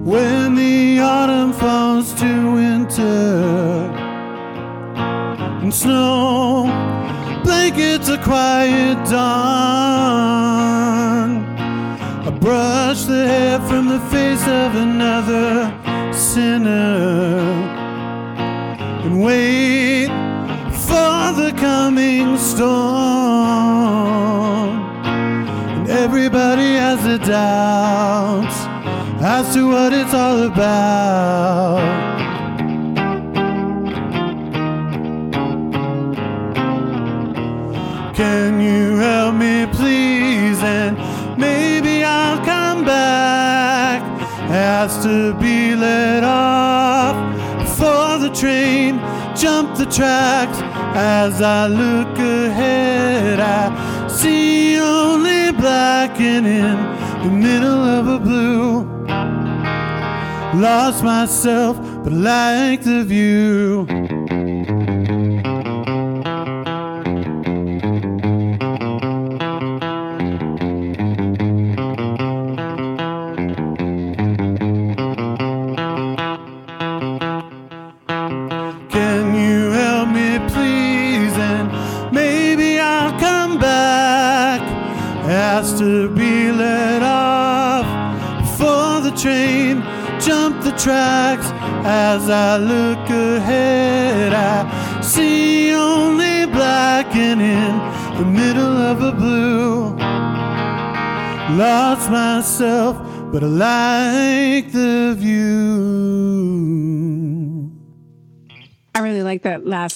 When 0.04 0.54
the 0.54 1.00
autumn 1.00 1.52
falls 1.52 2.14
to 2.20 2.52
winter 2.52 3.90
and 5.62 5.74
snow 5.74 6.66
blankets 7.42 8.08
a 8.08 8.18
quiet 8.18 8.96
dawn. 9.10 10.38
I 12.26 12.30
brush 12.30 13.02
the 13.04 13.26
hair 13.26 13.58
from 13.68 13.88
the 13.88 14.00
face 14.12 14.46
of 14.46 14.76
another 14.76 15.72
sinner 16.12 17.40
and 19.04 19.20
wait 19.20 19.87
the 21.38 21.52
coming 21.52 22.36
storm. 22.36 22.68
And 25.06 25.88
everybody 25.88 26.74
has 26.74 27.04
a 27.06 27.18
doubt 27.18 28.52
as 29.22 29.54
to 29.54 29.68
what 29.68 29.92
it's 29.92 30.12
all 30.14 30.42
about. 30.42 31.78
Can 38.14 38.60
you 38.60 38.96
help 38.96 39.36
me, 39.36 39.66
please? 39.78 40.60
And 40.60 40.98
maybe 41.38 42.02
I'll 42.02 42.44
come 42.44 42.84
back. 42.84 44.02
Has 44.48 45.00
to 45.04 45.34
be 45.34 45.76
let 45.76 46.24
off 46.24 47.16
before 47.60 48.18
the 48.18 48.30
train 48.34 48.98
jumped 49.36 49.78
the 49.78 49.86
tracks. 49.86 50.67
As 50.94 51.40
I 51.42 51.66
look 51.66 52.18
ahead, 52.18 53.40
I 53.40 54.08
see 54.08 54.78
only 54.78 55.52
black 55.52 56.20
and 56.20 56.46
in 56.46 56.76
the 57.22 57.30
middle 57.30 57.84
of 57.98 58.08
a 58.08 58.18
blue. 58.18 58.82
Lost 60.60 61.04
myself, 61.04 61.76
but 62.02 62.12
like 62.12 62.82
the 62.82 63.04
view. 63.04 64.17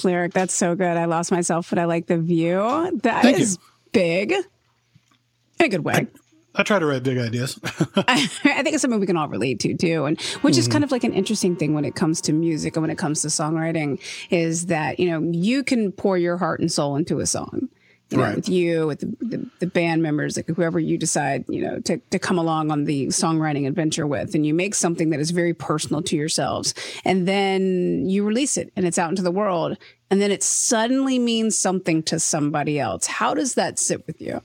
Last 0.02 0.12
lyric. 0.12 0.32
That's 0.32 0.54
so 0.54 0.74
good. 0.74 0.96
I 0.96 1.04
lost 1.06 1.30
myself, 1.30 1.70
but 1.70 1.78
I 1.78 1.84
like 1.84 2.06
the 2.06 2.18
view. 2.18 3.00
That 3.02 3.22
Thank 3.22 3.38
is 3.38 3.58
big. 3.92 4.32
In 4.32 5.66
a 5.66 5.68
good 5.68 5.84
way. 5.84 6.06
I 6.54 6.62
try 6.64 6.78
to 6.78 6.84
write 6.84 7.02
big 7.02 7.16
ideas. 7.18 7.58
I 7.96 8.26
think 8.26 8.74
it's 8.74 8.82
something 8.82 9.00
we 9.00 9.06
can 9.06 9.16
all 9.16 9.28
relate 9.28 9.58
to 9.60 9.74
too, 9.74 10.04
and 10.04 10.20
which 10.42 10.58
is 10.58 10.64
Mm-hmm. 10.66 10.72
kind 10.72 10.84
of 10.84 10.92
like 10.92 11.04
an 11.04 11.14
interesting 11.14 11.56
thing 11.56 11.72
when 11.72 11.84
it 11.84 11.94
comes 11.94 12.20
to 12.22 12.32
music 12.32 12.76
and 12.76 12.82
when 12.82 12.90
it 12.90 12.98
comes 12.98 13.22
to 13.22 13.28
songwriting 13.28 13.98
is 14.30 14.66
that 14.66 15.00
you 15.00 15.10
know 15.10 15.30
you 15.32 15.64
can 15.64 15.92
pour 15.92 16.18
your 16.18 16.36
heart 16.36 16.60
and 16.60 16.70
soul 16.70 16.96
into 16.96 17.20
a 17.20 17.26
song. 17.26 17.68
You 18.12 18.18
know, 18.18 18.24
Right. 18.24 18.36
with 18.36 18.48
you, 18.48 18.86
with 18.86 19.00
the, 19.00 19.16
the, 19.20 19.46
the 19.60 19.66
band 19.66 20.02
members, 20.02 20.36
like 20.36 20.46
whoever 20.48 20.78
you 20.78 20.96
decide, 20.98 21.44
you 21.48 21.62
know, 21.62 21.80
to, 21.80 21.98
to 22.10 22.18
come 22.18 22.38
along 22.38 22.70
on 22.70 22.84
the 22.84 23.06
songwriting 23.08 23.66
adventure 23.66 24.06
with, 24.06 24.34
and 24.34 24.46
you 24.46 24.54
make 24.54 24.74
something 24.74 25.10
that 25.10 25.18
is 25.20 25.30
very 25.30 25.54
personal 25.54 26.02
to 26.02 26.16
yourselves, 26.16 26.74
and 27.04 27.26
then 27.26 28.08
you 28.08 28.24
release 28.24 28.56
it, 28.56 28.72
and 28.76 28.86
it's 28.86 28.98
out 28.98 29.10
into 29.10 29.22
the 29.22 29.30
world, 29.30 29.76
and 30.10 30.20
then 30.20 30.30
it 30.30 30.42
suddenly 30.42 31.18
means 31.18 31.56
something 31.56 32.02
to 32.04 32.20
somebody 32.20 32.78
else. 32.78 33.06
How 33.06 33.34
does 33.34 33.54
that 33.54 33.78
sit 33.78 34.06
with 34.06 34.20
you? 34.20 34.42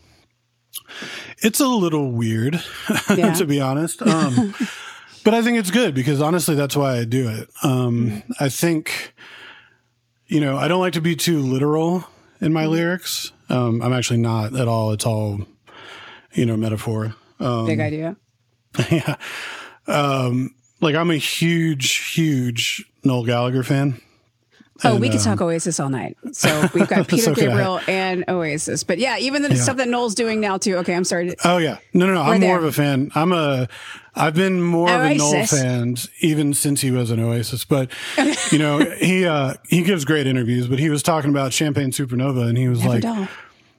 It's 1.39 1.59
a 1.59 1.67
little 1.67 2.11
weird, 2.11 2.61
Yeah. 3.15 3.33
to 3.33 3.45
be 3.45 3.59
honest. 3.59 4.01
Um, 4.01 4.55
but 5.23 5.33
I 5.33 5.41
think 5.41 5.57
it's 5.57 5.71
good 5.71 5.93
because 5.93 6.21
honestly, 6.21 6.55
that's 6.55 6.75
why 6.75 6.97
I 6.97 7.03
do 7.05 7.27
it. 7.29 7.49
Um, 7.63 8.23
I 8.39 8.49
think, 8.49 9.13
you 10.27 10.39
know, 10.39 10.57
I 10.57 10.67
don't 10.67 10.79
like 10.79 10.93
to 10.93 11.01
be 11.01 11.15
too 11.15 11.39
literal 11.39 12.05
in 12.39 12.53
my 12.53 12.65
lyrics. 12.65 13.31
Um, 13.49 13.81
I'm 13.81 13.93
actually 13.93 14.19
not 14.19 14.55
at 14.55 14.67
all. 14.67 14.91
It's 14.91 15.05
all, 15.05 15.41
you 16.33 16.45
know, 16.45 16.57
metaphor. 16.57 17.15
Um, 17.39 17.65
Big 17.65 17.79
idea. 17.79 18.17
yeah. 18.91 19.15
Um, 19.87 20.53
like 20.81 20.95
I'm 20.95 21.11
a 21.11 21.15
huge, 21.15 22.13
huge 22.13 22.85
Noel 23.03 23.25
Gallagher 23.25 23.63
fan. 23.63 23.99
Oh, 24.83 24.91
And, 24.91 25.01
we 25.01 25.09
could 25.09 25.17
um, 25.19 25.23
talk 25.25 25.41
Oasis 25.41 25.79
all 25.79 25.89
night. 25.89 26.15
So 26.33 26.69
we've 26.73 26.87
got 26.87 27.07
Peter 27.09 27.23
So. 27.23 27.33
Gabriel 27.33 27.79
and 27.87 28.23
Oasis. 28.27 28.83
But 28.83 28.99
yeah, 28.99 29.17
even 29.17 29.41
the 29.41 29.55
stuff 29.55 29.77
that 29.77 29.87
Noel's 29.87 30.13
doing 30.15 30.39
now 30.39 30.57
too. 30.57 30.75
Okay, 30.77 30.93
I'm 30.93 31.03
sorry. 31.03 31.35
Oh 31.43 31.57
yeah, 31.57 31.77
no, 31.93 32.05
no, 32.05 32.13
no. 32.13 32.21
I'm 32.21 32.39
there. 32.39 32.49
more 32.49 32.57
of 32.59 32.63
a 32.65 32.71
fan. 32.71 33.11
I'm 33.15 33.31
a. 33.31 33.67
I've 34.15 34.33
been 34.35 34.61
more 34.61 34.89
of 34.89 35.01
a 35.01 35.13
Noel 35.15 35.45
fan 35.45 35.95
even 36.21 36.53
since 36.53 36.81
he 36.81 36.91
was 36.91 37.11
an 37.11 37.19
Oasis. 37.19 37.65
But 37.65 37.91
you 38.51 38.59
know, 38.59 38.79
he 38.79 39.25
uh 39.25 39.55
he 39.69 39.83
gives 39.83 40.05
great 40.05 40.27
interviews. 40.27 40.67
But 40.67 40.79
he 40.79 40.89
was 40.89 41.01
talking 41.03 41.29
about 41.29 41.53
Champagne 41.53 41.91
Supernova, 41.91 42.47
and 42.47 42.57
he 42.57 42.67
was 42.67 42.79
Never 42.79 42.93
like, 42.93 43.01
dull. 43.03 43.27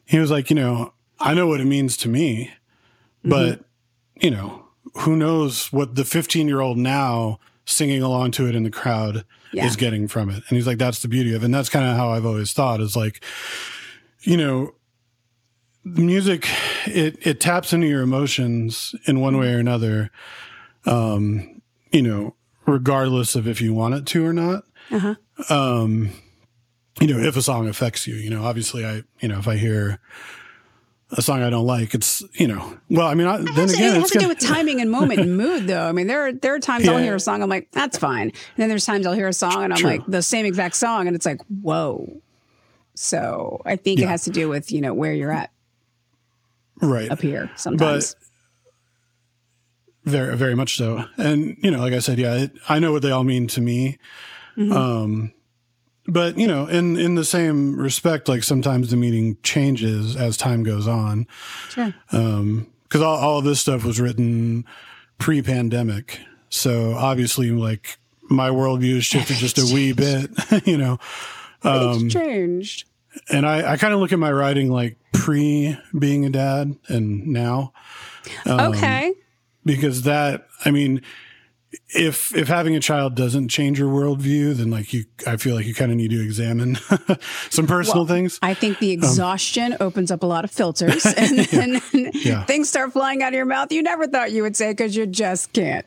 he 0.04 0.18
was 0.18 0.30
like, 0.30 0.50
you 0.50 0.56
know, 0.56 0.92
I 1.20 1.34
know 1.34 1.46
what 1.46 1.60
it 1.60 1.66
means 1.66 1.96
to 1.98 2.08
me, 2.08 2.50
Mm-hmm. 3.24 3.30
but 3.30 3.60
you 4.20 4.30
know, 4.30 4.64
who 4.98 5.16
knows 5.16 5.72
what 5.72 5.96
the 5.96 6.04
15 6.04 6.46
year 6.48 6.60
old 6.60 6.78
now 6.78 7.38
singing 7.66 8.00
along 8.02 8.30
to 8.32 8.46
it 8.48 8.54
in 8.54 8.62
the 8.62 8.70
crowd 8.70 9.24
Yeah. 9.52 9.66
is 9.66 9.76
getting 9.76 10.08
from 10.08 10.30
it. 10.30 10.42
And 10.48 10.56
he's 10.56 10.66
like, 10.66 10.78
that's 10.78 11.02
the 11.02 11.08
beauty 11.08 11.34
of 11.34 11.42
it. 11.42 11.46
And 11.46 11.54
that's 11.54 11.68
kind 11.68 11.88
of 11.88 11.96
how 11.96 12.10
I've 12.10 12.26
always 12.26 12.52
thought 12.52 12.80
is 12.80 12.96
like, 12.96 13.24
you 14.22 14.36
know, 14.36 14.74
music, 15.84 16.46
it, 16.86 17.18
it 17.26 17.40
taps 17.40 17.72
into 17.72 17.86
your 17.86 18.02
emotions 18.02 18.94
in 19.06 19.20
one 19.20 19.38
way 19.38 19.54
or 19.54 19.58
another. 19.58 20.10
Um, 20.84 21.62
you 21.92 22.02
know, 22.02 22.34
regardless 22.66 23.34
of 23.34 23.48
if 23.48 23.60
you 23.60 23.72
want 23.72 23.94
it 23.94 24.06
to 24.06 24.24
or 24.24 24.32
not. 24.32 24.64
Uh-huh. 24.90 25.14
Um, 25.48 26.10
you 27.00 27.06
know, 27.06 27.18
if 27.20 27.36
a 27.36 27.42
song 27.42 27.68
affects 27.68 28.06
you, 28.06 28.14
you 28.14 28.30
know, 28.30 28.44
obviously 28.44 28.84
I, 28.84 29.02
you 29.20 29.28
know, 29.28 29.38
if 29.38 29.48
I 29.48 29.56
hear 29.56 30.00
a 31.10 31.22
song 31.22 31.42
I 31.42 31.50
don't 31.50 31.66
like, 31.66 31.94
it's, 31.94 32.22
you 32.34 32.46
know, 32.46 32.78
well, 32.90 33.06
I 33.06 33.14
mean, 33.14 33.26
I, 33.26 33.38
then 33.38 33.68
It 33.68 33.74
again, 33.74 33.94
has 33.94 34.02
it's 34.02 34.10
to 34.12 34.18
do 34.18 34.28
with 34.28 34.38
timing 34.38 34.80
and 34.80 34.90
moment 34.90 35.20
and 35.20 35.36
mood, 35.36 35.66
though. 35.66 35.88
I 35.88 35.92
mean, 35.92 36.06
there 36.06 36.26
are 36.26 36.32
there 36.32 36.54
are 36.54 36.58
times 36.58 36.86
I'll 36.86 36.98
hear 36.98 37.14
a 37.14 37.20
song, 37.20 37.42
I'm 37.42 37.48
like, 37.48 37.70
that's 37.72 37.96
fine. 37.96 38.28
And 38.28 38.32
then 38.56 38.68
there's 38.68 38.84
times 38.84 39.06
I'll 39.06 39.14
hear 39.14 39.28
a 39.28 39.32
song 39.32 39.64
and 39.64 39.72
I'm 39.72 39.78
True. 39.78 39.90
like, 39.90 40.06
the 40.06 40.22
same 40.22 40.44
exact 40.44 40.76
song, 40.76 41.06
and 41.06 41.16
it's 41.16 41.24
like, 41.24 41.40
whoa. 41.62 42.20
So 42.94 43.62
I 43.64 43.76
think 43.76 44.00
it 44.00 44.08
has 44.08 44.24
to 44.24 44.30
do 44.30 44.48
with 44.48 44.70
you 44.70 44.80
know 44.80 44.92
where 44.92 45.12
you're 45.12 45.32
at 45.32 45.50
right. 46.82 47.10
up 47.10 47.20
here 47.20 47.50
sometimes. 47.56 48.14
Very, 50.04 50.36
very 50.36 50.54
much 50.54 50.76
so. 50.76 51.04
And, 51.18 51.56
you 51.62 51.70
know, 51.70 51.80
like 51.80 51.92
I 51.92 51.98
said, 51.98 52.18
yeah, 52.18 52.34
it, 52.34 52.52
I 52.66 52.78
know 52.78 52.92
what 52.92 53.02
they 53.02 53.10
all 53.10 53.24
mean 53.24 53.46
to 53.48 53.60
me. 53.60 53.98
Mm-hmm. 54.56 54.72
Um, 54.72 55.32
but, 56.08 56.38
you 56.38 56.46
know, 56.46 56.66
in, 56.66 56.96
in 56.96 57.14
the 57.14 57.24
same 57.24 57.76
respect, 57.76 58.28
like 58.28 58.42
sometimes 58.42 58.90
the 58.90 58.96
meaning 58.96 59.36
changes 59.42 60.16
as 60.16 60.36
time 60.36 60.62
goes 60.62 60.88
on. 60.88 61.26
sure. 61.68 61.94
Um, 62.10 62.66
cause 62.88 63.02
all, 63.02 63.16
all 63.16 63.38
of 63.38 63.44
this 63.44 63.60
stuff 63.60 63.84
was 63.84 64.00
written 64.00 64.64
pre 65.18 65.42
pandemic. 65.42 66.18
So 66.48 66.94
obviously, 66.94 67.50
like 67.50 67.98
my 68.22 68.48
worldview 68.48 68.94
has 68.94 69.04
shifted 69.04 69.36
just 69.38 69.58
a 69.58 69.74
wee 69.74 69.92
bit, 69.92 70.30
you 70.66 70.78
know. 70.78 70.98
Um, 71.62 72.06
it's 72.06 72.14
changed. 72.14 72.88
and 73.30 73.46
I, 73.46 73.72
I 73.72 73.76
kind 73.76 73.92
of 73.92 74.00
look 74.00 74.12
at 74.12 74.18
my 74.18 74.32
writing 74.32 74.70
like 74.70 74.96
pre 75.12 75.78
being 75.96 76.24
a 76.24 76.30
dad 76.30 76.74
and 76.88 77.26
now. 77.26 77.72
Um, 78.46 78.72
okay. 78.72 79.14
because 79.64 80.02
that 80.02 80.46
i 80.64 80.70
mean 80.70 81.00
if 81.90 82.34
if 82.34 82.48
having 82.48 82.74
a 82.76 82.80
child 82.80 83.14
doesn't 83.14 83.48
change 83.48 83.78
your 83.78 83.90
worldview, 83.90 84.54
then 84.54 84.70
like 84.70 84.92
you, 84.92 85.04
I 85.26 85.36
feel 85.36 85.54
like 85.54 85.66
you 85.66 85.74
kind 85.74 85.90
of 85.90 85.96
need 85.96 86.10
to 86.10 86.22
examine 86.22 86.76
some 87.50 87.66
personal 87.66 88.04
Well, 88.04 88.14
things. 88.14 88.38
I 88.42 88.54
think 88.54 88.78
the 88.78 88.92
um, 88.94 88.98
exhaustion 89.02 89.76
opens 89.80 90.10
up 90.10 90.22
a 90.22 90.26
lot 90.26 90.44
of 90.44 90.50
filters, 90.50 91.04
and 91.16 91.38
then 91.38 91.80
Yeah. 92.14 92.44
things 92.44 92.68
start 92.68 92.92
flying 92.92 93.22
out 93.22 93.28
of 93.28 93.34
your 93.34 93.44
mouth 93.44 93.70
you 93.72 93.82
never 93.82 94.06
thought 94.06 94.32
you 94.32 94.42
would 94.42 94.56
say 94.56 94.70
because 94.72 94.96
you 94.96 95.06
just 95.06 95.52
can't 95.52 95.84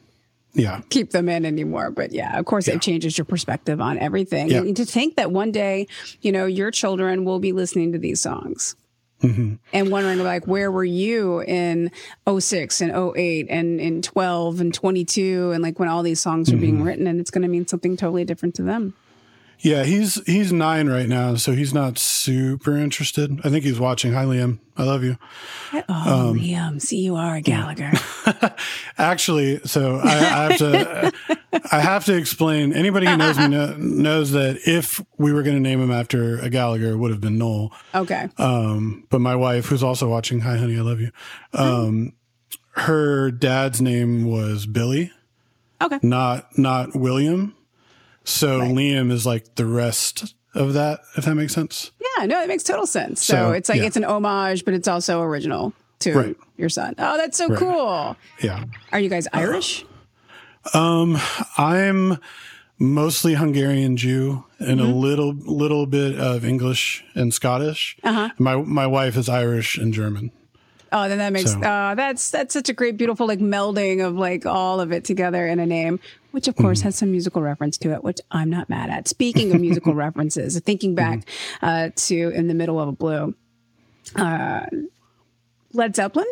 yeah, 0.53 0.81
keep 0.89 1.11
them 1.11 1.29
in 1.29 1.45
anymore. 1.45 1.91
But 1.91 2.11
yeah, 2.11 2.37
of 2.37 2.45
course, 2.45 2.67
it 2.67 2.81
changes 2.81 3.17
your 3.17 3.23
perspective 3.25 3.79
on 3.79 3.97
everything. 3.97 4.49
Yeah. 4.49 4.57
And 4.59 4.75
to 4.75 4.85
think 4.85 5.15
that 5.15 5.31
one 5.31 5.51
day, 5.51 5.87
you 6.21 6.31
know, 6.33 6.45
your 6.45 6.71
children 6.71 7.23
will 7.23 7.39
be 7.39 7.53
listening 7.53 7.93
to 7.93 7.97
these 7.97 8.19
songs. 8.19 8.75
Mm-hmm. 9.21 9.55
And 9.73 9.91
wondering 9.91 10.19
like 10.23 10.47
where 10.47 10.71
were 10.71 10.83
you 10.83 11.41
in 11.41 11.91
06 12.27 12.81
and 12.81 12.91
08 13.15 13.47
and 13.49 13.79
in 13.79 14.01
12 14.01 14.61
and 14.61 14.73
22 14.73 15.51
and 15.51 15.61
like 15.63 15.79
when 15.79 15.89
all 15.89 16.03
these 16.03 16.19
songs 16.19 16.49
are 16.49 16.53
Mm-hmm. 16.53 16.61
being 16.61 16.83
written 16.83 17.07
and 17.07 17.19
it's 17.19 17.31
going 17.31 17.43
to 17.43 17.47
mean 17.47 17.67
something 17.67 17.95
totally 17.97 18.25
different 18.25 18.55
to 18.55 18.63
them. 18.63 18.93
Yeah. 19.61 19.83
He's 19.83 20.21
he's 20.25 20.51
nine 20.51 20.89
right 20.89 21.07
now, 21.07 21.35
so 21.35 21.53
he's 21.53 21.73
not 21.73 21.97
super 21.97 22.77
interested. 22.77 23.39
I 23.43 23.49
think 23.49 23.63
he's 23.63 23.79
watching. 23.79 24.13
Hi, 24.13 24.25
Liam. 24.25 24.59
I 24.77 24.83
love 24.83 25.03
you. 25.03 25.17
Oh, 25.73 25.83
Um, 25.89 26.39
Liam, 26.39 26.81
see 26.81 26.97
you 27.01 27.15
are 27.15 27.35
a 27.35 27.41
Gallagher. 27.41 27.91
Actually, 28.97 29.59
so 29.65 29.97
I, 30.03 30.09
I 30.09 30.17
have 30.19 30.57
to 30.57 31.11
I 31.71 31.79
have 31.79 32.05
to 32.05 32.15
explain. 32.15 32.73
Anybody 32.73 33.07
who 33.07 33.17
knows 33.17 33.37
me 33.37 33.47
know, 33.47 33.75
knows 33.77 34.31
that 34.31 34.59
if 34.65 34.99
we 35.17 35.33
were 35.33 35.43
going 35.43 35.55
to 35.55 35.61
name 35.61 35.81
him 35.81 35.91
after 35.91 36.37
a 36.39 36.49
Gallagher, 36.49 36.91
it 36.91 36.97
would 36.97 37.11
have 37.11 37.21
been 37.21 37.37
Noel. 37.37 37.71
Okay. 37.93 38.29
Um, 38.37 39.05
but 39.09 39.19
my 39.21 39.35
wife, 39.35 39.65
who's 39.67 39.83
also 39.83 40.09
watching, 40.09 40.39
hi 40.41 40.57
honey, 40.57 40.77
I 40.77 40.81
love 40.81 40.99
you. 40.99 41.11
Um, 41.53 42.13
her 42.71 43.31
dad's 43.31 43.81
name 43.81 44.25
was 44.25 44.65
Billy, 44.65 45.11
Okay. 45.81 45.99
not 46.01 46.57
not 46.57 46.95
William. 46.95 47.55
So 48.31 48.59
Liam 48.61 49.11
is 49.11 49.25
like 49.25 49.55
the 49.55 49.65
rest 49.65 50.35
of 50.53 50.73
that, 50.73 51.01
if 51.17 51.25
that 51.25 51.35
makes 51.35 51.53
sense. 51.53 51.91
Yeah, 52.17 52.25
no, 52.25 52.41
it 52.41 52.47
makes 52.47 52.63
total 52.63 52.85
sense. 52.85 53.23
So, 53.23 53.33
So, 53.33 53.51
it's 53.51 53.69
like 53.69 53.79
yeah. 53.79 53.85
it's 53.87 53.97
an 53.97 54.03
homage, 54.05 54.65
but 54.65 54.73
it's 54.73 54.87
also 54.87 55.21
original 55.21 55.73
to 55.99 56.13
Right. 56.13 56.37
your 56.57 56.69
son. 56.69 56.95
Oh, 56.97 57.17
that's 57.17 57.37
so 57.37 57.55
cool. 57.55 58.15
Yeah. 58.41 58.65
Are 58.91 58.99
you 58.99 59.09
guys 59.09 59.27
Irish? 59.33 59.85
Um, 60.73 61.17
I'm 61.57 62.17
mostly 62.79 63.35
Hungarian 63.35 63.97
Jew 63.97 64.43
and 64.59 64.79
Mm-hmm. 64.79 64.91
a 64.91 64.95
little 64.95 65.33
little 65.33 65.85
bit 65.85 66.19
of 66.19 66.45
English 66.45 67.03
and 67.15 67.33
Scottish. 67.33 67.97
Uh-huh. 68.03 68.29
My 68.37 68.55
my 68.57 68.87
wife 68.87 69.17
is 69.17 69.29
Irish 69.29 69.77
and 69.77 69.93
German. 69.93 70.31
Oh, 70.93 71.07
then 71.07 71.19
that 71.19 71.31
makes 71.31 71.53
So- 71.53 71.61
uh, 71.61 71.95
that's 71.95 72.29
that's 72.29 72.53
such 72.53 72.69
a 72.69 72.73
great, 72.73 72.97
beautiful 72.97 73.25
like 73.25 73.39
melding 73.39 74.05
of 74.05 74.15
like 74.15 74.45
all 74.45 74.79
of 74.81 74.91
it 74.91 75.05
together 75.05 75.47
in 75.47 75.59
a 75.59 75.65
name, 75.65 75.99
which 76.31 76.47
of 76.47 76.55
course 76.55 76.81
has 76.81 76.95
some 76.95 77.11
musical 77.11 77.41
reference 77.41 77.77
to 77.79 77.93
it, 77.93 78.03
which 78.03 78.19
I'm 78.31 78.49
not 78.49 78.69
mad 78.69 78.89
at. 78.89 79.07
Speaking 79.07 79.53
of 79.53 79.61
musical 79.61 79.93
references, 80.05 80.59
thinking 80.59 80.95
back 80.95 81.27
uh, 81.61 81.89
to 81.95 82.29
"In 82.29 82.47
the 82.47 82.53
Middle 82.53 82.79
of 82.79 82.87
a 82.89 82.91
Blue," 82.93 83.35
uh, 84.15 84.65
Led 85.73 85.95
Zeppelin. 85.95 86.27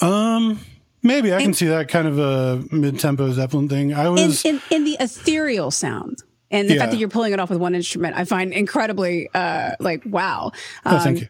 Um, 0.00 0.60
Maybe 1.02 1.32
I 1.32 1.40
can 1.40 1.54
see 1.54 1.66
that 1.66 1.88
kind 1.88 2.06
of 2.06 2.18
a 2.18 2.62
mid-tempo 2.70 3.32
Zeppelin 3.32 3.68
thing. 3.70 3.94
I 3.94 4.04
in, 4.06 4.12
was 4.12 4.44
in, 4.44 4.60
in 4.70 4.84
the 4.84 4.98
ethereal 5.00 5.70
sound 5.70 6.22
and 6.50 6.68
the 6.68 6.74
Yeah. 6.74 6.80
fact 6.80 6.90
that 6.92 6.98
you're 6.98 7.08
pulling 7.08 7.32
it 7.32 7.40
off 7.40 7.48
with 7.48 7.58
one 7.58 7.74
instrument 7.74 8.16
i 8.16 8.24
find 8.24 8.52
incredibly 8.52 9.30
uh 9.32 9.70
like 9.80 10.02
wow 10.04 10.50
oh, 10.84 10.96
Um, 10.96 11.00
thank 11.02 11.20
you. 11.20 11.28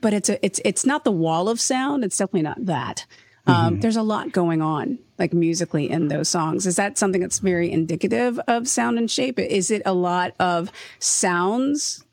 but 0.00 0.12
it's 0.14 0.28
a, 0.28 0.44
it's 0.44 0.60
it's 0.64 0.84
not 0.86 1.04
the 1.04 1.12
wall 1.12 1.48
of 1.48 1.60
sound 1.60 2.02
it's 2.04 2.16
definitely 2.16 2.42
not 2.42 2.64
that 2.66 3.06
Mm-hmm. 3.46 3.50
um, 3.66 3.80
there's 3.80 3.96
a 3.96 4.02
lot 4.02 4.30
going 4.32 4.62
on 4.62 4.98
like 5.18 5.32
musically 5.32 5.90
in 5.90 6.06
those 6.08 6.28
songs 6.28 6.64
is 6.66 6.76
that 6.76 6.96
something 6.96 7.20
that's 7.20 7.40
very 7.40 7.72
indicative 7.72 8.38
of 8.46 8.68
sound 8.68 8.98
and 8.98 9.10
shape 9.10 9.38
is 9.38 9.70
it 9.70 9.82
a 9.84 9.92
lot 9.92 10.32
of 10.38 10.70
sounds 11.00 12.04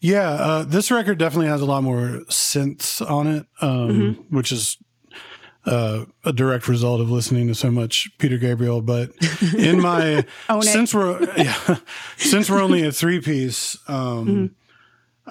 Yeah, 0.00 0.30
uh, 0.30 0.64
this 0.64 0.90
record 0.90 1.18
definitely 1.18 1.48
has 1.48 1.60
a 1.60 1.66
lot 1.66 1.82
more 1.84 2.22
synths 2.28 3.00
on 3.08 3.26
it, 3.28 3.46
um, 3.60 3.88
Mm-hmm. 3.88 4.36
which 4.36 4.50
is 4.52 4.76
uh, 5.64 6.06
a 6.24 6.32
direct 6.32 6.66
result 6.66 7.00
of 7.00 7.08
listening 7.10 7.46
to 7.48 7.54
so 7.54 7.70
much 7.70 8.10
Peter 8.18 8.36
Gabriel. 8.38 8.80
But 8.82 9.10
in 9.56 9.80
my 9.80 10.24
since 10.62 10.92
we're 10.94 11.22
yeah, 11.36 11.76
since 12.16 12.50
we're 12.50 12.62
only 12.62 12.84
a 12.84 12.90
three 12.92 13.20
piece, 13.20 13.76
um, 13.86 14.26
Mm-hmm. 14.26 14.46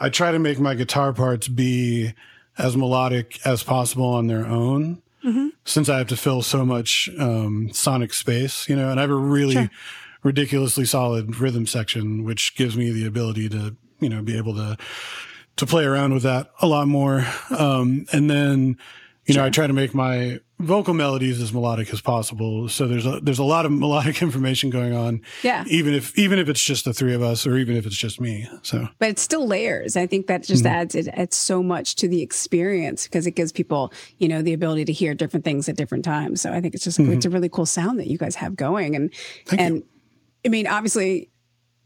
I 0.05 0.09
try 0.09 0.31
to 0.31 0.39
make 0.39 0.57
my 0.57 0.73
guitar 0.73 1.11
parts 1.11 1.49
be 1.49 2.13
as 2.57 2.75
melodic 2.75 3.39
as 3.45 3.63
possible 3.63 4.07
on 4.07 4.27
their 4.27 4.45
own. 4.45 5.01
Mm-hmm. 5.23 5.49
Since 5.65 5.87
I 5.87 5.99
have 5.99 6.07
to 6.07 6.17
fill 6.17 6.41
so 6.41 6.65
much 6.65 7.09
um, 7.19 7.69
sonic 7.73 8.13
space, 8.13 8.67
you 8.67 8.75
know, 8.75 8.89
and 8.89 8.99
I 8.99 9.03
have 9.03 9.11
a 9.11 9.15
really 9.15 9.69
ridiculously 10.23 10.85
solid 10.85 11.39
rhythm 11.39 11.67
section, 11.67 12.23
which 12.23 12.55
gives 12.55 12.75
me 12.75 12.91
the 12.91 13.05
ability 13.05 13.47
to, 13.49 13.75
you 13.99 14.09
know, 14.09 14.23
be 14.23 14.35
able 14.37 14.55
to 14.55 14.77
to 15.57 15.65
play 15.65 15.83
around 15.85 16.13
with 16.13 16.23
that 16.23 16.49
a 16.61 16.67
lot 16.67 16.87
more. 16.87 17.27
Um, 17.51 18.07
and 18.11 18.29
then, 18.29 18.77
you 19.25 19.35
know, 19.35 19.45
I 19.45 19.49
try 19.51 19.67
to 19.67 19.73
make 19.73 19.93
my 19.93 20.39
vocal 20.61 20.93
melodies 20.93 21.41
as 21.41 21.51
melodic 21.53 21.91
as 21.93 22.01
possible. 22.01 22.69
So 22.69 22.87
there's 22.87 23.05
a, 23.05 23.19
there's 23.19 23.39
a 23.39 23.43
lot 23.43 23.65
of 23.65 23.71
melodic 23.71 24.21
information 24.27 24.69
going 24.69 24.93
on. 24.93 25.21
Yeah. 25.43 25.63
Even 25.67 25.93
if, 25.93 26.17
even 26.17 26.39
if 26.39 26.47
it's 26.49 26.63
just 26.63 26.85
the 26.85 26.93
three 26.93 27.13
of 27.13 27.21
us 27.21 27.45
or 27.45 27.57
even 27.57 27.75
if 27.75 27.85
it's 27.85 27.95
just 27.95 28.21
me. 28.21 28.47
So 28.61 28.87
but 28.99 29.09
it's 29.09 29.21
still 29.21 29.47
layers. 29.47 29.97
I 29.97 30.07
think 30.07 30.27
that 30.27 30.43
just 30.43 30.63
Mm-hmm. 30.63 30.73
adds 30.73 30.95
it 30.95 31.07
adds 31.09 31.35
so 31.35 31.61
much 31.63 31.95
to 31.97 32.07
the 32.07 32.21
experience 32.21 33.03
because 33.07 33.25
it 33.27 33.31
gives 33.31 33.51
people, 33.51 33.91
you 34.19 34.27
know, 34.27 34.41
the 34.41 34.53
ability 34.53 34.85
to 34.85 34.93
hear 34.93 35.13
different 35.13 35.43
things 35.43 35.67
at 35.69 35.75
different 35.75 36.05
times. 36.05 36.41
So 36.41 36.51
I 36.51 36.61
think 36.61 36.75
it's 36.75 36.83
just 36.83 36.99
it's 36.99 37.25
a 37.25 37.29
really 37.29 37.49
cool 37.49 37.65
sound 37.65 37.99
that 37.99 38.07
you 38.07 38.17
guys 38.17 38.35
have 38.35 38.55
going. 38.55 38.95
And 38.95 39.09
Mm-hmm. 39.11 39.49
Thank 39.49 39.61
and 39.61 39.75
you. 39.77 39.85
I 40.45 40.49
mean, 40.49 40.67
obviously, 40.67 41.29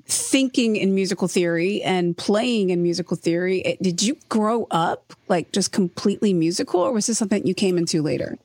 thinking 0.07 0.75
in 0.75 0.93
musical 0.93 1.27
theory 1.27 1.81
and 1.81 2.15
playing 2.15 2.69
in 2.69 2.83
musical 2.83 3.17
theory. 3.17 3.59
It, 3.61 3.81
did 3.81 4.03
you 4.03 4.17
grow 4.29 4.67
up 4.69 5.13
like 5.27 5.51
just 5.51 5.71
completely 5.71 6.33
musical, 6.33 6.79
or 6.81 6.91
was 6.91 7.07
this 7.07 7.17
something 7.17 7.45
you 7.45 7.53
came 7.55 7.77
into 7.77 8.01
later? 8.01 8.37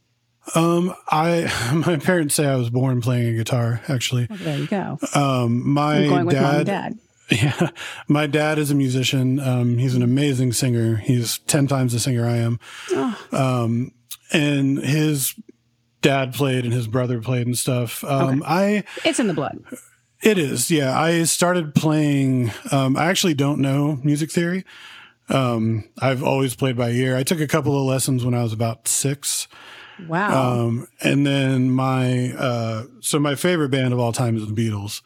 I, 0.54 1.82
my 1.86 1.96
parents 1.96 2.34
say 2.34 2.46
I 2.46 2.56
was 2.56 2.70
born 2.70 3.00
playing 3.00 3.34
a 3.34 3.36
guitar, 3.36 3.80
actually. 3.88 4.26
There 4.26 4.58
you 4.58 4.66
go. 4.66 4.98
Um, 5.14 5.68
my 5.68 5.98
I'm 5.98 6.08
going 6.08 6.26
with 6.26 6.36
dad, 6.36 6.66
dad. 6.66 6.98
Yeah, 7.30 7.70
my 8.08 8.26
dad 8.26 8.58
is 8.58 8.72
a 8.72 8.74
musician. 8.74 9.38
Um, 9.38 9.78
he's 9.78 9.94
an 9.94 10.02
amazing 10.02 10.52
singer. 10.52 10.96
He's 10.96 11.38
ten 11.46 11.68
times 11.68 11.92
the 11.92 12.00
singer 12.00 12.26
I 12.26 12.38
am. 12.38 12.58
Um, 13.30 13.92
and 14.32 14.78
his 14.78 15.34
dad 16.02 16.34
played, 16.34 16.64
and 16.64 16.72
his 16.72 16.88
brother 16.88 17.20
played, 17.20 17.46
and 17.46 17.56
stuff. 17.56 18.02
Um, 18.02 18.42
I 18.44 18.82
It's 19.04 19.20
in 19.20 19.28
the 19.28 19.34
blood. 19.34 19.62
it 20.24 20.38
is, 20.38 20.72
yeah. 20.72 20.98
I 21.00 21.22
started 21.22 21.72
playing. 21.72 22.50
Um, 22.72 22.96
I 22.96 23.04
actually 23.06 23.34
don't 23.34 23.60
know 23.60 24.00
music 24.02 24.32
theory. 24.32 24.64
Um, 25.28 25.84
I've 26.02 26.24
always 26.24 26.56
played 26.56 26.76
by 26.76 26.90
ear. 26.90 27.16
I 27.16 27.22
took 27.22 27.38
a 27.38 27.46
couple 27.46 27.78
of 27.78 27.86
lessons 27.86 28.24
when 28.24 28.34
I 28.34 28.42
was 28.42 28.52
about 28.52 28.88
six. 28.88 29.46
Wow. 30.08 30.60
Um, 30.66 30.86
and 31.02 31.26
then 31.26 31.70
my, 31.70 32.32
uh, 32.32 32.84
so 33.00 33.18
my 33.18 33.34
favorite 33.34 33.70
band 33.70 33.92
of 33.92 33.98
all 33.98 34.12
time 34.12 34.36
is 34.36 34.46
the 34.46 34.52
Beatles. 34.52 35.02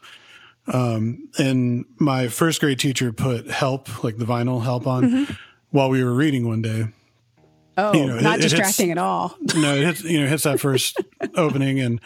Um, 0.67 1.29
and 1.37 1.85
my 1.99 2.27
first 2.27 2.59
grade 2.59 2.79
teacher 2.79 3.13
put 3.13 3.47
help, 3.49 4.03
like 4.03 4.17
the 4.17 4.25
vinyl 4.25 4.63
help 4.63 4.87
on 4.87 5.27
while 5.69 5.89
we 5.89 6.03
were 6.03 6.13
reading 6.13 6.47
one 6.47 6.61
day. 6.61 6.87
oh, 7.77 7.93
you 7.93 8.05
know, 8.07 8.17
it- 8.17 8.23
not 8.23 8.39
it 8.39 8.43
hits- 8.43 8.53
distracting 8.53 8.91
at 8.91 8.97
all. 8.97 9.37
No, 9.55 9.75
it 9.75 9.83
hits, 9.83 10.03
you 10.03 10.19
know, 10.21 10.27
hits 10.27 10.43
that 10.43 10.59
first 10.59 10.97
opening 11.35 11.79
and 11.79 11.99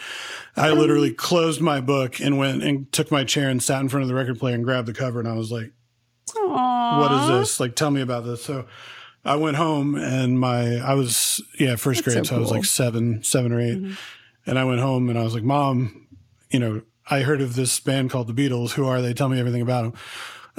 I 0.58 0.72
literally 0.72 1.14
closed 1.14 1.62
my 1.62 1.80
book 1.80 2.20
and 2.20 2.38
went 2.38 2.64
and 2.64 2.92
took 2.92 3.12
my 3.12 3.24
chair 3.24 3.48
and 3.50 3.64
sat 3.64 3.80
in 3.82 3.88
front 3.88 4.02
of 4.02 4.08
the 4.10 4.16
record 4.16 4.40
player 4.40 4.56
and 4.56 4.66
grabbed 4.66 4.88
the 4.88 4.94
cover. 4.94 5.20
And 5.20 5.28
I 5.30 5.34
was 5.36 5.52
like, 5.54 5.72
Aww. 6.36 7.00
what 7.00 7.12
is 7.14 7.28
this? 7.40 7.60
Like, 7.62 7.76
tell 7.76 7.92
me 7.92 8.02
about 8.02 8.26
this. 8.26 8.44
So 8.44 8.66
I 9.26 9.36
went 9.36 9.58
home 9.58 9.96
and 9.96 10.40
my, 10.40 10.78
I 10.78 10.94
was, 10.94 11.42
yeah, 11.60 11.76
first 11.76 12.04
grade. 12.04 12.18
so 12.18 12.24
So, 12.24 12.36
I 12.36 12.40
was 12.40 12.52
like 12.52 12.66
seven, 12.66 13.22
seven 13.24 13.52
or 13.52 13.60
8 13.60 13.96
And 14.46 14.58
I 14.58 14.64
went 14.64 14.80
home 14.80 15.10
and 15.10 15.20
I 15.20 15.24
was 15.24 15.34
like, 15.34 15.44
mom, 15.44 16.08
you 16.50 16.60
know, 16.60 16.82
I 17.10 17.22
heard 17.22 17.42
of 17.42 17.56
this 17.56 17.80
band 17.80 18.12
called 18.12 18.28
the 18.28 18.34
Beatles. 18.34 18.72
Who 18.72 18.86
are 18.86 19.02
they? 19.02 19.14
Tell 19.14 19.30
me 19.30 19.40
everything 19.40 19.62
about 19.62 19.84
them. 19.84 19.94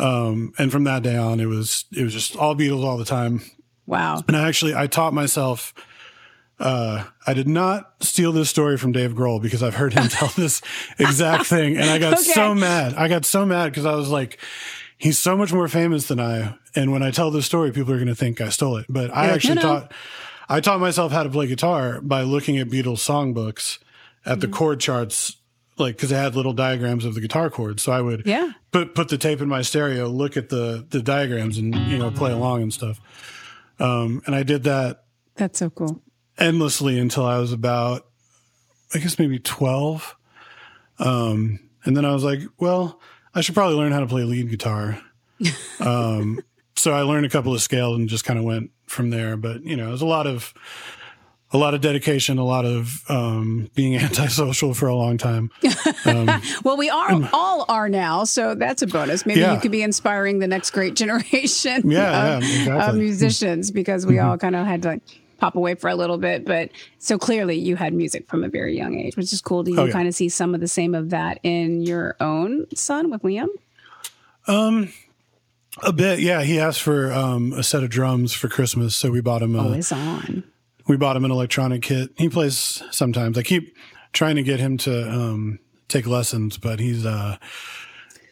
Um, 0.07 0.53
and 0.59 0.71
from 0.73 0.85
that 0.85 1.03
day 1.03 1.17
on, 1.17 1.41
it 1.41 1.47
was, 1.47 1.85
it 1.97 2.03
was 2.05 2.13
just 2.13 2.37
all 2.37 2.55
Beatles 2.55 2.85
all 2.85 2.97
the 2.97 3.05
time. 3.05 3.41
Wow. 3.87 4.23
And 4.29 4.37
I 4.37 4.47
actually, 4.47 4.75
I 4.75 4.87
taught 4.87 5.13
myself, 5.15 5.73
uh, 6.59 7.05
I 7.27 7.33
did 7.35 7.49
not 7.49 7.93
steal 8.01 8.33
this 8.33 8.51
story 8.51 8.77
from 8.77 8.93
Dave 8.93 9.15
Grohl 9.15 9.41
because 9.41 9.63
I've 9.63 9.75
heard 9.75 9.95
him 9.95 10.09
tell 10.11 10.29
this 10.29 10.61
exact 10.99 11.47
thing. 11.47 11.77
And 11.77 11.89
I 11.89 11.99
got 11.99 12.15
Okay. 12.15 12.23
so 12.23 12.55
mad. 12.55 12.95
I 12.95 13.09
got 13.09 13.25
so 13.25 13.47
mad 13.47 13.71
because 13.71 13.87
I 13.87 13.95
was 13.95 14.11
like, 14.11 14.39
he's 15.01 15.19
so 15.19 15.37
much 15.37 15.53
more 15.53 15.67
famous 15.69 16.07
than 16.09 16.21
I. 16.21 16.55
And 16.77 16.93
when 16.93 17.03
I 17.03 17.11
tell 17.11 17.31
this 17.31 17.47
story, 17.47 17.73
people 17.73 17.93
are 17.93 17.97
going 17.97 18.07
to 18.09 18.15
think 18.15 18.41
I 18.41 18.51
stole 18.51 18.77
it. 18.77 18.87
But 18.89 19.11
I 19.11 19.23
You're 19.25 19.31
like, 19.33 19.35
actually 19.37 19.55
"No, 19.57 19.63
no." 19.63 19.69
taught, 19.81 19.93
I 20.49 20.61
taught 20.61 20.79
myself 20.81 21.11
how 21.13 21.23
to 21.23 21.31
play 21.31 21.47
guitar 21.47 22.01
by 22.01 22.23
looking 22.23 22.59
at 22.59 22.69
Beatles 22.69 22.99
songbooks 22.99 23.79
at 24.25 24.41
the 24.41 24.47
Mm-hmm. 24.47 24.55
chord 24.55 24.81
charts, 24.81 25.37
like, 25.79 25.97
cause 25.99 26.11
they 26.11 26.17
had 26.17 26.37
little 26.37 26.53
diagrams 26.53 27.05
of 27.05 27.15
the 27.15 27.21
guitar 27.21 27.49
chords. 27.51 27.83
So 27.83 27.93
I 27.93 28.01
would 28.03 28.27
Yeah. 28.27 28.53
put, 28.71 28.95
put 28.95 29.09
the 29.09 29.17
tape 29.19 29.41
in 29.41 29.49
my 29.49 29.63
stereo, 29.63 30.07
look 30.09 30.37
at 30.37 30.49
the, 30.51 30.87
the 30.91 31.01
diagrams 31.03 31.57
and, 31.57 31.75
you 31.91 31.99
know, 31.99 32.11
play 32.11 32.31
along 32.33 32.63
and 32.63 32.73
stuff. 32.73 33.01
Um, 33.79 34.21
and 34.27 34.35
I 34.35 34.43
did 34.43 34.65
that 34.65 35.05
That's 35.37 35.59
so 35.59 35.71
cool. 35.71 36.03
endlessly 36.39 36.99
until 36.99 37.25
I 37.25 37.39
was 37.39 37.53
about 37.53 38.07
I 38.95 38.99
guess 38.99 39.19
maybe 39.19 39.39
12. 39.39 40.17
Um, 40.99 41.61
and 41.85 41.97
then 41.97 42.05
I 42.05 42.13
was 42.13 42.25
like, 42.25 42.41
well, 42.59 43.01
I 43.35 43.41
should 43.41 43.55
probably 43.55 43.77
learn 43.77 43.93
how 43.93 44.01
to 44.01 44.07
play 44.07 44.25
lead 44.25 44.51
guitar. 44.51 45.01
um, 45.81 46.41
so 46.77 46.93
I 46.93 47.03
learned 47.03 47.27
a 47.27 47.31
couple 47.31 47.55
of 47.55 47.63
scales 47.63 47.97
and 47.97 48.09
just 48.09 48.25
kind 48.25 48.39
of 48.39 48.45
went 48.45 48.71
from 48.87 49.11
there. 49.11 49.37
But 49.37 49.65
you 49.65 49.77
know, 49.77 49.89
it 49.89 49.93
was 49.93 50.03
a 50.03 50.07
lot 50.07 50.27
of 50.27 50.55
a 51.53 51.59
lot 51.59 51.75
of 51.75 51.81
dedication, 51.81 52.39
a 52.39 52.45
lot 52.45 52.65
of 52.65 53.03
um, 53.09 53.71
being 53.75 53.97
antisocial 53.99 54.75
for 54.75 54.87
a 54.87 54.95
long 54.95 55.19
time. 55.19 55.51
Um, 56.05 56.29
well, 56.65 56.77
we 56.77 56.91
are 56.91 57.11
and, 57.11 57.29
all 57.33 57.65
are 57.69 57.89
now, 57.89 58.25
so 58.25 58.55
that's 58.55 58.83
a 58.83 58.87
bonus. 58.87 59.27
Maybe 59.27 59.41
yeah. 59.41 59.55
you 59.55 59.61
could 59.61 59.73
be 59.73 59.83
inspiring 59.83 60.39
the 60.39 60.47
next 60.47 60.71
great 60.71 60.95
generation 60.95 61.91
yeah, 61.91 62.37
of, 62.37 62.43
yeah, 62.43 62.59
exactly. 62.59 62.89
of 62.89 62.95
musicians 62.97 63.71
because 63.71 64.07
we 64.07 64.15
mm-hmm. 64.15 64.29
all 64.29 64.39
kind 64.39 64.57
of 64.57 64.67
had 64.67 64.83
to 64.83 65.01
pop 65.41 65.57
away 65.57 65.75
for 65.75 65.89
a 65.89 65.97
little 65.97 66.19
bit. 66.19 66.45
But 66.45 66.71
so 66.99 67.19
clearly, 67.19 67.59
you 67.59 67.77
had 67.77 67.93
music 67.93 68.29
from 68.29 68.45
a 68.45 68.49
very 68.49 68.77
young 68.77 68.99
age, 68.99 69.17
which 69.17 69.33
is 69.33 69.41
cool. 69.41 69.63
Do 69.63 69.73
you 69.73 69.81
oh, 69.81 69.85
yeah. 69.87 69.93
kind 69.93 70.07
of 70.07 70.15
see 70.15 70.29
some 70.29 70.55
of 70.55 70.61
the 70.61 70.69
same 70.69 70.95
of 70.95 71.11
that 71.11 71.41
in 71.43 71.83
your 71.83 72.17
own 72.21 72.67
son 72.75 73.11
with 73.11 73.23
Liam? 73.23 73.49
Um, 74.47 74.93
a 75.83 75.93
bit, 75.93 76.21
yeah. 76.21 76.43
He 76.43 76.59
asked 76.59 76.83
for 76.83 77.13
um, 77.13 77.53
a 77.55 77.63
set 77.63 77.83
of 77.83 77.91
drums 77.91 78.33
for 78.33 78.49
Christmas, 78.49 78.95
so 78.95 79.11
we 79.11 79.21
bought 79.21 79.43
him. 79.43 79.57
A, 79.57 79.63
Always 79.63 79.91
on. 79.91 80.45
We 80.87 80.97
bought 80.97 81.17
him 81.17 81.25
an 81.25 81.31
electronic 81.31 81.83
kit. 81.83 82.11
He 82.17 82.29
plays 82.29 82.83
sometimes. 82.91 83.39
I 83.39 83.43
keep 83.43 83.77
trying 84.13 84.37
to 84.37 84.43
get 84.43 84.61
him 84.61 84.77
to 84.79 85.09
um, 85.11 85.59
take 85.89 86.07
lessons, 86.07 86.59
but 86.59 86.81
he's 86.81 87.07
uh, 87.07 87.37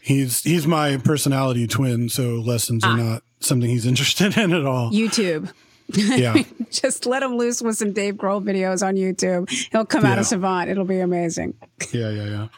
he's 0.02 0.42
he's 0.42 0.66
my 0.66 0.96
personality 0.96 1.66
twin, 1.66 2.08
so 2.08 2.36
lessons 2.36 2.82
ah. 2.84 2.92
are 2.92 2.96
not 2.96 3.22
something 3.40 3.70
he's 3.70 3.86
interested 3.92 4.36
in 4.36 4.52
at 4.52 4.64
all. 4.64 4.90
YouTube. 4.90 5.52
Yeah. 5.88 6.42
Just 6.70 7.07
let 7.07 7.22
him 7.22 7.37
loose 7.37 7.62
with 7.62 7.77
some 7.77 7.92
Dave 7.92 8.14
Grohl 8.14 8.42
videos 8.42 8.87
on 8.87 8.96
YouTube. 8.96 9.51
He'll 9.72 9.87
come 9.87 10.05
yeah. 10.05 10.12
out 10.12 10.18
of 10.18 10.27
Savant. 10.27 10.68
It'll 10.68 10.85
be 10.85 11.01
amazing. 11.01 11.55
Yeah, 11.92 12.11
yeah, 12.11 12.24
yeah. 12.24 12.48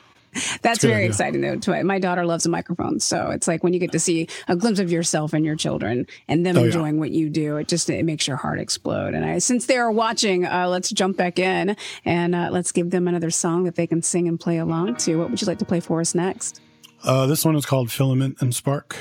That's 0.62 0.82
very 0.82 0.94
idea. 0.94 1.08
exciting 1.08 1.40
though. 1.40 1.56
To 1.56 1.82
my 1.82 1.98
daughter 1.98 2.24
loves 2.24 2.46
a 2.46 2.48
microphone, 2.48 3.00
so 3.00 3.30
it's 3.30 3.48
like 3.48 3.64
when 3.64 3.72
you 3.72 3.80
get 3.80 3.92
to 3.92 3.98
see 3.98 4.28
a 4.46 4.54
glimpse 4.54 4.78
of 4.78 4.92
yourself 4.92 5.32
and 5.32 5.44
your 5.44 5.56
children 5.56 6.06
and 6.28 6.46
them 6.46 6.56
oh, 6.56 6.64
enjoying 6.64 6.94
yeah. 6.94 7.00
what 7.00 7.10
you 7.10 7.28
do, 7.28 7.56
it 7.56 7.66
just 7.66 7.90
it 7.90 8.04
makes 8.04 8.28
your 8.28 8.36
heart 8.36 8.60
explode. 8.60 9.14
And 9.14 9.24
I, 9.24 9.38
since 9.38 9.66
they 9.66 9.76
are 9.76 9.90
watching, 9.90 10.46
uh, 10.46 10.68
let's 10.68 10.90
jump 10.90 11.16
back 11.16 11.38
in 11.38 11.76
and 12.04 12.34
uh, 12.34 12.48
let's 12.52 12.70
give 12.70 12.90
them 12.90 13.08
another 13.08 13.30
song 13.30 13.64
that 13.64 13.74
they 13.74 13.86
can 13.86 14.02
sing 14.02 14.28
and 14.28 14.38
play 14.38 14.58
along 14.58 14.96
to. 14.96 15.16
What 15.16 15.30
would 15.30 15.40
you 15.40 15.48
like 15.48 15.58
to 15.58 15.64
play 15.64 15.80
for 15.80 16.00
us 16.00 16.14
next? 16.14 16.60
Uh, 17.02 17.26
this 17.26 17.44
one 17.44 17.56
is 17.56 17.66
called 17.66 17.90
Filament 17.90 18.36
and 18.40 18.54
Spark. 18.54 18.96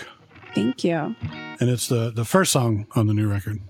Thank 0.55 0.83
you. 0.83 1.15
And 1.59 1.69
it's 1.69 1.87
the 1.87 2.09
the 2.09 2.25
first 2.25 2.51
song 2.51 2.87
on 2.95 3.05
the 3.05 3.13
new 3.13 3.29
record. 3.29 3.61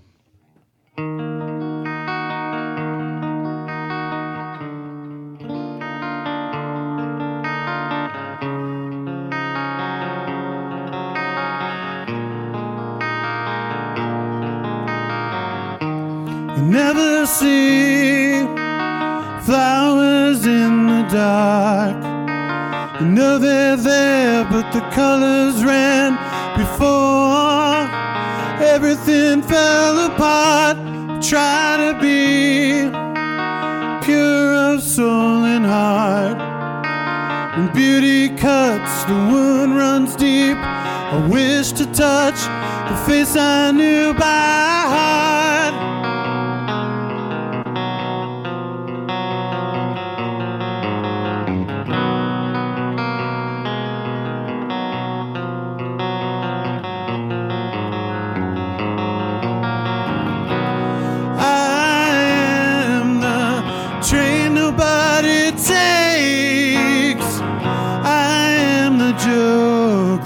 Never 16.70 17.26
see 17.26 18.44
flowers 19.44 20.46
in 20.46 20.86
the 20.86 21.02
dark. 21.10 21.96
I 23.00 23.02
know 23.02 23.38
they're 23.38 23.76
there, 23.76 24.44
but 24.44 24.70
the 24.72 24.80
colors 24.90 25.64
ran 25.64 26.12
before 26.56 27.79
everything 28.60 29.42
fell 29.42 30.06
apart. 30.06 30.76
try 31.22 31.76
to 31.76 31.98
be 32.00 32.88
pure 34.04 34.54
of 34.54 34.82
soul 34.82 35.44
and 35.44 35.64
heart. 35.64 36.38
When 37.56 37.72
beauty 37.74 38.28
cuts, 38.36 39.04
the 39.04 39.14
wound 39.14 39.76
runs 39.76 40.16
deep. 40.16 40.56
I 40.56 41.28
wish 41.30 41.72
to 41.72 41.86
touch 41.92 42.40
the 42.90 42.96
face 43.06 43.36
I 43.36 43.70
knew 43.72 44.14
by 44.14 44.84
heart. 44.94 45.29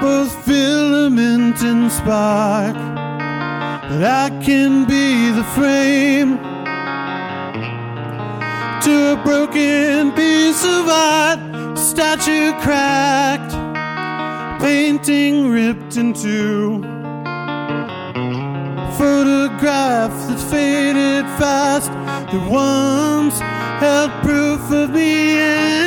both 0.00 0.32
filament 0.44 1.60
and 1.62 1.90
spark, 1.90 2.74
but 2.74 4.02
I 4.04 4.30
can 4.42 4.84
be 4.86 5.30
the 5.30 5.44
frame 5.56 6.38
to 8.82 9.12
a 9.12 9.22
broken 9.24 10.12
piece 10.12 10.64
of 10.64 10.88
art 10.88 11.76
statue 11.76 12.52
cracked, 12.60 13.52
painting 14.62 15.50
ripped 15.50 15.96
in 15.96 16.12
two. 16.12 16.80
Photograph 18.96 20.12
that 20.28 20.40
faded 20.50 21.24
fast, 21.38 21.90
that 21.90 22.50
once 22.50 23.40
held 23.80 24.12
proof 24.22 24.70
of 24.70 24.90
me 24.90 25.77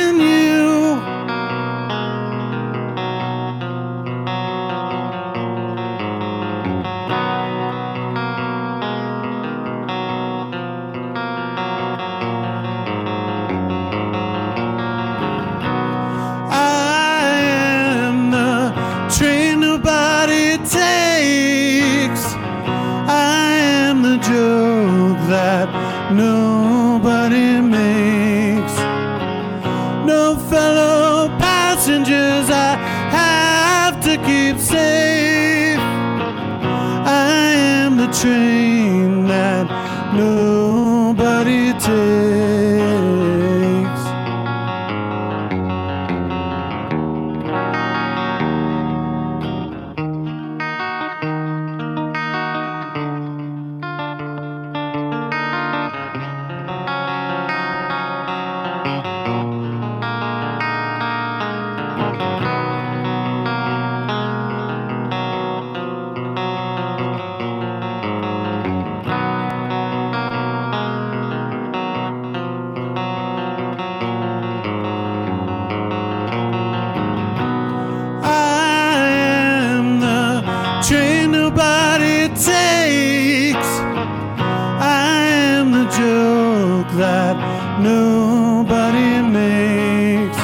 nobody 87.80 89.22
makes. 89.38 90.38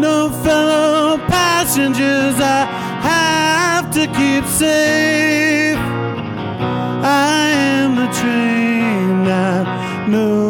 No 0.00 0.30
fellow 0.44 1.18
passengers 1.28 2.36
I 2.40 2.64
have 3.10 3.90
to 3.92 4.06
keep 4.18 4.44
safe. 4.44 5.78
I 7.04 7.50
am 7.76 7.96
the 7.96 8.08
train 8.20 9.24
that 9.24 10.08
moves. 10.08 10.47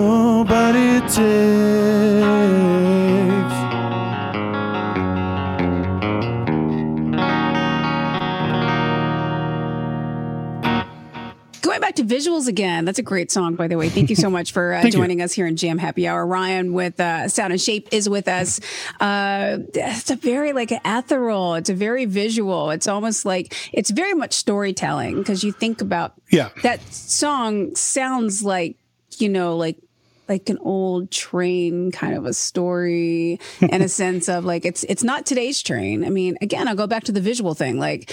Visuals 12.09 12.48
again, 12.48 12.84
that's 12.84 12.98
a 12.98 13.02
great 13.02 13.30
song, 13.30 13.54
by 13.54 13.68
the 13.68 13.76
way. 13.76 13.88
Thank 13.88 14.11
you 14.11 14.16
so 14.16 14.30
much 14.38 14.52
for 14.52 14.74
uh, 14.74 14.88
joining 14.90 15.18
you. 15.18 15.24
us 15.24 15.32
here 15.32 15.46
in 15.46 15.56
Jam 15.56 15.78
Happy 15.78 16.09
Hour. 16.09 16.26
Ryan 16.26 16.72
with 16.72 16.98
uh, 16.98 17.28
Sound 17.28 17.52
and 17.52 17.61
Shape 17.61 17.88
is 17.92 18.09
with 18.09 18.28
us. 18.28 18.61
Uh, 19.00 19.59
it's 19.74 20.11
a 20.11 20.16
very 20.16 20.52
like 20.52 20.72
ethereal. 20.84 21.54
It's 21.54 21.70
a 21.70 21.74
very 21.74 22.04
visual. 22.06 22.70
It's 22.70 22.88
almost 22.88 23.24
like 23.24 23.54
it's 23.72 23.90
very 23.90 24.14
much 24.14 24.32
storytelling 24.32 25.18
because 25.18 25.44
you 25.44 25.52
think 25.52 25.80
about 25.80 26.14
yeah 26.30 26.50
that 26.62 26.80
song 26.92 27.74
sounds 27.74 28.42
like 28.42 28.76
you 29.18 29.28
know 29.28 29.56
like 29.56 29.76
like 30.28 30.48
an 30.50 30.59
old 30.61 31.11
train 31.11 31.90
kind 31.90 32.14
of 32.14 32.26
a 32.26 32.34
story 32.34 33.40
in 33.61 33.82
a 33.82 33.88
sense 33.88 34.28
of 34.28 34.44
like 34.44 34.64
it's 34.64 34.84
it's 34.84 35.02
not 35.02 35.26
today's 35.26 35.62
train. 35.62 36.04
I 36.04 36.11
mean, 36.11 36.36
again, 36.40 36.68
I'll 36.68 36.76
go 36.76 36.86
back 36.86 37.04
to 37.04 37.12
the 37.12 37.20
visual 37.20 37.54
thing. 37.54 37.78
Like 37.78 38.12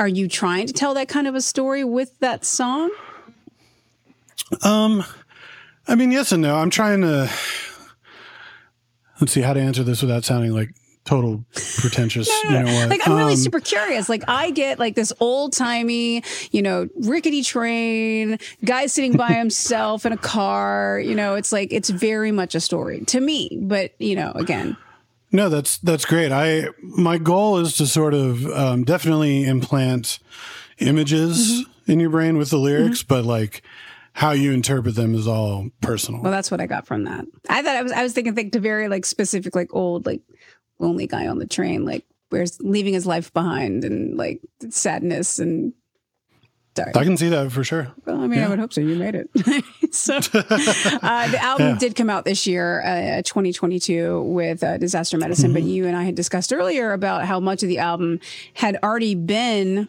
are 0.00 0.08
you 0.08 0.28
trying 0.28 0.66
to 0.66 0.72
tell 0.72 0.94
that 0.94 1.08
kind 1.08 1.26
of 1.26 1.34
a 1.34 1.42
story 1.42 1.84
with 1.84 2.18
that 2.20 2.42
song? 2.42 2.90
Um, 4.62 5.04
I 5.86 5.94
mean, 5.94 6.10
yes 6.10 6.32
and 6.32 6.40
no. 6.40 6.56
I'm 6.56 6.70
trying 6.70 7.02
to 7.02 7.30
let's 9.20 9.32
see 9.32 9.42
how 9.42 9.52
to 9.52 9.60
answer 9.60 9.82
this 9.82 10.00
without 10.00 10.24
sounding 10.24 10.54
like 10.54 10.70
total 11.04 11.44
pretentious. 11.76 12.30
no, 12.44 12.50
no. 12.50 12.58
You 12.60 12.64
know 12.64 12.86
like 12.88 13.06
I'm 13.06 13.14
really 13.14 13.34
um, 13.34 13.38
super 13.38 13.60
curious. 13.60 14.08
Like 14.08 14.24
I 14.26 14.52
get 14.52 14.78
like 14.78 14.94
this 14.94 15.12
old 15.20 15.52
timey, 15.52 16.24
you 16.50 16.62
know, 16.62 16.88
rickety 16.96 17.42
train, 17.42 18.38
guy 18.64 18.86
sitting 18.86 19.18
by 19.18 19.28
himself 19.34 20.06
in 20.06 20.12
a 20.12 20.16
car. 20.16 20.98
You 20.98 21.14
know, 21.14 21.34
it's 21.34 21.52
like 21.52 21.74
it's 21.74 21.90
very 21.90 22.32
much 22.32 22.54
a 22.54 22.60
story 22.60 23.02
to 23.08 23.20
me. 23.20 23.58
But 23.60 23.92
you 23.98 24.16
know, 24.16 24.32
again. 24.34 24.78
No, 25.32 25.48
that's 25.48 25.78
that's 25.78 26.04
great. 26.04 26.32
I 26.32 26.68
my 26.82 27.18
goal 27.18 27.58
is 27.58 27.76
to 27.76 27.86
sort 27.86 28.14
of 28.14 28.46
um, 28.46 28.84
definitely 28.84 29.44
implant 29.44 30.18
images 30.78 31.62
mm-hmm. 31.62 31.92
in 31.92 32.00
your 32.00 32.10
brain 32.10 32.36
with 32.36 32.50
the 32.50 32.58
lyrics, 32.58 33.02
mm-hmm. 33.02 33.14
but 33.14 33.24
like 33.24 33.62
how 34.12 34.32
you 34.32 34.52
interpret 34.52 34.96
them 34.96 35.14
is 35.14 35.28
all 35.28 35.68
personal. 35.80 36.20
Well, 36.20 36.32
that's 36.32 36.50
what 36.50 36.60
I 36.60 36.66
got 36.66 36.86
from 36.86 37.04
that. 37.04 37.24
I 37.48 37.62
thought 37.62 37.76
I 37.76 37.82
was 37.82 37.92
I 37.92 38.02
was 38.02 38.12
thinking 38.12 38.34
think 38.34 38.52
to 38.52 38.60
very 38.60 38.88
like 38.88 39.06
specific 39.06 39.54
like 39.54 39.72
old 39.72 40.04
like 40.06 40.22
lonely 40.78 41.06
guy 41.06 41.26
on 41.26 41.38
the 41.38 41.46
train 41.46 41.84
like 41.84 42.06
where's 42.30 42.58
leaving 42.60 42.94
his 42.94 43.06
life 43.06 43.32
behind 43.32 43.84
and 43.84 44.16
like 44.16 44.40
sadness 44.70 45.38
and 45.38 45.74
Sorry. 46.76 46.92
I 46.94 47.04
can 47.04 47.16
see 47.16 47.28
that 47.28 47.50
for 47.50 47.64
sure. 47.64 47.92
Well, 48.04 48.20
I 48.20 48.26
mean, 48.26 48.38
yeah. 48.38 48.46
I 48.46 48.48
would 48.48 48.58
hope 48.58 48.72
so. 48.72 48.80
You 48.80 48.96
made 48.96 49.14
it. 49.14 49.28
so 49.94 50.16
uh, 50.16 50.20
the 50.22 51.38
album 51.42 51.66
yeah. 51.66 51.78
did 51.78 51.96
come 51.96 52.08
out 52.08 52.24
this 52.24 52.46
year, 52.46 52.80
uh, 52.82 53.22
2022, 53.22 54.22
with 54.22 54.62
uh, 54.62 54.78
Disaster 54.78 55.18
Medicine. 55.18 55.46
Mm-hmm. 55.46 55.54
But 55.54 55.62
you 55.64 55.86
and 55.86 55.96
I 55.96 56.04
had 56.04 56.14
discussed 56.14 56.52
earlier 56.52 56.92
about 56.92 57.24
how 57.24 57.40
much 57.40 57.62
of 57.64 57.68
the 57.68 57.78
album 57.78 58.20
had 58.54 58.78
already 58.84 59.16
been 59.16 59.88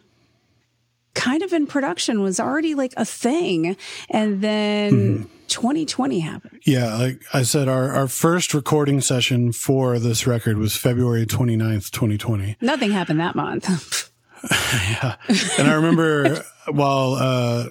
kind 1.14 1.42
of 1.42 1.52
in 1.52 1.66
production, 1.66 2.20
was 2.20 2.40
already 2.40 2.74
like 2.74 2.94
a 2.96 3.04
thing, 3.04 3.76
and 4.10 4.40
then. 4.40 4.92
Mm-hmm. 4.92 5.28
2020 5.48 6.20
happened. 6.20 6.60
Yeah, 6.64 6.96
like 6.96 7.22
I 7.34 7.42
said, 7.42 7.68
our, 7.68 7.90
our 7.90 8.08
first 8.08 8.54
recording 8.54 9.02
session 9.02 9.52
for 9.52 9.98
this 9.98 10.26
record 10.26 10.56
was 10.56 10.78
February 10.78 11.26
29th, 11.26 11.90
2020. 11.90 12.56
Nothing 12.62 12.90
happened 12.90 13.20
that 13.20 13.34
month. 13.34 14.10
yeah. 14.50 15.16
And 15.58 15.68
I 15.68 15.74
remember 15.74 16.42
while 16.68 17.14
uh, 17.14 17.66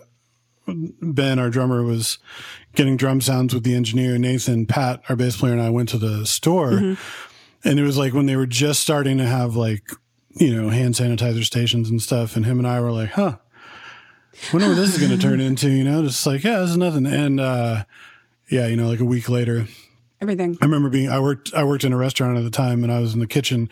Ben, 0.68 1.40
our 1.40 1.50
drummer, 1.50 1.84
was 1.84 2.18
getting 2.76 2.98
drum 2.98 3.22
sounds 3.22 3.54
with 3.54 3.64
the 3.64 3.76
engineer, 3.76 4.18
Nathan, 4.18 4.66
Pat, 4.66 5.02
our 5.10 5.16
bass 5.16 5.38
player, 5.38 5.54
and 5.54 5.62
I 5.62 5.70
went 5.70 5.90
to 5.90 5.98
the 5.98 6.26
store. 6.26 6.72
Mm-hmm. 6.72 7.68
And 7.68 7.80
it 7.80 7.84
was 7.84 7.98
like 7.98 8.14
when 8.14 8.26
they 8.26 8.36
were 8.36 8.48
just 8.48 8.82
starting 8.82 9.18
to 9.18 9.26
have 9.26 9.56
like, 9.56 9.92
you 10.30 10.56
know, 10.56 10.70
hand 10.70 10.96
sanitizer 10.96 11.44
stations 11.44 11.90
and 11.90 12.02
stuff. 12.02 12.36
And 12.36 12.46
him 12.46 12.58
and 12.58 12.68
I 12.68 12.80
were 12.80 12.92
like, 12.92 13.12
huh, 13.12 13.38
wonder 14.52 14.70
what 14.70 14.76
this 14.76 14.96
is 14.96 14.98
going 14.98 15.12
to 15.12 15.18
turn 15.18 15.40
into, 15.42 15.70
you 15.70 15.84
know, 15.84 16.04
just 16.04 16.26
like, 16.26 16.44
yeah, 16.44 16.60
this 16.60 16.72
is 16.72 16.78
nothing. 16.78 17.06
And, 17.06 17.40
uh, 17.40 17.84
yeah, 18.50 18.68
you 18.68 18.76
know, 18.76 18.88
like 18.88 19.00
a 19.00 19.06
week 19.06 19.30
later, 19.30 19.68
everything. 20.20 20.58
I 20.62 20.66
remember 20.66 20.90
being, 20.90 21.10
I 21.10 21.20
worked, 21.20 21.54
I 21.54 21.64
worked 21.64 21.84
in 21.84 21.94
a 21.94 21.98
restaurant 21.98 22.38
at 22.38 22.44
the 22.44 22.50
time 22.50 22.84
and 22.84 22.92
I 22.92 23.00
was 23.00 23.14
in 23.14 23.20
the 23.20 23.28
kitchen 23.28 23.70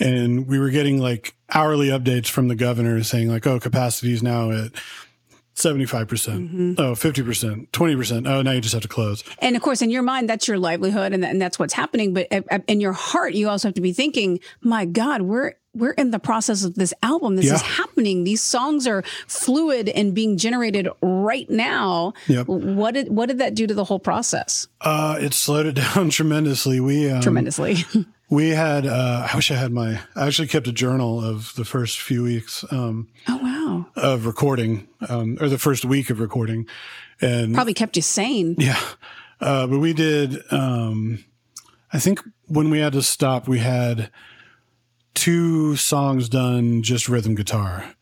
and 0.00 0.46
we 0.46 0.58
were 0.58 0.70
getting 0.70 1.00
like 1.00 1.34
hourly 1.52 1.88
updates 1.88 2.28
from 2.28 2.48
the 2.48 2.54
governor 2.54 3.02
saying 3.02 3.28
like, 3.28 3.46
oh, 3.46 3.60
capacity 3.60 4.12
is 4.12 4.22
now 4.22 4.50
at 4.50 4.72
75%, 5.54 6.08
percent 6.08 6.50
mm 6.50 6.50
hmm 6.50 6.74
oh, 6.78 6.92
50%, 6.92 7.68
20%. 7.70 8.28
Oh, 8.28 8.42
now 8.42 8.52
you 8.52 8.60
just 8.60 8.72
have 8.72 8.82
to 8.82 8.88
close. 8.88 9.22
And 9.40 9.56
of 9.56 9.62
course, 9.62 9.82
in 9.82 9.90
your 9.90 10.02
mind, 10.02 10.28
that's 10.28 10.48
your 10.48 10.58
livelihood 10.58 11.12
and, 11.12 11.24
and 11.24 11.40
that's 11.40 11.58
what's 11.58 11.74
happening. 11.74 12.14
But 12.14 12.28
in 12.66 12.80
your 12.80 12.92
heart, 12.92 13.34
you 13.34 13.48
also 13.48 13.68
have 13.68 13.74
to 13.74 13.80
be 13.80 13.92
thinking, 13.92 14.40
my 14.62 14.86
God, 14.86 15.22
we're, 15.22 15.54
we're 15.74 15.92
in 15.92 16.10
the 16.10 16.18
process 16.18 16.64
of 16.64 16.76
this 16.76 16.94
album. 17.02 17.36
This 17.36 17.46
yeah. 17.46 17.54
is 17.54 17.62
happening. 17.62 18.24
These 18.24 18.42
songs 18.42 18.86
are 18.86 19.02
fluid 19.26 19.88
and 19.88 20.14
being 20.14 20.38
generated 20.38 20.88
right 21.02 21.48
now. 21.50 22.14
Yep. 22.28 22.46
What 22.46 22.94
did, 22.94 23.08
what 23.10 23.26
did 23.26 23.38
that 23.38 23.54
do 23.54 23.66
to 23.66 23.74
the 23.74 23.84
whole 23.84 24.00
process? 24.00 24.66
Uh, 24.80 25.18
it 25.20 25.34
slowed 25.34 25.66
it 25.66 25.72
down 25.94 26.10
tremendously. 26.10 26.80
We, 26.80 27.10
um, 27.10 27.20
tremendously. 27.20 27.84
We 28.30 28.50
had, 28.50 28.86
uh, 28.86 29.26
I 29.30 29.34
wish 29.34 29.50
I 29.50 29.56
had 29.56 29.72
my, 29.72 30.00
I 30.14 30.28
actually 30.28 30.46
kept 30.46 30.68
a 30.68 30.72
journal 30.72 31.22
of 31.22 31.52
the 31.56 31.64
first 31.64 32.00
few 32.00 32.22
weeks. 32.22 32.64
Um, 32.70 33.08
oh, 33.28 33.38
wow. 33.38 33.86
Of 34.00 34.24
recording, 34.24 34.86
um, 35.08 35.36
or 35.40 35.48
the 35.48 35.58
first 35.58 35.84
week 35.84 36.10
of 36.10 36.20
recording. 36.20 36.68
And 37.20 37.54
probably 37.54 37.74
kept 37.74 37.96
you 37.96 38.02
sane. 38.02 38.54
Yeah. 38.56 38.80
Uh, 39.40 39.66
but 39.66 39.80
we 39.80 39.92
did, 39.92 40.40
um, 40.52 41.24
I 41.92 41.98
think 41.98 42.20
when 42.46 42.70
we 42.70 42.78
had 42.78 42.92
to 42.92 43.02
stop, 43.02 43.48
we 43.48 43.58
had 43.58 44.10
two 45.14 45.74
songs 45.74 46.28
done 46.28 46.82
just 46.82 47.08
rhythm 47.08 47.34
guitar. 47.34 47.96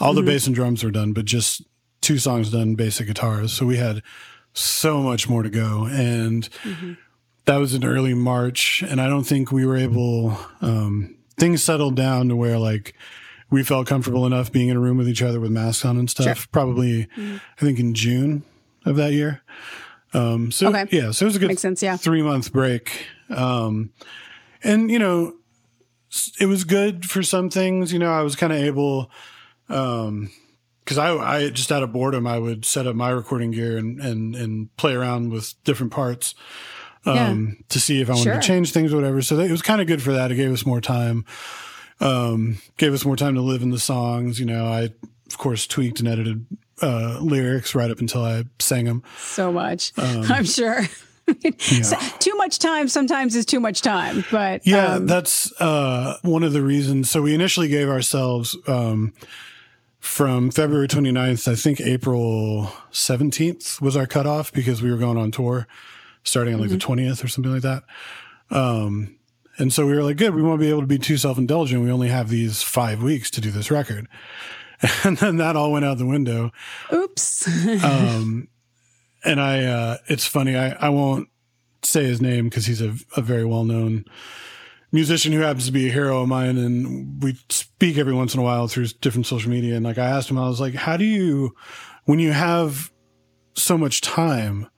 All 0.00 0.14
mm-hmm. 0.14 0.24
the 0.24 0.32
bass 0.32 0.46
and 0.46 0.56
drums 0.56 0.82
were 0.82 0.90
done, 0.90 1.12
but 1.12 1.26
just 1.26 1.62
two 2.00 2.16
songs 2.16 2.50
done 2.50 2.74
basic 2.74 3.06
guitars. 3.06 3.52
So 3.52 3.66
we 3.66 3.76
had 3.76 4.02
so 4.54 5.02
much 5.02 5.28
more 5.28 5.42
to 5.42 5.50
go. 5.50 5.86
And, 5.90 6.48
mm-hmm 6.62 6.94
that 7.48 7.56
was 7.56 7.72
in 7.72 7.82
early 7.82 8.12
March, 8.12 8.82
and 8.82 9.00
I 9.00 9.08
don't 9.08 9.24
think 9.24 9.50
we 9.50 9.64
were 9.64 9.76
able. 9.76 10.38
Um, 10.60 11.16
things 11.38 11.62
settled 11.62 11.96
down 11.96 12.28
to 12.28 12.36
where 12.36 12.58
like 12.58 12.94
we 13.50 13.62
felt 13.62 13.86
comfortable 13.86 14.26
enough 14.26 14.52
being 14.52 14.68
in 14.68 14.76
a 14.76 14.80
room 14.80 14.98
with 14.98 15.08
each 15.08 15.22
other 15.22 15.40
with 15.40 15.50
masks 15.50 15.82
on 15.84 15.96
and 15.96 16.10
stuff. 16.10 16.38
Sure. 16.40 16.46
Probably, 16.52 17.06
mm-hmm. 17.06 17.36
I 17.36 17.60
think 17.60 17.78
in 17.78 17.94
June 17.94 18.42
of 18.84 18.96
that 18.96 19.12
year. 19.12 19.40
Um, 20.12 20.52
so 20.52 20.68
okay. 20.68 20.86
yeah, 20.90 21.10
so 21.10 21.24
it 21.24 21.28
was 21.28 21.36
a 21.36 21.38
good 21.38 21.58
sense, 21.58 21.82
yeah. 21.82 21.96
three 21.96 22.22
month 22.22 22.52
break. 22.52 23.06
Um, 23.30 23.92
and 24.62 24.90
you 24.90 24.98
know, 24.98 25.34
it 26.38 26.46
was 26.46 26.64
good 26.64 27.06
for 27.06 27.22
some 27.22 27.48
things. 27.48 27.94
You 27.94 27.98
know, 27.98 28.12
I 28.12 28.20
was 28.20 28.36
kind 28.36 28.52
of 28.52 28.58
able, 28.58 29.10
um, 29.70 30.30
because 30.80 30.98
I, 30.98 31.16
I 31.16 31.48
just 31.48 31.72
out 31.72 31.82
of 31.82 31.92
boredom, 31.92 32.26
I 32.26 32.38
would 32.38 32.66
set 32.66 32.86
up 32.86 32.94
my 32.94 33.08
recording 33.08 33.52
gear 33.52 33.78
and 33.78 33.98
and 34.00 34.36
and 34.36 34.76
play 34.76 34.92
around 34.92 35.32
with 35.32 35.54
different 35.64 35.92
parts 35.92 36.34
um, 37.08 37.56
yeah. 37.58 37.64
to 37.70 37.80
see 37.80 38.00
if 38.00 38.08
I 38.08 38.12
wanted 38.12 38.24
sure. 38.24 38.34
to 38.34 38.40
change 38.40 38.72
things 38.72 38.92
or 38.92 38.96
whatever. 38.96 39.22
So 39.22 39.38
it 39.38 39.50
was 39.50 39.62
kind 39.62 39.80
of 39.80 39.86
good 39.86 40.02
for 40.02 40.12
that. 40.12 40.30
It 40.30 40.36
gave 40.36 40.52
us 40.52 40.66
more 40.66 40.80
time, 40.80 41.24
um, 42.00 42.58
gave 42.76 42.92
us 42.92 43.04
more 43.04 43.16
time 43.16 43.34
to 43.34 43.40
live 43.40 43.62
in 43.62 43.70
the 43.70 43.78
songs. 43.78 44.38
You 44.38 44.46
know, 44.46 44.66
I, 44.66 44.90
of 45.26 45.38
course, 45.38 45.66
tweaked 45.66 46.00
and 46.00 46.08
edited 46.08 46.46
uh, 46.82 47.18
lyrics 47.20 47.74
right 47.74 47.90
up 47.90 47.98
until 47.98 48.24
I 48.24 48.44
sang 48.58 48.84
them. 48.84 49.02
So 49.18 49.52
much, 49.52 49.92
um, 49.96 50.22
I'm 50.28 50.44
sure. 50.44 50.80
yeah. 51.42 51.82
so, 51.82 51.96
too 52.18 52.34
much 52.36 52.58
time 52.58 52.88
sometimes 52.88 53.36
is 53.36 53.44
too 53.44 53.60
much 53.60 53.82
time, 53.82 54.24
but 54.30 54.66
yeah, 54.66 54.94
um, 54.94 55.06
that's 55.06 55.52
uh, 55.60 56.16
one 56.22 56.42
of 56.42 56.52
the 56.52 56.62
reasons. 56.62 57.10
So 57.10 57.20
we 57.20 57.34
initially 57.34 57.68
gave 57.68 57.88
ourselves 57.88 58.56
um, 58.66 59.12
from 60.00 60.50
February 60.50 60.88
29th, 60.88 61.46
I 61.46 61.54
think 61.54 61.80
April 61.80 62.72
17th 62.92 63.80
was 63.80 63.96
our 63.96 64.06
cutoff 64.06 64.52
because 64.52 64.80
we 64.80 64.90
were 64.90 64.96
going 64.96 65.18
on 65.18 65.30
tour 65.30 65.66
starting 66.24 66.54
on 66.54 66.60
like 66.60 66.70
mm-hmm. 66.70 66.94
the 66.94 67.02
20th 67.02 67.24
or 67.24 67.28
something 67.28 67.52
like 67.52 67.62
that. 67.62 67.84
Um, 68.50 69.18
and 69.58 69.72
so 69.72 69.86
we 69.86 69.94
were 69.94 70.04
like, 70.04 70.16
good, 70.16 70.34
we 70.34 70.42
won't 70.42 70.60
be 70.60 70.70
able 70.70 70.82
to 70.82 70.86
be 70.86 70.98
too 70.98 71.16
self 71.16 71.36
indulgent. 71.36 71.82
We 71.82 71.90
only 71.90 72.08
have 72.08 72.28
these 72.28 72.62
five 72.62 73.02
weeks 73.02 73.30
to 73.32 73.40
do 73.40 73.50
this 73.50 73.70
record. 73.70 74.08
And 75.02 75.16
then 75.16 75.38
that 75.38 75.56
all 75.56 75.72
went 75.72 75.84
out 75.84 75.98
the 75.98 76.06
window. 76.06 76.52
Oops. 76.92 77.48
um, 77.84 78.46
and 79.24 79.40
I, 79.40 79.64
uh, 79.64 79.96
it's 80.06 80.24
funny, 80.24 80.56
I, 80.56 80.68
I 80.68 80.88
won't 80.88 81.28
say 81.82 82.04
his 82.04 82.20
name 82.20 82.48
because 82.48 82.66
he's 82.66 82.80
a, 82.80 82.94
a 83.16 83.20
very 83.20 83.44
well 83.44 83.64
known 83.64 84.04
musician 84.92 85.32
who 85.32 85.40
happens 85.40 85.66
to 85.66 85.72
be 85.72 85.88
a 85.88 85.92
hero 85.92 86.22
of 86.22 86.28
mine. 86.28 86.56
And 86.58 87.20
we 87.22 87.36
speak 87.48 87.98
every 87.98 88.14
once 88.14 88.34
in 88.34 88.40
a 88.40 88.42
while 88.44 88.68
through 88.68 88.86
different 89.00 89.26
social 89.26 89.50
media. 89.50 89.74
And 89.74 89.84
like 89.84 89.98
I 89.98 90.06
asked 90.06 90.30
him, 90.30 90.38
I 90.38 90.48
was 90.48 90.60
like, 90.60 90.74
how 90.74 90.96
do 90.96 91.04
you, 91.04 91.56
when 92.04 92.18
you 92.18 92.32
have 92.32 92.92
so 93.54 93.76
much 93.76 94.00
time, 94.00 94.68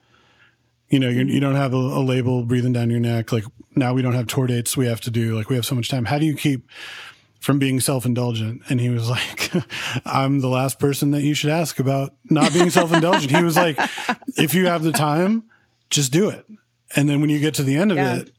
you 0.91 0.99
know, 0.99 1.09
you, 1.09 1.25
you 1.25 1.41
don't 1.41 1.55
have 1.55 1.73
a, 1.73 1.77
a, 1.77 2.03
label 2.03 2.45
breathing 2.45 2.73
down 2.73 2.91
your 2.91 3.01
neck. 3.01 3.33
Like 3.33 3.45
now 3.75 3.95
we 3.95 4.03
don't 4.03 4.13
have 4.15 4.27
tour 4.27 4.47
dates 4.47 4.77
we 4.77 4.87
have 4.87 5.01
to 5.03 5.11
do. 5.11 5.37
Like 5.37 5.49
we 5.49 5.55
have 5.57 5.65
so 5.65 5.75
much 5.75 5.89
time. 5.89 6.05
How 6.05 6.19
do 6.19 6.27
you 6.27 6.35
keep 6.37 6.69
from 7.41 7.59
being 7.59 7.81
self-indulgent 7.81 8.61
and 8.69 8.83
he 8.83 8.91
was 8.91 9.09
like 9.17 9.51
i'm 10.05 10.41
the 10.41 10.47
last 10.49 10.79
person 10.79 11.11
that 11.13 11.23
you 11.23 11.33
should 11.33 11.49
ask 11.49 11.81
about 11.81 12.15
not 12.29 12.53
being 12.53 12.69
self-indulgent 12.69 13.35
he 13.35 13.43
was 13.43 13.57
like 13.57 13.79
if 14.37 14.53
you 14.55 14.67
have 14.67 14.83
the 14.83 14.93
time 14.93 15.43
just 15.89 16.13
do 16.13 16.29
it 16.29 16.45
and 16.95 17.09
then 17.09 17.19
when 17.23 17.31
you 17.31 17.39
get 17.39 17.55
to 17.55 17.63
the 17.63 17.77
end 17.77 17.91
of 17.91 17.97
Yeah. 17.97 18.17
it 18.17 18.31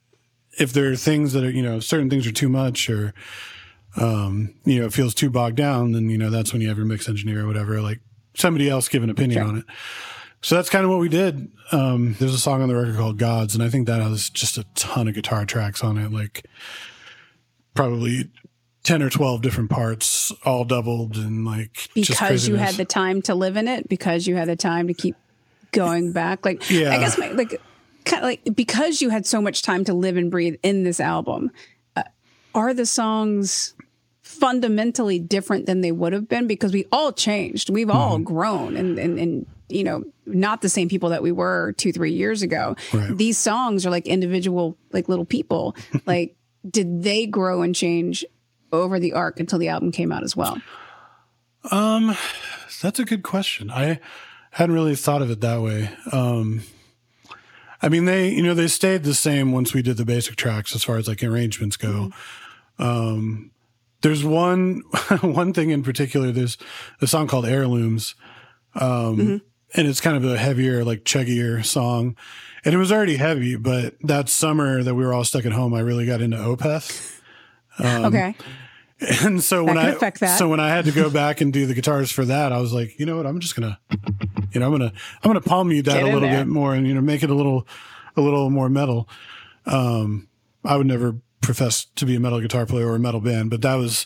if 0.59 0.71
there 0.71 0.91
are 0.91 0.95
things 0.95 1.33
that 1.33 1.43
are 1.43 1.49
you 1.49 1.63
know 1.63 1.79
certain 1.79 2.11
things 2.11 2.27
are 2.27 2.31
too 2.31 2.47
much 2.47 2.91
or 2.91 3.11
um 3.97 4.53
you 4.65 4.79
know 4.79 4.85
it 4.85 4.93
feels 4.93 5.15
too 5.15 5.31
bogged 5.31 5.55
down 5.57 5.93
then 5.93 6.07
you 6.07 6.17
know 6.19 6.29
that's 6.29 6.53
when 6.53 6.61
you 6.61 6.67
have 6.67 6.77
your 6.77 6.85
mix 6.85 7.09
engineer 7.09 7.43
or 7.43 7.47
whatever 7.47 7.81
like 7.81 8.01
somebody 8.35 8.69
else 8.69 8.87
give 8.87 9.01
an 9.01 9.09
opinion 9.09 9.39
Sure. 9.41 9.49
on 9.49 9.57
it 9.57 9.65
so 10.41 10.55
that's 10.55 10.69
kind 10.69 10.83
of 10.83 10.89
what 10.91 10.99
we 10.99 11.09
did. 11.09 11.49
Um 11.71 12.15
there's 12.19 12.33
a 12.33 12.39
song 12.39 12.61
on 12.61 12.67
the 12.69 12.75
record 12.75 12.95
called 12.97 13.17
gods 13.17 13.53
and 13.55 13.63
i 13.63 13.69
think 13.69 13.87
that 13.87 14.01
has 14.01 14.29
just 14.29 14.57
a 14.57 14.65
ton 14.75 15.07
of 15.07 15.13
guitar 15.13 15.45
tracks 15.45 15.83
on 15.83 15.97
it 15.97 16.11
like 16.11 16.45
probably 17.73 18.29
10 18.83 19.03
or 19.03 19.09
12 19.09 19.41
different 19.41 19.69
parts 19.69 20.31
all 20.43 20.65
doubled 20.65 21.15
and 21.15 21.45
like 21.45 21.89
just 21.95 22.09
because 22.09 22.47
you 22.47 22.55
had 22.55 22.75
the 22.75 22.85
time 22.85 23.21
to 23.21 23.35
live 23.35 23.55
in 23.55 23.67
it? 23.67 23.87
Because 23.87 24.25
you 24.27 24.35
had 24.35 24.47
the 24.47 24.55
time 24.55 24.87
to 24.87 24.93
keep 24.93 25.15
going 25.71 26.11
back? 26.11 26.43
Like 26.45 26.67
Yeah. 26.69 26.91
i 26.91 26.97
guess 26.97 27.17
my, 27.17 27.29
like 27.31 27.61
kind 28.05 28.23
of 28.23 28.27
like 28.29 28.41
because 28.55 29.01
you 29.01 29.09
had 29.09 29.25
so 29.25 29.39
much 29.41 29.61
time 29.61 29.85
to 29.85 29.93
live 29.93 30.17
and 30.17 30.31
breathe 30.31 30.55
in 30.63 30.83
this 30.83 30.99
album 30.99 31.51
uh, 31.95 32.03
are 32.55 32.73
the 32.73 32.85
songs 32.87 33.75
fundamentally 34.23 35.19
different 35.19 35.67
than 35.67 35.81
they 35.81 35.91
would 35.91 36.13
have 36.13 36.27
been? 36.27 36.47
Because 36.47 36.73
we 36.73 36.85
all 36.91 37.11
changed. 37.11 37.69
We've 37.69 37.89
all 37.89 38.15
Mm-hmm. 38.15 38.23
grown 38.23 38.75
and, 38.77 38.97
and 38.97 39.19
and 39.19 39.45
you 39.71 39.83
know 39.83 40.03
not 40.25 40.61
the 40.61 40.69
same 40.69 40.87
people 40.89 41.09
that 41.09 41.21
we 41.23 41.31
were 41.31 41.73
two 41.77 41.91
three 41.91 42.11
years 42.13 42.41
ago 42.41 42.75
Right. 42.93 43.15
these 43.17 43.37
songs 43.37 43.85
are 43.85 43.89
like 43.89 44.05
individual 44.07 44.77
like 44.91 45.07
little 45.09 45.25
people 45.25 45.75
like 46.05 46.35
did 46.69 47.03
they 47.03 47.25
grow 47.25 47.61
and 47.61 47.73
change 47.75 48.23
over 48.71 48.99
the 48.99 49.13
arc 49.13 49.39
until 49.39 49.59
the 49.59 49.67
album 49.69 49.91
came 49.91 50.11
out 50.11 50.23
as 50.23 50.35
well 50.35 50.61
Um, 51.71 52.15
that's 52.81 52.99
a 52.99 53.05
good 53.05 53.21
question. 53.23 53.69
I 53.69 53.99
hadn't 54.51 54.73
really 54.73 54.95
thought 54.95 55.21
of 55.21 55.29
it 55.29 55.41
that 55.41 55.61
way. 55.61 55.89
Um, 56.11 56.63
I 57.83 57.89
mean, 57.89 58.05
they, 58.05 58.29
you 58.29 58.41
know, 58.41 58.53
they 58.55 58.67
stayed 58.67 59.03
the 59.03 59.13
same 59.13 59.51
once 59.51 59.71
we 59.73 59.81
did 59.83 59.97
the 59.97 60.05
basic 60.05 60.35
tracks 60.37 60.75
as 60.75 60.83
far 60.83 60.97
as 60.97 61.07
like 61.07 61.23
arrangements 61.23 61.77
go. 61.77 62.11
Um, 62.79 63.51
there's 64.01 64.23
one, 64.23 64.81
one 65.21 65.53
thing 65.53 65.69
in 65.69 65.83
particular, 65.83 66.31
there's 66.31 66.57
a 66.99 67.05
song 67.07 67.27
called 67.27 67.45
Heirlooms. 67.45 68.15
Um, 68.73 69.41
and 69.75 69.87
it's 69.87 70.01
kind 70.01 70.17
of 70.17 70.25
a 70.25 70.37
heavier, 70.37 70.83
like 70.83 71.03
chuggier 71.03 71.63
song. 71.65 72.15
And 72.63 72.75
it 72.75 72.77
was 72.77 72.91
already 72.91 73.17
heavy, 73.17 73.55
but 73.55 73.95
that 74.01 74.29
summer 74.29 74.83
that 74.83 74.93
we 74.93 75.03
were 75.03 75.13
all 75.13 75.23
stuck 75.23 75.45
at 75.45 75.51
home, 75.51 75.73
I 75.73 75.79
really 75.79 76.05
got 76.05 76.21
into 76.21 76.37
Opeth. 76.37 77.19
Um, 77.79 78.05
okay 78.05 78.35
And 79.23 79.41
so 79.41 79.63
when 79.63 79.77
I 79.79 79.93
so 80.37 80.47
when 80.47 80.59
I 80.59 80.69
had 80.69 80.85
to 80.85 80.91
go 80.91 81.09
back 81.09 81.41
and 81.41 81.51
do 81.51 81.65
the 81.65 81.73
guitars 81.73 82.11
for 82.11 82.23
that, 82.25 82.51
I 82.51 82.59
was 82.59 82.71
like, 82.71 82.99
you 82.99 83.05
know 83.07 83.17
what, 83.17 83.25
I'm 83.25 83.39
just 83.39 83.55
gonna, 83.55 83.79
you 84.51 84.59
know, 84.59 84.67
I'm 84.67 84.71
gonna 84.71 84.93
I'm 85.23 85.29
gonna 85.29 85.41
palm 85.41 85.69
mute 85.69 85.85
that 85.85 85.93
Get 85.95 86.03
a 86.03 86.13
little 86.13 86.29
bit 86.29 86.47
more 86.47 86.75
and 86.75 86.87
you 86.87 86.93
know 86.93 87.01
make 87.01 87.23
it 87.23 87.31
a 87.31 87.33
little 87.33 87.67
a 88.15 88.21
little 88.21 88.51
more 88.51 88.69
metal. 88.69 89.09
Um, 89.65 90.27
I 90.63 90.77
would 90.77 90.85
never 90.85 91.15
profess 91.41 91.85
to 91.95 92.05
be 92.05 92.15
a 92.15 92.19
metal 92.19 92.41
guitar 92.41 92.67
player 92.67 92.87
or 92.87 92.95
a 92.95 92.99
metal 92.99 93.21
band, 93.21 93.49
but 93.49 93.61
that 93.63 93.75
was, 93.75 94.05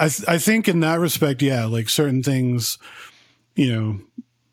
I 0.00 0.08
th- 0.08 0.26
I 0.26 0.38
think 0.38 0.68
in 0.68 0.80
that 0.80 1.00
respect, 1.00 1.42
yeah, 1.42 1.66
like 1.66 1.90
certain 1.90 2.22
things, 2.22 2.78
you 3.54 3.70
know, 3.70 4.00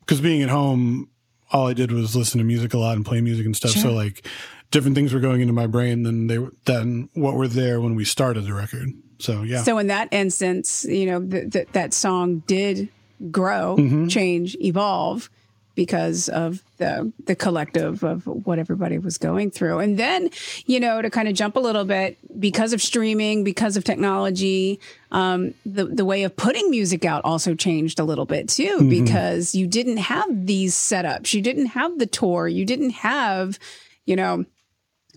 because 0.02 0.20
being 0.20 0.42
at 0.42 0.48
home, 0.50 1.08
all 1.50 1.66
I 1.68 1.72
did 1.72 1.90
was 1.92 2.14
listen 2.14 2.38
to 2.38 2.44
music 2.44 2.74
a 2.74 2.78
lot 2.78 2.96
and 2.96 3.04
play 3.04 3.20
music 3.20 3.46
and 3.46 3.56
stuff. 3.56 3.72
So 3.72 3.92
like 3.92 4.26
different 4.70 4.94
things 4.96 5.12
were 5.12 5.20
going 5.20 5.40
into 5.40 5.52
my 5.52 5.66
brain 5.66 6.02
than 6.02 6.26
they 6.28 6.38
were 6.38 6.52
than 6.66 7.08
what 7.14 7.34
were 7.34 7.48
there 7.48 7.80
when 7.80 7.94
we 7.94 8.04
started 8.04 8.42
the 8.46 8.54
record. 8.54 8.88
So 9.18 9.42
yeah. 9.42 9.62
So 9.62 9.78
in 9.78 9.86
that 9.88 10.08
instance, 10.12 10.84
you 10.88 11.06
know, 11.06 11.24
th- 11.26 11.52
th- 11.52 11.68
that 11.72 11.92
song 11.94 12.42
did 12.46 12.88
grow, 13.30 13.76
Mm-hmm. 13.78 14.08
change, 14.08 14.56
evolve 14.60 15.30
because 15.74 16.28
of 16.28 16.62
the 16.78 17.12
the 17.26 17.34
collective 17.34 18.02
of 18.02 18.26
what 18.26 18.58
everybody 18.58 18.98
was 18.98 19.18
going 19.18 19.50
through. 19.50 19.78
And 19.78 19.98
then, 19.98 20.30
you 20.66 20.80
know, 20.80 21.00
to 21.00 21.10
kind 21.10 21.28
of 21.28 21.34
jump 21.34 21.56
a 21.56 21.60
little 21.60 21.84
bit 21.84 22.18
because 22.38 22.72
of 22.72 22.82
streaming, 22.82 23.44
because 23.44 23.76
of 23.76 23.84
technology, 23.84 24.80
um, 25.10 25.54
the 25.64 25.84
the 25.86 26.04
way 26.04 26.24
of 26.24 26.36
putting 26.36 26.70
music 26.70 27.04
out 27.04 27.22
also 27.24 27.54
changed 27.54 27.98
a 27.98 28.04
little 28.04 28.26
bit 28.26 28.48
too 28.48 28.78
Mm-hmm. 28.78 28.88
because 28.88 29.54
you 29.54 29.66
didn't 29.66 29.98
have 29.98 30.46
these 30.46 30.74
setups, 30.74 31.34
you 31.34 31.40
didn't 31.42 31.66
have 31.66 31.98
the 31.98 32.06
tour, 32.06 32.48
you 32.48 32.64
didn't 32.64 32.90
have, 32.90 33.58
you 34.06 34.16
know, 34.16 34.44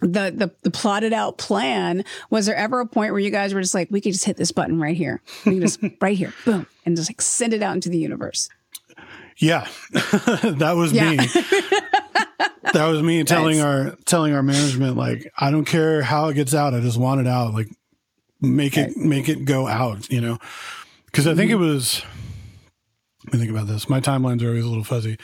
the, 0.01 0.31
the 0.35 0.51
the 0.61 0.71
plotted 0.71 1.13
out 1.13 1.37
plan. 1.37 2.03
Was 2.29 2.45
there 2.45 2.55
ever 2.55 2.81
a 2.81 2.85
point 2.85 3.11
where 3.13 3.19
you 3.21 3.31
guys 3.31 3.53
were 3.53 3.61
just 3.61 3.73
like 3.73 3.89
we 3.89 4.01
could 4.01 4.11
just 4.11 4.25
hit 4.25 4.35
this 4.37 4.51
button 4.51 4.79
right 4.79 4.95
here. 4.95 5.21
We 5.45 5.53
can 5.53 5.61
just 5.61 5.79
right 6.01 6.17
here. 6.17 6.33
Boom. 6.43 6.67
And 6.85 6.95
just 6.97 7.09
like 7.09 7.21
send 7.21 7.53
it 7.53 7.63
out 7.63 7.75
into 7.75 7.89
the 7.89 7.97
universe 7.97 8.49
Yeah, 9.37 9.67
that 9.91 10.73
was 10.75 10.91
Yeah. 10.93 11.11
me. 11.11 11.17
that 12.73 12.87
was 12.87 13.01
me 13.01 13.23
telling 13.23 13.61
our 13.61 13.95
telling 14.05 14.33
our 14.33 14.43
management 14.43 14.97
like 14.97 15.31
I 15.37 15.51
don't 15.51 15.65
care 15.65 16.01
how 16.01 16.27
it 16.29 16.35
gets 16.35 16.53
out. 16.53 16.73
I 16.73 16.79
just 16.79 16.97
want 16.97 17.21
it 17.21 17.27
out. 17.27 17.53
Like 17.53 17.69
make 18.41 18.77
it 18.77 18.95
make 18.97 19.29
it 19.29 19.45
go 19.45 19.67
out. 19.67 20.09
You 20.09 20.21
know, 20.21 20.37
because 21.05 21.27
I 21.27 21.35
think 21.35 21.51
it 21.51 21.55
mm-hmm. 21.55 21.63
was. 21.63 22.01
Let 23.25 23.33
me 23.33 23.39
think 23.39 23.51
about 23.51 23.67
this. 23.67 23.89
My 23.89 23.99
timelines 23.99 24.43
are 24.43 24.49
always 24.49 24.65
a 24.65 24.67
little 24.67 24.83
fuzzy. 24.83 25.17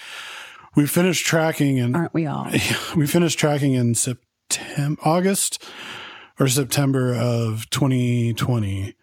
We 0.76 0.88
finished 0.88 1.26
tracking 1.26 1.80
and 1.80 1.96
aren't 1.96 2.14
we 2.14 2.26
all 2.26 2.48
we 2.96 3.06
finished 3.06 3.38
tracking 3.38 3.74
in 3.74 3.94
September, 3.94 5.00
August 5.04 5.64
or 6.40 6.48
September 6.48 7.14
of 7.14 7.70
2020. 7.70 8.96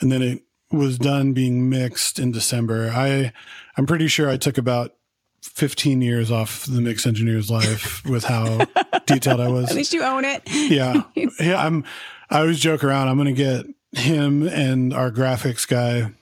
And 0.00 0.12
then 0.12 0.22
it 0.22 0.42
was 0.72 0.98
done 0.98 1.32
being 1.32 1.68
mixed 1.68 2.18
in 2.18 2.32
December. 2.32 2.90
I, 2.94 3.32
I'm 3.76 3.86
pretty 3.86 4.08
sure 4.08 4.28
I 4.28 4.36
took 4.36 4.58
about 4.58 4.94
15 5.42 6.00
years 6.00 6.30
off 6.30 6.64
the 6.66 6.80
mix 6.80 7.06
engineer's 7.06 7.50
life 7.50 8.04
with 8.06 8.24
how 8.24 8.64
detailed 9.06 9.40
I 9.40 9.48
was. 9.48 9.70
At 9.70 9.76
least 9.76 9.92
you 9.92 10.02
own 10.02 10.24
it. 10.24 10.42
Yeah. 10.46 11.02
Yeah 11.40 11.64
i'm 11.64 11.84
i 12.30 12.40
always 12.40 12.60
joke 12.60 12.82
around 12.84 13.08
i'm 13.08 13.16
gonna 13.16 13.32
get 13.32 13.66
him 13.92 14.46
and 14.48 14.92
our 14.94 15.10
graphics 15.10 15.66
guy 15.66 16.12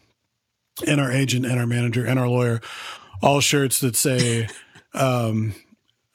and 0.87 1.01
our 1.01 1.11
agent 1.13 1.45
and 1.47 1.59
our 1.59 1.67
manager 1.67 2.05
and 2.05 2.19
our 2.19 2.29
lawyer 2.29 2.61
all 3.23 3.41
shirts 3.41 3.79
that 3.81 3.97
say 3.97 4.49
um 4.95 5.55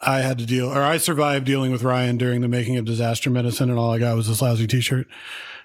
i 0.02 0.20
had 0.20 0.38
to 0.38 0.46
deal 0.46 0.68
or 0.68 0.82
i 0.82 0.98
survived 0.98 1.46
dealing 1.46 1.72
with 1.72 1.84
ryan 1.84 2.18
during 2.18 2.42
the 2.42 2.48
making 2.48 2.78
of 2.78 2.86
disaster 2.86 3.30
medicine 3.30 3.70
and 3.70 3.80
all 3.80 3.92
i 3.92 4.00
got 4.00 4.16
was 4.16 4.28
this 4.28 4.42
lousy 4.42 4.68
t-shirt 4.68 5.08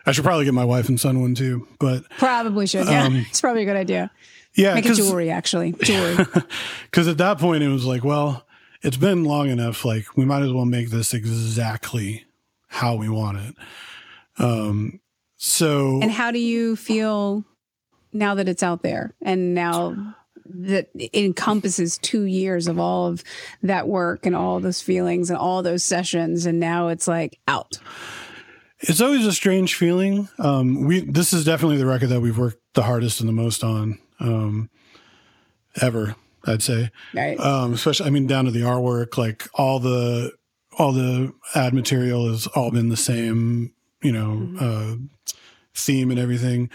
i 0.06 0.12
should 0.12 0.24
probably 0.24 0.44
get 0.44 0.54
my 0.54 0.64
wife 0.64 0.88
and 0.88 1.00
son 1.00 1.20
one 1.20 1.34
too 1.34 1.66
but 1.78 2.08
probably 2.18 2.66
should 2.66 2.86
yeah. 2.86 3.04
Um, 3.04 3.16
it's 3.28 3.40
probably 3.40 3.62
a 3.62 3.66
good 3.66 3.76
idea. 3.76 4.10
Yeah 4.54 4.74
make 4.74 4.86
it 4.86 4.94
jewelry 4.94 5.30
actually. 5.30 5.72
Jewelry. 5.72 6.24
Because 6.90 7.06
at 7.06 7.18
that 7.18 7.38
point, 7.38 7.62
it 7.62 7.68
was 7.68 7.84
like, 7.86 8.02
well, 8.02 8.44
it's 8.82 8.96
been 8.96 9.24
long 9.24 9.48
enough. 9.48 9.84
Like, 9.84 10.16
we 10.16 10.24
might 10.24 10.42
as 10.42 10.52
well 10.52 10.64
make 10.64 10.90
this 10.90 11.14
exactly 11.14 12.24
how 12.66 12.96
we 12.96 13.08
want 13.08 13.38
it. 13.38 13.54
Um, 14.38 15.00
so 15.36 16.00
and 16.02 16.10
how 16.10 16.30
do 16.32 16.38
you 16.40 16.74
feel 16.76 17.44
now 18.12 18.34
that 18.34 18.48
it's 18.48 18.62
out 18.62 18.82
there? 18.82 19.14
And 19.22 19.54
now 19.54 20.16
that 20.44 20.88
it 20.94 21.14
encompasses 21.14 21.96
two 21.98 22.24
years 22.24 22.66
of 22.66 22.78
all 22.78 23.06
of 23.06 23.22
that 23.62 23.86
work 23.86 24.26
and 24.26 24.34
all 24.34 24.58
those 24.58 24.82
feelings 24.82 25.30
and 25.30 25.38
all 25.38 25.62
those 25.62 25.84
sessions 25.84 26.44
and 26.44 26.58
now 26.58 26.88
it's 26.88 27.06
like 27.06 27.38
out 27.46 27.78
it's 28.80 29.00
always 29.00 29.26
a 29.26 29.32
strange 29.32 29.74
feeling. 29.74 30.28
Um, 30.38 30.86
we 30.86 31.00
this 31.00 31.32
is 31.32 31.44
definitely 31.44 31.76
the 31.76 31.86
record 31.86 32.08
that 32.08 32.20
we've 32.20 32.38
worked 32.38 32.60
the 32.74 32.82
hardest 32.82 33.20
and 33.20 33.28
the 33.28 33.32
most 33.32 33.62
on 33.64 33.98
um, 34.18 34.70
ever. 35.80 36.16
I'd 36.46 36.62
say, 36.62 36.90
right 37.12 37.38
um, 37.38 37.74
especially 37.74 38.06
I 38.06 38.10
mean 38.10 38.26
down 38.26 38.46
to 38.46 38.50
the 38.50 38.60
artwork, 38.60 39.18
like 39.18 39.48
all 39.54 39.78
the 39.78 40.32
all 40.78 40.92
the 40.92 41.32
ad 41.54 41.74
material 41.74 42.28
has 42.28 42.46
all 42.48 42.70
been 42.70 42.88
the 42.88 42.96
same, 42.96 43.74
you 44.02 44.12
know, 44.12 44.48
uh, 44.58 44.96
theme 45.74 46.10
and 46.10 46.18
everything. 46.18 46.70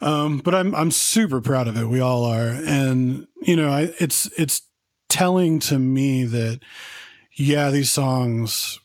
Um, 0.00 0.38
but 0.38 0.54
I'm 0.54 0.74
I'm 0.74 0.90
super 0.90 1.40
proud 1.40 1.68
of 1.68 1.76
it. 1.76 1.88
We 1.88 2.00
all 2.00 2.24
are, 2.24 2.48
and 2.48 3.26
you 3.42 3.56
know, 3.56 3.70
I, 3.70 3.92
it's 3.98 4.26
it's 4.38 4.62
telling 5.08 5.58
to 5.60 5.78
me 5.78 6.24
that 6.24 6.60
yeah, 7.32 7.70
these 7.70 7.90
songs, 7.90 8.78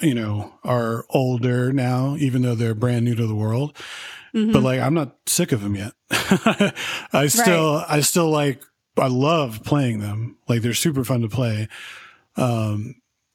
you 0.00 0.14
know, 0.14 0.52
are 0.64 1.04
older 1.10 1.72
now, 1.72 2.16
even 2.18 2.42
though 2.42 2.54
they're 2.54 2.74
brand 2.74 3.04
new 3.04 3.14
to 3.14 3.26
the 3.26 3.34
world. 3.34 3.76
But 4.32 4.62
like, 4.62 4.80
I'm 4.80 4.94
not 4.94 5.16
sick 5.26 5.50
of 5.50 5.60
them 5.60 5.74
yet. 5.74 5.92
I 7.12 7.26
still 7.26 7.84
I 7.88 8.00
still 8.00 8.30
like 8.30 8.62
I 8.96 9.08
love 9.08 9.62
playing 9.64 9.98
them. 10.00 10.36
Like 10.48 10.62
they're 10.62 10.74
super 10.74 11.04
fun 11.04 11.22
to 11.22 11.28
play. 11.28 11.68
Um, 12.36 12.94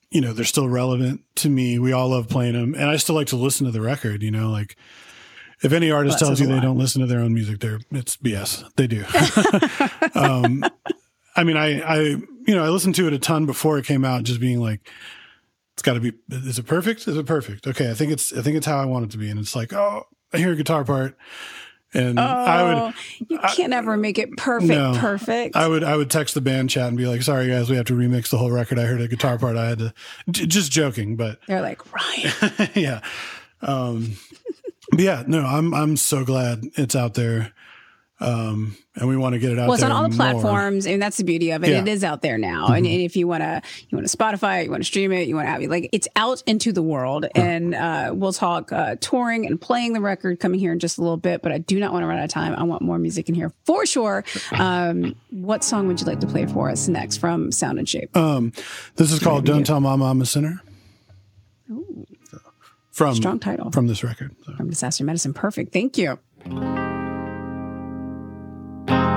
you 0.10 0.22
know, 0.22 0.32
they're 0.32 0.46
still 0.46 0.70
relevant 0.70 1.22
to 1.36 1.50
me. 1.50 1.80
We 1.80 1.92
all 1.92 2.10
love 2.10 2.30
playing 2.30 2.54
them, 2.54 2.76
and 2.76 2.90
I 2.90 2.96
still 2.96 3.16
like 3.16 3.28
to 3.28 3.36
listen 3.36 3.66
to 3.66 3.72
the 3.72 3.82
record. 3.82 4.24
You 4.24 4.32
know, 4.32 4.50
like 4.50 4.78
if 5.62 5.74
any 5.74 5.92
artist 5.92 6.22
Well, 6.22 6.30
tells 6.30 6.40
you 6.40 6.48
they 6.48 6.62
don't 6.62 6.78
listen 6.78 7.02
to 7.02 7.08
their 7.08 7.20
own 7.20 7.34
music, 7.34 7.60
they're 7.60 7.80
it's 7.92 8.16
BS. 8.18 8.64
They 8.76 8.88
do. 8.88 9.04
um, 10.20 10.64
I 11.36 11.44
mean, 11.44 11.58
I 11.58 11.82
I 11.82 12.00
you 12.02 12.56
know 12.56 12.64
I 12.64 12.70
listened 12.70 12.96
to 12.96 13.08
it 13.08 13.14
a 13.14 13.20
ton 13.20 13.46
before 13.46 13.78
it 13.78 13.86
came 13.86 14.06
out, 14.06 14.24
just 14.24 14.40
being 14.40 14.62
like, 14.62 14.90
it's 15.76 15.82
got 15.84 15.94
to 15.94 16.00
be. 16.00 16.14
Is 16.30 16.58
it 16.58 16.66
perfect? 16.66 17.08
Is 17.08 17.18
it 17.18 17.26
perfect? 17.26 17.68
Okay, 17.68 17.92
I 17.92 17.94
think 17.94 18.12
it's 18.12 18.32
I 18.34 18.42
think 18.42 18.58
it's 18.58 18.66
how 18.66 18.80
I 18.80 18.86
want 18.86 19.06
it 19.06 19.12
to 19.12 19.18
be, 19.18 19.30
and 19.30 19.40
it's 19.40 19.56
like, 19.56 19.74
oh, 19.74 20.08
I 20.34 20.38
hear 20.38 20.54
a 20.54 20.56
guitar 20.56 20.84
part, 20.86 21.18
and 21.94 22.20
I 22.20 22.64
would 22.64 22.78
Oh, 22.78 22.94
you 23.30 23.40
can't 23.54 23.74
ever 23.74 23.98
make 23.98 24.18
it 24.18 24.36
perfect. 24.38 24.70
No. 24.70 24.94
perfect. 24.98 25.56
I 25.56 25.68
would 25.68 25.84
I 25.84 25.98
would 25.98 26.10
text 26.10 26.34
the 26.34 26.42
band 26.42 26.70
chat 26.70 26.88
and 26.88 26.98
be 26.98 27.06
like, 27.08 27.22
"Sorry 27.24 27.48
guys, 27.48 27.70
we 27.70 27.76
have 27.76 27.86
to 27.88 27.94
remix 27.94 28.30
the 28.30 28.38
whole 28.38 28.52
record. 28.52 28.80
I 28.80 28.84
heard 28.86 29.02
a 29.02 29.08
guitar 29.10 29.38
part. 29.38 29.58
I 29.58 29.68
had 29.70 29.80
to." 29.80 29.94
J- 30.32 30.46
just 30.46 30.72
joking, 30.72 31.16
but 31.18 31.40
They're 31.48 31.62
like 31.62 31.82
Ryan. 31.94 32.70
yeah. 32.74 33.02
Um, 33.62 34.14
but 34.92 35.00
yeah, 35.02 35.24
no, 35.28 35.42
I'm 35.46 35.74
I'm 35.74 35.98
so 35.98 36.24
glad 36.24 36.64
it's 36.76 36.96
out 36.96 37.16
there, 37.16 37.54
um, 38.22 38.78
and 38.96 39.10
we 39.10 39.18
want 39.18 39.34
to 39.34 39.40
get 39.40 39.52
it 39.52 39.60
out. 39.60 39.68
Well, 39.68 39.74
it's 39.74 39.84
on 39.84 39.92
all 39.92 40.04
the 40.04 40.10
more. 40.10 40.16
platforms, 40.16 40.88
and 40.88 41.02
that's 41.02 41.18
the 41.18 41.26
beauty 41.26 41.52
of 41.52 41.64
it. 41.64 41.70
Yeah. 41.70 41.80
Mm-hmm. 41.80 41.88
It 41.88 41.92
is 41.92 42.04
out 42.04 42.22
there 42.22 42.38
now, 42.38 42.68
and, 42.68 42.86
and 42.86 43.02
if 43.02 43.18
you 43.18 43.28
want 43.28 43.44
to, 43.44 43.62
you 43.90 43.98
want 43.98 44.08
to 44.08 44.18
Spotify, 44.18 44.64
you 44.64 44.72
want 44.72 44.84
to 44.84 44.88
stream 44.88 45.12
it, 45.12 45.28
you 45.28 45.36
want 45.36 45.48
to 45.48 45.52
have 45.52 45.62
it 45.62 45.70
like 45.70 45.90
it's 45.92 46.08
out 46.16 46.42
into 46.46 46.72
the 46.72 46.82
world. 46.82 47.26
And 47.36 47.76
uh, 47.76 48.12
we'll 48.14 48.32
talk 48.32 48.72
uh, 48.72 48.96
touring 49.02 49.46
and 49.46 49.60
playing 49.60 49.94
the 49.94 50.02
record 50.02 50.40
coming 50.40 50.60
here 50.60 50.72
in 50.72 50.80
just 50.80 50.98
a 50.98 51.02
little 51.02 51.18
bit. 51.18 51.42
But 51.42 51.52
I 51.52 51.58
do 51.58 51.78
not 51.80 51.92
want 51.92 52.04
to 52.04 52.08
run 52.08 52.18
out 52.18 52.24
of 52.24 52.30
time. 52.30 52.56
I 52.56 52.64
want 52.64 52.82
more 52.82 52.98
music 52.98 53.28
in 53.28 53.36
here 53.36 53.52
for 53.66 53.86
sure. 53.86 54.24
Um, 54.54 55.16
what 55.32 55.64
song 55.64 55.88
would 55.88 56.00
you 56.00 56.08
like 56.08 56.22
to 56.22 56.28
play 56.28 56.46
for 56.46 56.70
us 56.70 56.88
next 56.88 57.18
from 57.18 57.52
Sound 57.52 57.80
and 57.80 57.90
Shape? 57.90 58.16
Um, 58.16 58.54
this 58.96 59.12
is 59.12 59.20
called 59.20 59.46
"Don't 59.46 59.66
Tell 59.66 59.82
Mama 59.82 60.06
I'm 60.06 60.22
a 60.22 60.26
Sinner." 60.26 60.62
From 62.92 63.14
Strong 63.14 63.40
title. 63.40 63.72
from 63.72 63.88
this 63.88 64.06
record. 64.06 64.34
So. 64.46 64.54
from 64.54 64.70
Disaster 64.70 65.04
Medicine. 65.04 65.34
Perfect. 65.34 65.74
Thank 65.74 65.98
you. 65.98 66.18
The 68.88 69.15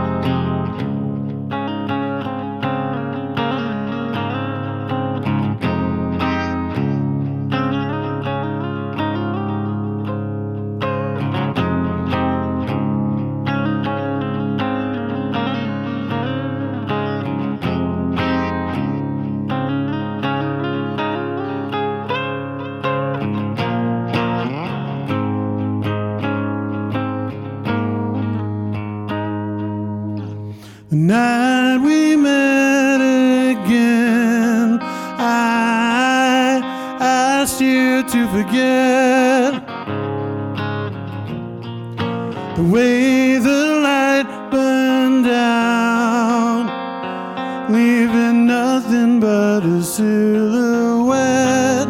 leaving 47.68 48.46
nothing 48.46 49.20
but 49.20 49.62
a 49.62 49.82
silhouette. 49.82 51.88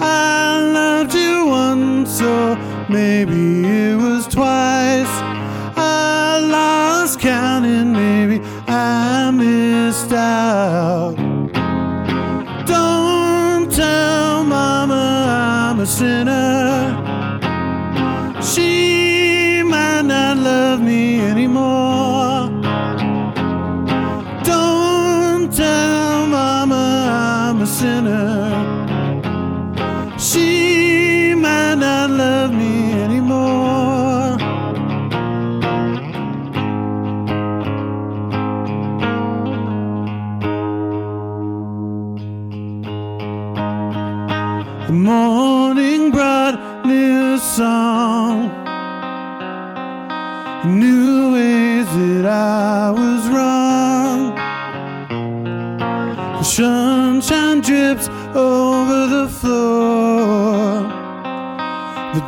I 0.00 0.60
loved 0.78 1.14
you 1.14 1.46
once, 1.46 2.18
so 2.18 2.56
maybe 2.88 3.39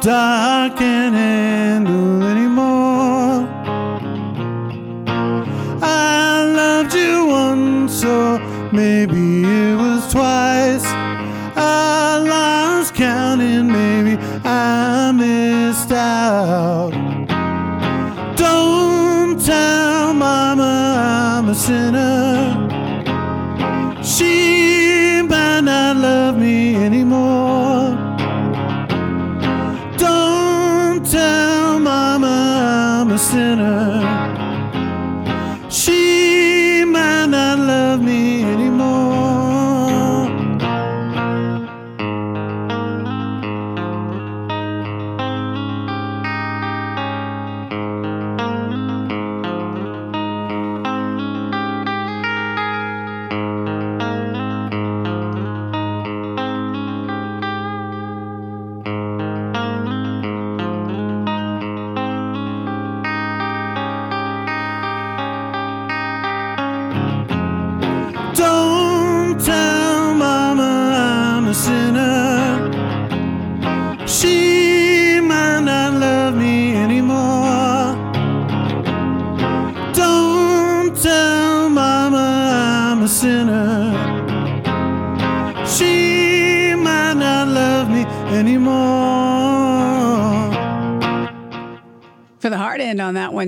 dark 0.03 0.79
can't 0.79 1.15
handle 1.15 2.12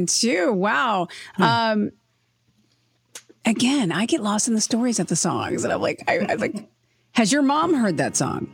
Too 0.07 0.53
Wow. 0.53 1.09
Hmm. 1.37 1.43
Um, 1.43 1.93
again, 3.45 3.93
I 3.93 4.07
get 4.07 4.23
lost 4.23 4.49
in 4.49 4.55
the 4.55 4.61
stories 4.61 4.99
of 4.99 5.07
the 5.09 5.17
songs, 5.17 5.65
and 5.65 5.73
I'm 5.73 5.81
like, 5.81 6.03
I, 6.09 6.19
I 6.19 6.35
like, 6.35 6.69
has 7.13 7.33
your 7.33 7.43
mom 7.43 7.75
heard 7.75 7.97
that 7.99 8.17
song? 8.17 8.51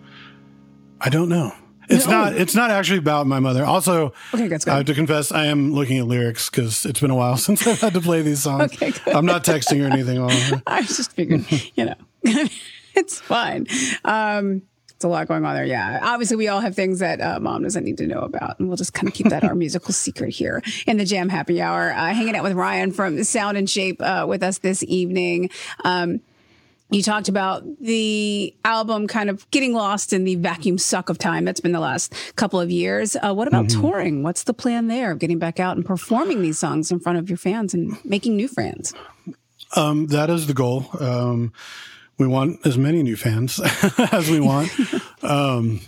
I 1.01 1.09
don't 1.09 1.28
know. 1.28 1.53
It's 1.88 2.07
no. 2.07 2.12
not. 2.12 2.34
It's 2.34 2.55
not 2.55 2.70
actually 2.70 2.98
about 2.98 3.26
my 3.26 3.40
mother. 3.40 3.64
Also, 3.64 4.12
okay, 4.32 4.46
good. 4.48 4.66
I 4.68 4.76
have 4.76 4.84
to 4.86 4.94
confess, 4.94 5.32
I 5.32 5.46
am 5.46 5.72
looking 5.72 5.98
at 5.98 6.07
lyrics 6.07 6.48
because 6.48 6.86
it's 6.86 7.01
been 7.01 7.11
a 7.11 7.16
while 7.16 7.36
since 7.36 7.66
I've 7.66 7.80
had 7.80 7.94
to 7.94 8.01
play 8.01 8.22
these 8.22 8.42
songs. 8.42 8.72
okay, 8.74 8.92
good. 8.92 9.14
I'm 9.14 9.26
not 9.26 9.44
texting 9.44 9.82
or 9.82 9.92
anything. 9.92 10.20
I 10.66 10.80
was 10.80 10.96
just 10.96 11.12
figured, 11.12 11.44
you 11.74 11.86
know, 11.86 11.94
it's 12.94 13.20
fine. 13.20 13.66
Um, 14.05 14.62
it's 15.01 15.05
a 15.07 15.09
lot 15.09 15.26
going 15.28 15.46
on 15.46 15.55
there. 15.55 15.64
Yeah. 15.64 15.98
Obviously, 16.03 16.36
we 16.36 16.48
all 16.48 16.61
have 16.61 16.76
things 16.76 16.98
that 16.98 17.22
uh, 17.22 17.40
mom 17.40 17.62
doesn't 17.62 17.84
need 17.84 17.96
to 17.96 18.07
know 18.07 18.18
about. 18.18 18.59
And 18.59 18.68
we'll 18.68 18.76
just 18.76 18.92
kind 18.92 19.09
of 19.09 19.14
keep 19.14 19.30
that 19.30 19.42
our 19.44 19.55
musical 19.55 19.94
secret 19.94 20.28
here 20.28 20.62
in 20.86 20.98
the 20.98 21.07
Jam 21.07 21.30
Happy 21.30 21.62
Hour. 21.62 21.90
Uh, 21.90 22.12
hanging 22.12 22.36
out 22.36 22.42
with 22.42 22.53
Ryan 22.53 22.92
from 22.92 23.24
Sound 23.24 23.57
and 23.57 23.68
Shape 23.68 24.03
uh, 24.03 24.26
with 24.28 24.42
us 24.42 24.59
this 24.59 24.82
evening. 24.82 25.48
Um, 25.84 26.20
you 26.90 27.03
talked 27.03 27.30
about 27.30 27.64
the 27.80 28.55
album 28.62 29.07
kind 29.07 29.30
of 29.30 29.51
getting 29.51 29.72
lost 29.72 30.12
in 30.12 30.24
the 30.24 30.34
vacuum 30.34 30.76
suck 30.76 31.09
of 31.09 31.16
time 31.16 31.46
that's 31.46 31.61
been 31.61 31.72
the 31.72 31.80
last 31.80 32.12
couple 32.36 32.61
of 32.61 32.70
years. 32.70 33.16
Uh, 33.16 33.32
what 33.32 33.48
about 33.48 33.68
mm-hmm. 33.68 33.80
touring? 33.80 34.22
What's 34.22 34.42
the 34.42 34.53
plan 34.53 34.88
there 34.88 35.12
of 35.12 35.18
getting 35.18 35.38
back 35.38 35.59
out 35.59 35.78
and 35.78 35.86
performing 35.86 36.42
these 36.42 36.59
songs 36.59 36.92
in 36.92 37.01
front 37.01 37.16
of 37.16 37.30
your 37.30 37.38
fans 37.38 37.72
and 37.72 37.96
making 38.05 38.36
new 38.36 38.48
fans? 38.48 38.92
Um, 39.74 40.09
that 40.09 40.28
is 40.28 40.46
the 40.46 40.53
goal. 40.53 40.84
Um, 41.01 41.55
we 42.21 42.27
want 42.27 42.64
as 42.66 42.77
many 42.77 43.03
new 43.03 43.16
fans 43.16 43.59
as 44.12 44.31
we 44.31 44.39
want. 44.39 44.71
um, 45.23 45.81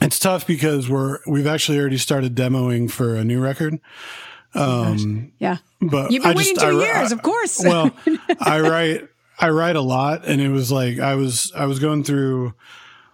it's 0.00 0.18
tough 0.18 0.46
because 0.46 0.88
we're 0.88 1.18
we've 1.26 1.46
actually 1.46 1.78
already 1.78 1.98
started 1.98 2.34
demoing 2.34 2.90
for 2.90 3.14
a 3.14 3.22
new 3.22 3.40
record. 3.40 3.78
Um, 4.54 5.32
yeah, 5.38 5.58
but 5.80 6.10
you've 6.10 6.22
been 6.22 6.32
I 6.32 6.34
waiting 6.34 6.54
just, 6.56 6.66
two 6.66 6.80
I, 6.80 6.84
years, 6.84 7.12
I, 7.12 7.14
of 7.14 7.22
course. 7.22 7.60
well, 7.64 7.94
I 8.40 8.60
write 8.60 9.08
I 9.38 9.50
write 9.50 9.76
a 9.76 9.82
lot, 9.82 10.26
and 10.26 10.40
it 10.40 10.48
was 10.48 10.72
like 10.72 10.98
I 10.98 11.14
was 11.14 11.52
I 11.54 11.66
was 11.66 11.78
going 11.78 12.04
through 12.04 12.54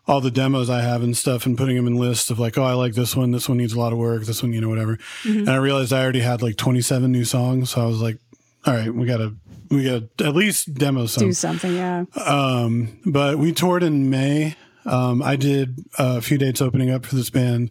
all 0.06 0.20
the 0.20 0.30
demos 0.30 0.70
I 0.70 0.82
have 0.82 1.02
and 1.02 1.16
stuff 1.16 1.46
and 1.46 1.58
putting 1.58 1.74
them 1.74 1.88
in 1.88 1.96
lists 1.96 2.30
of 2.30 2.38
like, 2.38 2.56
oh, 2.56 2.62
I 2.62 2.74
like 2.74 2.94
this 2.94 3.16
one. 3.16 3.32
This 3.32 3.48
one 3.48 3.58
needs 3.58 3.72
a 3.72 3.80
lot 3.80 3.92
of 3.92 3.98
work. 3.98 4.22
This 4.22 4.40
one, 4.40 4.52
you 4.52 4.60
know, 4.60 4.68
whatever. 4.68 4.98
Mm-hmm. 5.24 5.40
And 5.40 5.50
I 5.50 5.56
realized 5.56 5.92
I 5.92 6.00
already 6.00 6.20
had 6.20 6.42
like 6.42 6.56
27 6.56 7.10
new 7.10 7.24
songs. 7.24 7.70
So 7.70 7.82
I 7.82 7.86
was 7.86 8.00
like, 8.00 8.18
all 8.66 8.74
right, 8.74 8.92
we 8.92 9.06
gotta, 9.06 9.34
we 9.70 9.84
gotta 9.84 10.08
at 10.20 10.34
least 10.34 10.74
demo 10.74 11.06
some. 11.06 11.24
Do 11.24 11.32
something. 11.32 11.74
Yeah. 11.74 12.04
Um, 12.24 12.98
but 13.06 13.38
we 13.38 13.52
toured 13.52 13.82
in 13.82 14.10
May. 14.10 14.56
Um, 14.84 15.22
I 15.22 15.36
did 15.36 15.84
a 15.98 16.20
few 16.20 16.38
dates 16.38 16.60
opening 16.60 16.90
up 16.90 17.06
for 17.06 17.16
this 17.16 17.30
band, 17.30 17.70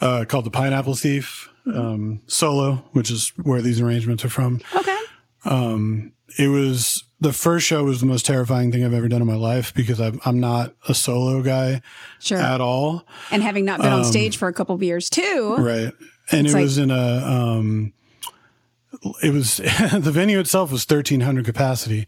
uh, 0.00 0.24
called 0.26 0.46
the 0.46 0.50
Pineapple 0.50 0.94
Thief, 0.94 1.50
um, 1.66 2.22
solo, 2.26 2.84
which 2.92 3.10
is 3.10 3.32
where 3.42 3.60
these 3.60 3.80
arrangements 3.80 4.24
are 4.24 4.30
from. 4.30 4.60
Okay. 4.74 4.98
Um, 5.44 6.12
it 6.38 6.48
was 6.48 7.04
the 7.20 7.32
first 7.32 7.66
show 7.66 7.84
was 7.84 8.00
the 8.00 8.06
most 8.06 8.26
terrifying 8.26 8.70
thing 8.70 8.84
I've 8.84 8.92
ever 8.92 9.08
done 9.08 9.22
in 9.22 9.26
my 9.26 9.36
life 9.36 9.72
because 9.74 10.00
I'm, 10.00 10.20
I'm 10.24 10.40
not 10.40 10.74
a 10.88 10.94
solo 10.94 11.42
guy 11.42 11.80
sure. 12.20 12.38
at 12.38 12.60
all. 12.60 13.06
And 13.30 13.42
having 13.42 13.64
not 13.64 13.80
been 13.80 13.92
um, 13.92 14.00
on 14.00 14.04
stage 14.04 14.36
for 14.36 14.48
a 14.48 14.52
couple 14.52 14.74
of 14.74 14.82
years 14.82 15.08
too. 15.08 15.56
Right. 15.58 15.92
And 16.30 16.46
it 16.46 16.52
like, 16.52 16.62
was 16.62 16.78
in 16.78 16.90
a, 16.90 17.22
um, 17.24 17.92
it 19.22 19.32
was, 19.32 19.56
the 19.58 20.10
venue 20.12 20.38
itself 20.38 20.72
was 20.72 20.84
1300 20.88 21.44
capacity. 21.44 22.06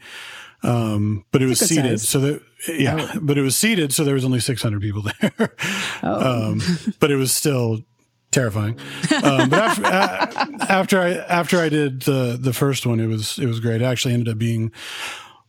Um, 0.63 1.25
but 1.31 1.43
it 1.43 1.47
was 1.47 1.61
seated. 1.61 2.01
Size. 2.01 2.09
So 2.09 2.21
that, 2.21 2.43
yeah, 2.69 3.11
oh. 3.15 3.19
but 3.23 3.39
it 3.39 3.43
was 3.43 3.57
seated. 3.57 3.93
So 3.93 4.05
there 4.05 4.15
was 4.15 4.25
only 4.25 4.41
600 4.41 4.81
people 4.81 5.03
there. 5.03 5.55
oh. 6.03 6.51
um, 6.51 6.61
but 7.01 7.11
it 7.11 7.17
was 7.17 7.33
still 7.33 7.81
terrifying. 8.31 8.79
Um, 9.23 9.49
but 9.49 9.61
after, 9.61 9.87
after 10.69 11.01
I 11.01 11.11
after 11.15 11.61
I 11.61 11.69
did 11.69 12.03
the 12.03 12.37
the 12.41 12.53
first 12.53 12.87
one, 12.87 13.01
it 13.01 13.07
was 13.07 13.39
it 13.39 13.47
was 13.47 13.61
great. 13.61 13.83
It 13.83 13.85
actually 13.85 14.15
ended 14.15 14.29
up 14.33 14.39
being 14.39 14.73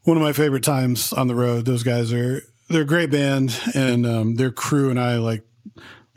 one 0.04 0.18
of 0.18 0.24
my 0.24 0.34
favorite 0.34 0.64
times 0.64 1.12
on 1.12 1.28
the 1.28 1.36
road. 1.36 1.66
Those 1.66 1.84
guys 1.84 2.14
are 2.14 2.43
they're 2.70 2.84
a 2.84 2.86
great 2.86 3.10
band, 3.10 3.60
and 3.74 4.06
um, 4.06 4.36
their 4.36 4.52
crew 4.52 4.89
and 4.89 5.00
I 5.00 5.18
like 5.18 5.43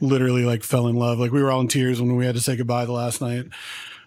literally 0.00 0.44
like 0.44 0.62
fell 0.62 0.86
in 0.86 0.96
love. 0.96 1.18
Like 1.18 1.32
we 1.32 1.42
were 1.42 1.50
all 1.50 1.60
in 1.60 1.68
tears 1.68 2.00
when 2.00 2.14
we 2.16 2.26
had 2.26 2.34
to 2.34 2.40
say 2.40 2.56
goodbye 2.56 2.84
the 2.84 2.92
last 2.92 3.20
night. 3.20 3.46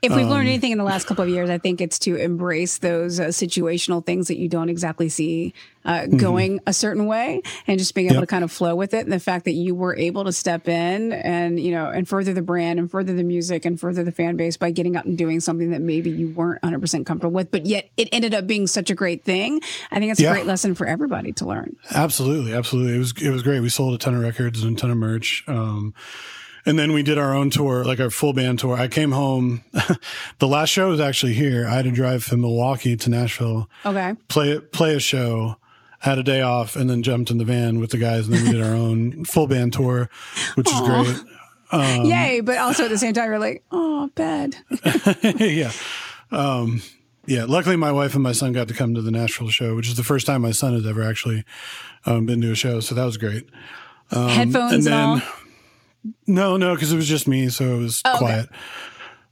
If 0.06 0.16
we've 0.16 0.26
um, 0.26 0.32
learned 0.32 0.48
anything 0.48 0.72
in 0.72 0.78
the 0.78 0.84
last 0.84 1.08
couple 1.08 1.24
of 1.24 1.30
years, 1.30 1.50
I 1.50 1.58
think 1.58 1.82
it's 1.82 2.00
to 2.00 2.16
embrace 2.16 2.78
those 2.78 3.20
uh, 3.20 3.26
situational 3.26 4.06
things 4.06 4.28
that 4.28 4.38
you 4.38 4.48
don't 4.48 4.70
exactly 4.70 5.10
see 5.10 5.54
uh, 5.86 6.02
mm-hmm. 6.02 6.18
going 6.18 6.60
a 6.66 6.74
certain 6.74 7.06
way 7.06 7.42
and 7.68 7.80
just 7.80 7.94
being 7.94 8.08
able 8.08 8.16
yep. 8.16 8.24
to 8.24 8.28
kind 8.28 8.44
of 8.44 8.52
flow 8.52 8.76
with 8.76 8.94
it. 8.94 9.04
And 9.04 9.12
the 9.12 9.20
fact 9.20 9.46
that 9.46 9.54
you 9.54 9.76
were 9.76 9.96
able 9.96 10.24
to 10.26 10.32
step 10.32 10.68
in 10.68 11.14
and, 11.14 11.60
you 11.60 11.72
know, 11.72 11.90
and 11.90 12.08
further 12.08 12.34
the 12.34 12.42
brand 12.42 12.80
and 12.80 12.90
further 12.90 13.14
the 13.14 13.24
music 13.24 13.66
and 13.66 13.80
further 13.80 14.04
the 14.04 14.12
fan 14.12 14.36
base 14.36 14.58
by 14.58 14.72
getting 14.72 14.96
out 14.96 15.06
and 15.06 15.18
doing 15.18 15.40
something 15.40 15.72
that 15.72 15.82
maybe 15.82 16.10
you 16.10 16.30
weren't 16.30 16.62
100% 16.62 17.06
comfortable 17.06 17.34
with, 17.34 17.52
but 17.52 17.66
yet 17.66 17.90
it 17.98 18.10
ended 18.12 18.34
up 18.34 18.48
being 18.48 18.68
such 18.68 18.90
a 18.90 18.96
great 18.96 19.24
thing. 19.24 19.62
I 19.92 20.00
think 20.00 20.12
it's 20.12 20.20
yeah. 20.20 20.32
a 20.32 20.34
great 20.34 20.46
lesson 20.46 20.76
for 20.76 20.88
everybody 20.88 21.32
to 21.34 21.46
learn. 21.46 21.76
Absolutely. 21.94 22.54
Absolutely. 22.54 22.96
It 22.96 23.00
was, 23.00 23.14
it 23.22 23.30
was 23.30 23.44
great. 23.44 23.60
We 23.60 23.70
sold 23.70 23.94
a 23.94 23.98
ton 23.98 24.16
of 24.16 24.22
records 24.22 24.64
and 24.64 24.78
a 24.78 24.80
ton 24.80 24.92
of 24.92 24.98
merch. 24.98 25.44
Um, 25.48 25.94
and 26.66 26.80
then 26.80 26.94
we 26.94 27.04
did 27.04 27.18
our 27.18 27.34
own 27.34 27.50
tour, 27.50 27.84
like 27.84 28.00
our 28.00 28.10
full 28.10 28.34
band 28.34 28.60
tour. 28.60 28.76
I 28.76 28.88
came 28.88 29.12
home. 29.12 29.64
the 30.40 30.48
last 30.48 30.70
show 30.70 30.90
was 30.90 31.00
actually 31.00 31.34
here. 31.34 31.68
I 31.68 31.76
had 31.76 31.86
to 31.86 31.92
drive 31.92 32.24
from 32.24 32.42
Milwaukee 32.42 32.96
to 32.98 33.10
Nashville. 33.10 33.70
Okay. 33.86 34.16
Play 34.28 34.60
play 34.60 34.96
a 34.96 35.00
show. 35.00 35.58
Had 36.00 36.20
a 36.20 36.24
day 36.24 36.42
off 36.42 36.76
and 36.76 36.88
then 36.88 37.02
jumped 37.02 37.32
in 37.32 37.40
the 37.40 37.46
van 37.46 37.80
with 37.80 37.90
the 37.90 37.98
guys 37.98 38.28
and 38.28 38.36
then 38.36 38.46
we 38.46 38.52
did 38.52 38.62
our 38.62 38.76
own 38.76 39.26
full 39.26 39.48
band 39.48 39.74
tour, 39.74 40.10
which 40.56 40.68
Aww. 40.68 41.00
was 41.00 41.22
great. 41.22 41.32
Um, 41.72 42.06
Yay! 42.06 42.42
But 42.42 42.58
also 42.58 42.86
at 42.86 42.90
the 42.90 42.98
same 42.98 43.14
time, 43.14 43.30
you're 43.30 43.40
like, 43.40 43.64
oh, 43.72 44.10
bad. 44.16 44.56
yeah. 45.40 45.72
Um, 46.32 46.82
yeah. 47.26 47.46
Luckily, 47.46 47.76
my 47.76 47.92
wife 47.92 48.14
and 48.14 48.22
my 48.22 48.34
son 48.34 48.54
got 48.54 48.68
to 48.68 48.74
come 48.74 48.94
to 48.94 49.02
the 49.02 49.12
Nashville 49.12 49.50
show, 49.50 49.76
which 49.76 49.88
is 49.88 49.96
the 49.96 50.04
first 50.04 50.28
time 50.28 50.42
my 50.42 50.52
son 50.52 50.74
has 50.74 50.86
ever 50.86 51.02
actually 51.02 51.44
um, 52.06 52.26
been 52.26 52.40
to 52.42 52.52
a 52.52 52.56
show. 52.56 52.80
So 52.82 52.94
that 52.94 53.06
was 53.06 53.18
great. 53.18 53.50
Um, 54.12 54.30
Headphones 54.30 54.74
and 54.74 54.84
then, 54.84 54.94
and? 54.94 55.24
No, 56.28 56.58
no, 56.58 56.74
because 56.74 56.92
it 56.92 56.96
was 56.96 57.08
just 57.08 57.28
me, 57.28 57.50
so 57.50 57.76
it 57.76 57.80
was 57.80 58.02
oh, 58.06 58.18
quiet. 58.18 58.50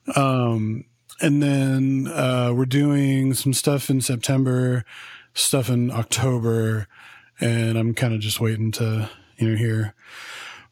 Okay. 0.10 0.20
Um, 0.20 0.86
and 1.22 1.42
then 1.42 2.08
uh, 2.08 2.52
we're 2.54 2.66
doing 2.66 3.34
some 3.34 3.54
stuff 3.54 3.90
in 3.90 4.02
September, 4.02 4.84
stuff 5.34 5.70
in 5.70 5.92
October, 5.92 6.88
and 7.40 7.78
I'm 7.78 7.94
kind 7.94 8.14
of 8.14 8.20
just 8.20 8.40
waiting 8.40 8.72
to 8.74 9.10
you 9.38 9.50
know 9.50 9.56
hear 9.56 9.94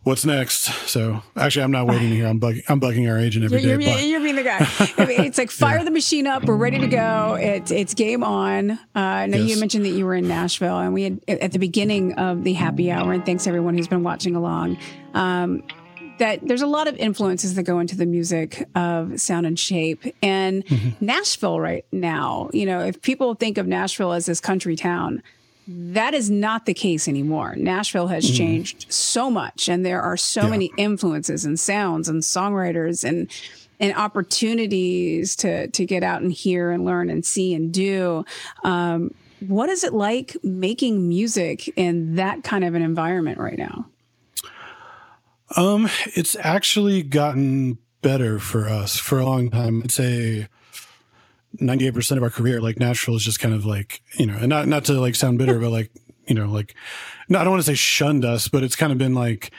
what's 0.03 0.25
next. 0.25 0.65
So 0.89 1.21
actually, 1.35 1.63
I'm 1.63 1.71
not 1.71 1.87
waiting 1.87 2.09
to 2.09 2.15
hear. 2.15 2.27
I'm 2.27 2.39
bugging. 2.39 2.63
I'm 2.67 2.79
bugging 2.79 3.09
our 3.09 3.17
agent 3.17 3.45
every 3.45 3.61
you're, 3.61 3.77
day. 3.77 3.85
you're, 3.85 4.19
you're, 4.19 4.19
being 4.21 4.35
the 4.35 4.43
guy. 4.43 4.67
It's 5.25 5.37
like 5.37 5.51
fire 5.51 5.77
yeah. 5.77 5.83
the 5.83 5.91
machine 5.91 6.27
up. 6.27 6.43
We're 6.43 6.55
ready 6.55 6.79
to 6.79 6.87
go. 6.87 7.37
It's 7.39 7.71
it's 7.71 7.93
game 7.93 8.23
on. 8.23 8.71
Uh, 8.71 8.77
now 8.93 9.37
yes. 9.37 9.49
you 9.49 9.59
mentioned 9.59 9.85
that 9.85 9.91
you 9.91 10.05
were 10.05 10.15
in 10.15 10.27
Nashville, 10.27 10.79
and 10.79 10.93
we 10.93 11.03
had 11.03 11.21
at 11.27 11.51
the 11.51 11.59
beginning 11.59 12.13
of 12.13 12.43
the 12.43 12.53
happy 12.53 12.91
hour. 12.91 13.13
And 13.13 13.25
thanks 13.25 13.47
everyone 13.47 13.77
who's 13.77 13.87
been 13.87 14.03
watching 14.03 14.35
along. 14.35 14.77
Um, 15.13 15.63
that 16.21 16.47
there's 16.47 16.61
a 16.61 16.67
lot 16.67 16.87
of 16.87 16.95
influences 16.97 17.55
that 17.55 17.63
go 17.63 17.79
into 17.79 17.97
the 17.97 18.05
music 18.05 18.67
of 18.75 19.19
sound 19.19 19.47
and 19.47 19.57
shape. 19.57 20.03
And 20.21 20.63
mm-hmm. 20.67 21.03
Nashville 21.03 21.59
right 21.59 21.83
now, 21.91 22.51
you 22.53 22.67
know, 22.67 22.79
if 22.81 23.01
people 23.01 23.33
think 23.33 23.57
of 23.57 23.65
Nashville 23.65 24.13
as 24.13 24.27
this 24.27 24.39
country 24.39 24.75
town, 24.75 25.23
that 25.67 26.13
is 26.13 26.29
not 26.29 26.67
the 26.67 26.75
case 26.75 27.07
anymore. 27.07 27.55
Nashville 27.55 28.05
has 28.07 28.29
mm. 28.29 28.37
changed 28.37 28.85
so 28.91 29.31
much, 29.31 29.67
and 29.67 29.83
there 29.83 30.01
are 30.01 30.17
so 30.17 30.43
yeah. 30.43 30.49
many 30.49 30.71
influences 30.77 31.43
and 31.43 31.59
sounds 31.59 32.07
and 32.07 32.21
songwriters 32.21 33.03
and 33.03 33.27
and 33.79 33.95
opportunities 33.95 35.35
to 35.37 35.67
to 35.69 35.85
get 35.85 36.03
out 36.03 36.21
and 36.21 36.31
hear 36.31 36.69
and 36.69 36.85
learn 36.85 37.09
and 37.09 37.25
see 37.25 37.55
and 37.55 37.73
do. 37.73 38.25
Um, 38.63 39.13
what 39.47 39.69
is 39.69 39.83
it 39.83 39.93
like 39.93 40.37
making 40.43 41.07
music 41.07 41.67
in 41.75 42.15
that 42.15 42.43
kind 42.43 42.63
of 42.63 42.75
an 42.75 42.83
environment 42.83 43.39
right 43.39 43.57
now? 43.57 43.87
Um, 45.55 45.89
it's 46.15 46.35
actually 46.39 47.03
gotten 47.03 47.77
better 48.01 48.39
for 48.39 48.67
us 48.67 48.97
for 48.97 49.19
a 49.19 49.25
long 49.25 49.49
time. 49.49 49.81
I'd 49.83 49.91
say 49.91 50.47
98% 51.57 52.17
of 52.17 52.23
our 52.23 52.29
career, 52.29 52.61
like 52.61 52.79
Nashville 52.79 53.15
is 53.15 53.23
just 53.23 53.39
kind 53.39 53.53
of 53.53 53.65
like, 53.65 54.01
you 54.17 54.25
know, 54.25 54.37
and 54.37 54.49
not, 54.49 54.67
not 54.67 54.85
to 54.85 54.93
like 54.93 55.15
sound 55.15 55.37
bitter, 55.37 55.59
but 55.59 55.71
like, 55.71 55.91
you 56.27 56.35
know, 56.35 56.45
like, 56.45 56.75
no, 57.29 57.39
I 57.39 57.43
don't 57.43 57.51
want 57.51 57.63
to 57.63 57.67
say 57.67 57.75
shunned 57.75 58.23
us, 58.25 58.47
but 58.47 58.63
it's 58.63 58.75
kind 58.75 58.91
of 58.91 58.97
been 58.97 59.13
like, 59.13 59.51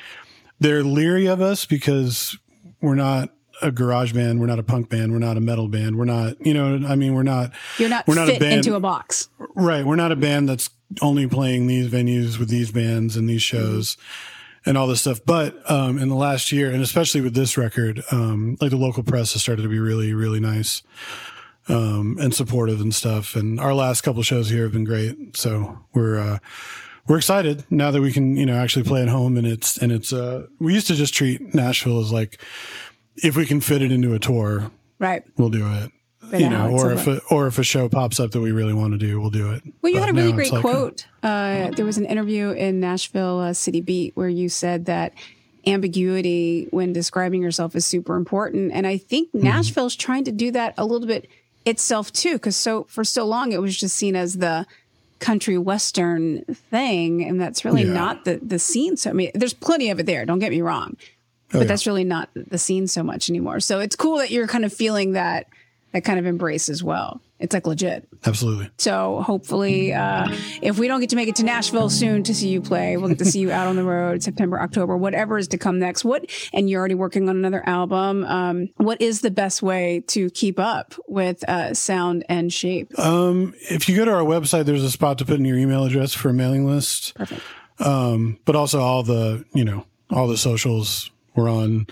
they're 0.60 0.82
leery 0.82 1.26
of 1.26 1.40
us 1.40 1.66
because 1.66 2.36
we're 2.80 2.94
not 2.94 3.30
a 3.60 3.70
garage 3.70 4.12
band. 4.12 4.40
We're 4.40 4.46
not 4.46 4.58
a 4.58 4.62
punk 4.62 4.88
band. 4.88 5.12
We're 5.12 5.18
not 5.18 5.36
a 5.36 5.40
metal 5.40 5.68
band. 5.68 5.98
We're 5.98 6.04
not, 6.04 6.44
you 6.44 6.54
know, 6.54 6.86
I 6.86 6.96
mean, 6.96 7.14
we're 7.14 7.22
not, 7.22 7.52
you're 7.78 7.88
not, 7.88 8.06
we're 8.06 8.14
not 8.14 8.28
a 8.28 8.38
band 8.38 8.58
into 8.58 8.74
a 8.74 8.80
box. 8.80 9.28
Right. 9.54 9.84
We're 9.84 9.96
not 9.96 10.12
a 10.12 10.16
band 10.16 10.48
that's 10.48 10.70
only 11.00 11.26
playing 11.26 11.66
these 11.66 11.88
venues 11.88 12.38
with 12.38 12.48
these 12.48 12.72
bands 12.72 13.16
and 13.16 13.28
these 13.28 13.42
shows. 13.42 13.96
Mm-hmm 13.96 14.31
and 14.64 14.78
all 14.78 14.86
this 14.86 15.00
stuff. 15.00 15.20
But 15.24 15.58
um, 15.70 15.98
in 15.98 16.08
the 16.08 16.14
last 16.14 16.52
year, 16.52 16.70
and 16.70 16.82
especially 16.82 17.20
with 17.20 17.34
this 17.34 17.56
record, 17.56 18.02
um, 18.10 18.56
like 18.60 18.70
the 18.70 18.76
local 18.76 19.02
press 19.02 19.32
has 19.32 19.42
started 19.42 19.62
to 19.62 19.68
be 19.68 19.78
really, 19.78 20.14
really 20.14 20.40
nice 20.40 20.82
um, 21.68 22.16
and 22.20 22.34
supportive 22.34 22.80
and 22.80 22.94
stuff. 22.94 23.34
And 23.36 23.60
our 23.60 23.74
last 23.74 24.02
couple 24.02 24.22
shows 24.22 24.50
here 24.50 24.64
have 24.64 24.72
been 24.72 24.84
great. 24.84 25.36
So 25.36 25.80
we're 25.94 26.18
uh, 26.18 26.38
we're 27.06 27.18
excited 27.18 27.64
now 27.70 27.90
that 27.90 28.00
we 28.00 28.12
can, 28.12 28.36
you 28.36 28.46
know, 28.46 28.56
actually 28.56 28.84
play 28.84 29.02
at 29.02 29.08
home. 29.08 29.36
And 29.36 29.46
it's 29.46 29.76
and 29.76 29.90
it's 29.92 30.12
uh, 30.12 30.46
we 30.58 30.74
used 30.74 30.86
to 30.88 30.94
just 30.94 31.14
treat 31.14 31.54
Nashville 31.54 32.00
as 32.00 32.12
like 32.12 32.40
if 33.16 33.36
we 33.36 33.46
can 33.46 33.60
fit 33.60 33.82
it 33.82 33.92
into 33.92 34.14
a 34.14 34.18
tour, 34.18 34.70
right, 34.98 35.24
we'll 35.36 35.50
do 35.50 35.66
it 35.66 35.92
you 36.40 36.48
know, 36.48 36.70
or 36.70 36.92
if 36.92 37.06
a, 37.06 37.20
or 37.30 37.46
if 37.46 37.58
a 37.58 37.62
show 37.62 37.88
pops 37.88 38.18
up 38.20 38.30
that 38.32 38.40
we 38.40 38.52
really 38.52 38.72
want 38.72 38.92
to 38.92 38.98
do, 38.98 39.20
we'll 39.20 39.30
do 39.30 39.52
it. 39.52 39.62
Well, 39.82 39.92
you 39.92 39.98
but 39.98 40.06
had 40.06 40.14
a 40.14 40.18
really 40.20 40.32
great 40.32 40.52
like 40.52 40.60
quote. 40.60 41.06
A, 41.22 41.26
uh, 41.26 41.70
there 41.70 41.84
was 41.84 41.98
an 41.98 42.06
interview 42.06 42.50
in 42.50 42.80
Nashville 42.80 43.40
uh, 43.40 43.52
City 43.52 43.80
Beat 43.80 44.16
where 44.16 44.28
you 44.28 44.48
said 44.48 44.86
that 44.86 45.12
ambiguity 45.66 46.66
when 46.70 46.92
describing 46.92 47.42
yourself 47.42 47.76
is 47.76 47.86
super 47.86 48.16
important, 48.16 48.72
and 48.72 48.86
I 48.86 48.96
think 48.96 49.28
mm-hmm. 49.28 49.44
Nashville's 49.44 49.96
trying 49.96 50.24
to 50.24 50.32
do 50.32 50.50
that 50.52 50.74
a 50.76 50.84
little 50.84 51.06
bit 51.06 51.28
itself 51.64 52.12
too, 52.12 52.34
because 52.34 52.56
so 52.56 52.84
for 52.84 53.04
so 53.04 53.24
long 53.24 53.52
it 53.52 53.60
was 53.60 53.76
just 53.76 53.96
seen 53.96 54.16
as 54.16 54.38
the 54.38 54.66
country 55.20 55.56
western 55.56 56.44
thing, 56.70 57.22
and 57.22 57.40
that's 57.40 57.64
really 57.64 57.84
yeah. 57.84 57.92
not 57.92 58.24
the 58.24 58.40
the 58.42 58.58
scene. 58.58 58.96
So 58.96 59.10
I 59.10 59.12
mean, 59.12 59.30
there's 59.34 59.54
plenty 59.54 59.90
of 59.90 60.00
it 60.00 60.06
there. 60.06 60.26
Don't 60.26 60.40
get 60.40 60.50
me 60.50 60.60
wrong, 60.60 60.96
oh, 60.96 61.06
but 61.52 61.58
yeah. 61.60 61.64
that's 61.66 61.86
really 61.86 62.04
not 62.04 62.28
the 62.34 62.58
scene 62.58 62.88
so 62.88 63.04
much 63.04 63.30
anymore. 63.30 63.60
So 63.60 63.78
it's 63.78 63.94
cool 63.94 64.18
that 64.18 64.30
you're 64.30 64.48
kind 64.48 64.64
of 64.64 64.72
feeling 64.72 65.12
that 65.12 65.46
that 65.92 66.04
kind 66.04 66.18
of 66.18 66.26
embrace 66.26 66.68
as 66.68 66.82
well. 66.82 67.20
It's 67.38 67.52
like 67.52 67.66
legit. 67.66 68.08
Absolutely. 68.24 68.70
So 68.78 69.20
hopefully, 69.20 69.92
uh, 69.92 70.28
if 70.62 70.78
we 70.78 70.86
don't 70.86 71.00
get 71.00 71.10
to 71.10 71.16
make 71.16 71.28
it 71.28 71.36
to 71.36 71.42
Nashville 71.42 71.90
soon 71.90 72.22
to 72.22 72.34
see 72.34 72.48
you 72.48 72.60
play, 72.60 72.96
we'll 72.96 73.08
get 73.08 73.18
to 73.18 73.24
see 73.24 73.40
you 73.40 73.50
out 73.50 73.66
on 73.66 73.74
the 73.74 73.82
road 73.82 74.22
September, 74.22 74.60
October, 74.60 74.96
whatever 74.96 75.38
is 75.38 75.48
to 75.48 75.58
come 75.58 75.80
next. 75.80 76.04
What 76.04 76.30
and 76.52 76.70
you're 76.70 76.78
already 76.78 76.94
working 76.94 77.28
on 77.28 77.36
another 77.36 77.68
album. 77.68 78.24
Um, 78.24 78.68
what 78.76 79.02
is 79.02 79.22
the 79.22 79.30
best 79.30 79.60
way 79.60 80.04
to 80.08 80.30
keep 80.30 80.60
up 80.60 80.94
with 81.08 81.46
uh, 81.48 81.74
sound 81.74 82.24
and 82.28 82.52
shape? 82.52 82.96
Um, 82.98 83.54
if 83.58 83.88
you 83.88 83.96
go 83.96 84.04
to 84.04 84.12
our 84.12 84.22
website, 84.22 84.64
there's 84.64 84.84
a 84.84 84.90
spot 84.90 85.18
to 85.18 85.24
put 85.24 85.40
in 85.40 85.44
your 85.44 85.58
email 85.58 85.84
address 85.84 86.14
for 86.14 86.28
a 86.28 86.34
mailing 86.34 86.64
list. 86.64 87.14
Perfect. 87.14 87.42
Um, 87.80 88.38
but 88.44 88.54
also 88.54 88.80
all 88.80 89.02
the 89.02 89.44
you 89.52 89.64
know 89.64 89.84
all 90.10 90.28
the 90.28 90.38
socials. 90.38 91.10
We're 91.34 91.50
on 91.50 91.88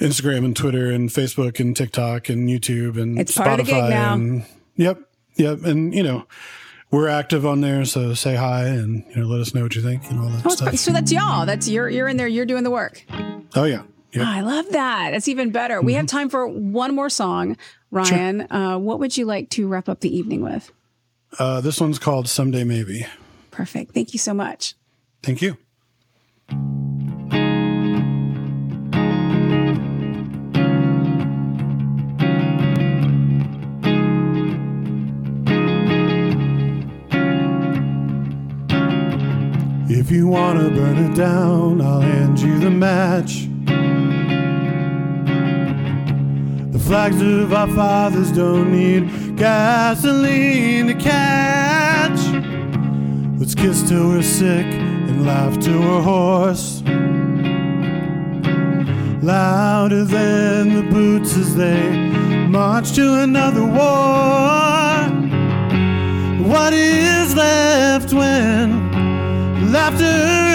Instagram 0.00 0.44
and 0.44 0.56
Twitter 0.56 0.90
and 0.90 1.08
Facebook 1.10 1.60
and 1.60 1.76
TikTok 1.76 2.28
and 2.28 2.48
YouTube 2.48 3.00
and 3.00 3.18
It's 3.18 3.36
part 3.36 3.60
of 3.60 3.66
the 3.66 3.72
gig 3.72 3.90
now. 3.90 4.14
And, 4.14 4.44
yep, 4.76 4.98
yep, 5.36 5.62
and 5.64 5.94
you 5.94 6.02
know 6.02 6.26
we're 6.90 7.08
active 7.08 7.46
on 7.46 7.60
there, 7.60 7.84
so 7.84 8.14
say 8.14 8.34
hi 8.34 8.64
and 8.66 9.04
you 9.10 9.22
know 9.22 9.26
let 9.28 9.40
us 9.40 9.54
know 9.54 9.62
what 9.62 9.76
you 9.76 9.82
think 9.82 10.10
and 10.10 10.18
all 10.20 10.28
that 10.28 10.46
Oh, 10.46 10.48
stuff. 10.50 10.74
so 10.76 10.90
that's 10.92 11.12
y'all. 11.12 11.46
That's 11.46 11.68
you're 11.68 11.88
you're 11.88 12.08
in 12.08 12.16
there. 12.16 12.26
You're 12.28 12.46
doing 12.46 12.64
the 12.64 12.70
work. 12.70 13.04
Oh 13.54 13.64
yeah, 13.64 13.82
yep. 14.12 14.24
Ah, 14.26 14.36
I 14.36 14.40
love 14.40 14.68
that. 14.70 15.10
That's 15.12 15.28
even 15.28 15.50
better. 15.50 15.80
We 15.80 15.92
have 15.94 16.06
Mm-hmm. 16.06 16.16
time 16.16 16.28
for 16.30 16.48
one 16.48 16.94
more 16.94 17.10
song. 17.10 17.56
Ryan, 17.92 18.50
uh, 18.52 18.78
what 18.78 19.00
would 19.00 19.16
you 19.16 19.24
like 19.26 19.50
to 19.50 19.66
wrap 19.68 19.88
up 19.88 20.00
the 20.00 20.16
evening 20.16 20.40
with? 20.42 20.70
Uh, 21.38 21.60
this 21.60 21.80
one's 21.80 21.98
called 21.98 22.28
Someday 22.28 22.64
Maybe. 22.64 23.06
Perfect. 23.50 23.92
Thank 23.94 24.12
you 24.12 24.18
so 24.18 24.32
much. 24.32 24.74
Thank 25.22 25.42
you. 25.42 25.58
If 40.00 40.10
you 40.10 40.28
wanna 40.28 40.70
burn 40.70 40.96
it 40.96 41.14
down, 41.14 41.82
I'll 41.82 42.00
hand 42.00 42.40
you 42.40 42.58
the 42.58 42.70
match. 42.70 43.46
The 46.72 46.78
flags 46.78 47.20
of 47.20 47.52
our 47.52 47.68
fathers 47.68 48.32
don't 48.32 48.72
need 48.72 49.36
gasoline 49.36 50.86
to 50.86 50.94
catch. 50.94 52.18
Let's 53.38 53.54
kiss 53.54 53.86
till 53.86 54.08
we're 54.08 54.22
sick 54.22 54.64
and 55.08 55.26
laugh 55.26 55.58
till 55.58 55.78
we're 55.78 56.00
hoarse. 56.00 56.82
Louder 59.22 60.04
than 60.04 60.76
the 60.76 60.90
boots 60.90 61.36
as 61.36 61.54
they 61.54 61.90
march 62.48 62.92
to 62.92 63.20
another 63.20 63.66
war. 63.66 65.10
What 66.48 66.72
is 66.72 67.36
left 67.36 68.14
when 68.14 68.79
laughter 69.70 70.49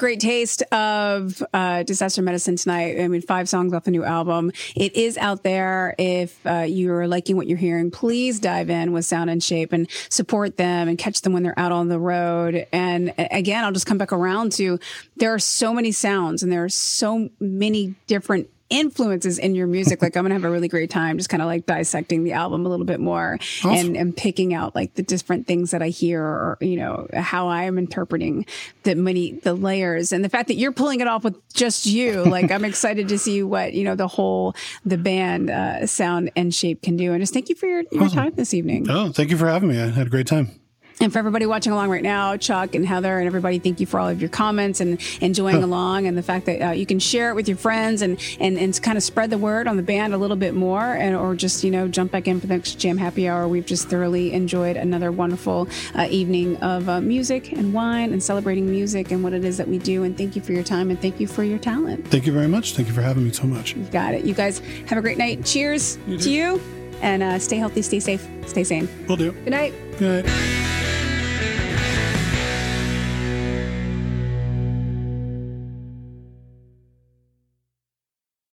great 0.00 0.18
taste 0.18 0.62
of 0.72 1.42
uh, 1.52 1.82
disaster 1.82 2.22
medicine 2.22 2.56
tonight. 2.56 2.98
I 2.98 3.06
mean, 3.06 3.20
five 3.20 3.50
songs 3.50 3.74
off 3.74 3.84
the 3.84 3.90
new 3.90 4.02
album. 4.02 4.50
It 4.74 4.96
is 4.96 5.18
out 5.18 5.42
there. 5.42 5.94
If 5.98 6.40
uh, 6.46 6.64
you're 6.66 7.06
liking 7.06 7.36
what 7.36 7.46
you're 7.46 7.58
hearing, 7.58 7.90
please 7.90 8.40
dive 8.40 8.70
in 8.70 8.92
with 8.92 9.04
Sound 9.04 9.28
and 9.28 9.44
Shape 9.44 9.74
and 9.74 9.90
support 10.08 10.56
them 10.56 10.88
and 10.88 10.96
catch 10.96 11.20
them 11.20 11.34
when 11.34 11.42
they're 11.42 11.58
out 11.58 11.70
on 11.70 11.88
the 11.88 11.98
road. 11.98 12.66
And 12.72 13.12
again, 13.18 13.62
I'll 13.62 13.72
just 13.72 13.84
come 13.84 13.98
back 13.98 14.10
around 14.10 14.52
to 14.52 14.78
there 15.16 15.34
are 15.34 15.38
so 15.38 15.74
many 15.74 15.92
sounds 15.92 16.42
and 16.42 16.50
there 16.50 16.64
are 16.64 16.70
so 16.70 17.28
many 17.38 17.94
different 18.06 18.48
influences 18.70 19.38
in 19.38 19.54
your 19.54 19.66
music. 19.66 20.00
Like 20.00 20.16
I'm 20.16 20.24
gonna 20.24 20.34
have 20.34 20.44
a 20.44 20.50
really 20.50 20.68
great 20.68 20.90
time 20.90 21.18
just 21.18 21.28
kind 21.28 21.42
of 21.42 21.46
like 21.46 21.66
dissecting 21.66 22.24
the 22.24 22.32
album 22.32 22.64
a 22.64 22.68
little 22.68 22.86
bit 22.86 23.00
more 23.00 23.38
awesome. 23.64 23.70
and, 23.70 23.96
and 23.96 24.16
picking 24.16 24.54
out 24.54 24.74
like 24.74 24.94
the 24.94 25.02
different 25.02 25.46
things 25.46 25.72
that 25.72 25.82
I 25.82 25.88
hear 25.88 26.22
or, 26.22 26.58
you 26.60 26.76
know, 26.76 27.08
how 27.12 27.48
I 27.48 27.64
am 27.64 27.78
interpreting 27.78 28.46
the 28.84 28.94
many, 28.94 29.32
the 29.32 29.54
layers 29.54 30.12
and 30.12 30.24
the 30.24 30.28
fact 30.28 30.48
that 30.48 30.54
you're 30.54 30.72
pulling 30.72 31.00
it 31.00 31.08
off 31.08 31.24
with 31.24 31.36
just 31.52 31.84
you. 31.84 32.22
Like 32.22 32.50
I'm 32.50 32.64
excited 32.70 33.08
to 33.08 33.18
see 33.18 33.42
what, 33.42 33.74
you 33.74 33.84
know, 33.84 33.96
the 33.96 34.08
whole, 34.08 34.54
the 34.84 34.98
band, 34.98 35.50
uh, 35.50 35.86
sound 35.86 36.30
and 36.36 36.54
shape 36.54 36.82
can 36.82 36.96
do. 36.96 37.12
And 37.12 37.20
just 37.20 37.34
thank 37.34 37.48
you 37.48 37.56
for 37.56 37.66
your, 37.66 37.82
your 37.90 38.04
awesome. 38.04 38.16
time 38.16 38.32
this 38.36 38.54
evening. 38.54 38.88
Oh, 38.88 39.10
thank 39.10 39.30
you 39.30 39.36
for 39.36 39.48
having 39.48 39.68
me. 39.68 39.80
I 39.80 39.88
had 39.88 40.06
a 40.06 40.10
great 40.10 40.26
time. 40.26 40.59
And 41.00 41.10
for 41.10 41.18
everybody 41.18 41.46
watching 41.46 41.72
along 41.72 41.88
right 41.88 42.02
now, 42.02 42.36
Chuck 42.36 42.74
and 42.74 42.86
Heather 42.86 43.18
and 43.18 43.26
everybody, 43.26 43.58
thank 43.58 43.80
you 43.80 43.86
for 43.86 43.98
all 43.98 44.08
of 44.08 44.20
your 44.20 44.28
comments 44.28 44.80
and 44.80 45.00
enjoying 45.22 45.62
along 45.62 46.06
and 46.06 46.16
the 46.16 46.22
fact 46.22 46.44
that 46.44 46.60
uh, 46.62 46.70
you 46.72 46.84
can 46.84 46.98
share 46.98 47.30
it 47.30 47.34
with 47.34 47.48
your 47.48 47.56
friends 47.56 48.02
and, 48.02 48.20
and, 48.38 48.58
and 48.58 48.80
kind 48.82 48.98
of 48.98 49.02
spread 49.02 49.30
the 49.30 49.38
word 49.38 49.66
on 49.66 49.78
the 49.78 49.82
band 49.82 50.12
a 50.12 50.18
little 50.18 50.36
bit 50.36 50.52
more 50.52 50.94
and 50.94 51.16
or 51.16 51.34
just, 51.34 51.64
you 51.64 51.70
know, 51.70 51.88
jump 51.88 52.12
back 52.12 52.28
in 52.28 52.38
for 52.38 52.46
the 52.46 52.54
next 52.54 52.74
Jam 52.74 52.98
Happy 52.98 53.26
Hour. 53.26 53.48
We've 53.48 53.64
just 53.64 53.88
thoroughly 53.88 54.34
enjoyed 54.34 54.76
another 54.76 55.10
wonderful 55.10 55.68
uh, 55.94 56.06
evening 56.10 56.58
of 56.58 56.86
uh, 56.90 57.00
music 57.00 57.52
and 57.52 57.72
wine 57.72 58.12
and 58.12 58.22
celebrating 58.22 58.70
music 58.70 59.10
and 59.10 59.24
what 59.24 59.32
it 59.32 59.42
is 59.42 59.56
that 59.56 59.68
we 59.68 59.78
do. 59.78 60.04
And 60.04 60.18
thank 60.18 60.36
you 60.36 60.42
for 60.42 60.52
your 60.52 60.64
time 60.64 60.90
and 60.90 61.00
thank 61.00 61.18
you 61.18 61.26
for 61.26 61.44
your 61.44 61.58
talent. 61.58 62.06
Thank 62.08 62.26
you 62.26 62.32
very 62.32 62.48
much. 62.48 62.74
Thank 62.74 62.88
you 62.88 62.94
for 62.94 63.02
having 63.02 63.24
me 63.24 63.32
so 63.32 63.44
much. 63.44 63.74
You've 63.74 63.90
got 63.90 64.12
it. 64.12 64.26
You 64.26 64.34
guys 64.34 64.58
have 64.86 64.98
a 64.98 65.02
great 65.02 65.16
night. 65.16 65.46
Cheers 65.46 65.98
you 66.06 66.18
to 66.18 66.30
you 66.30 66.79
and 67.02 67.22
uh, 67.22 67.38
stay 67.38 67.56
healthy, 67.56 67.82
stay 67.82 68.00
safe, 68.00 68.26
stay 68.46 68.64
sane. 68.64 68.88
Will 69.08 69.16
do. 69.16 69.32
Good 69.32 69.50
night. 69.50 69.74
Good 69.98 70.24
night. 70.24 71.09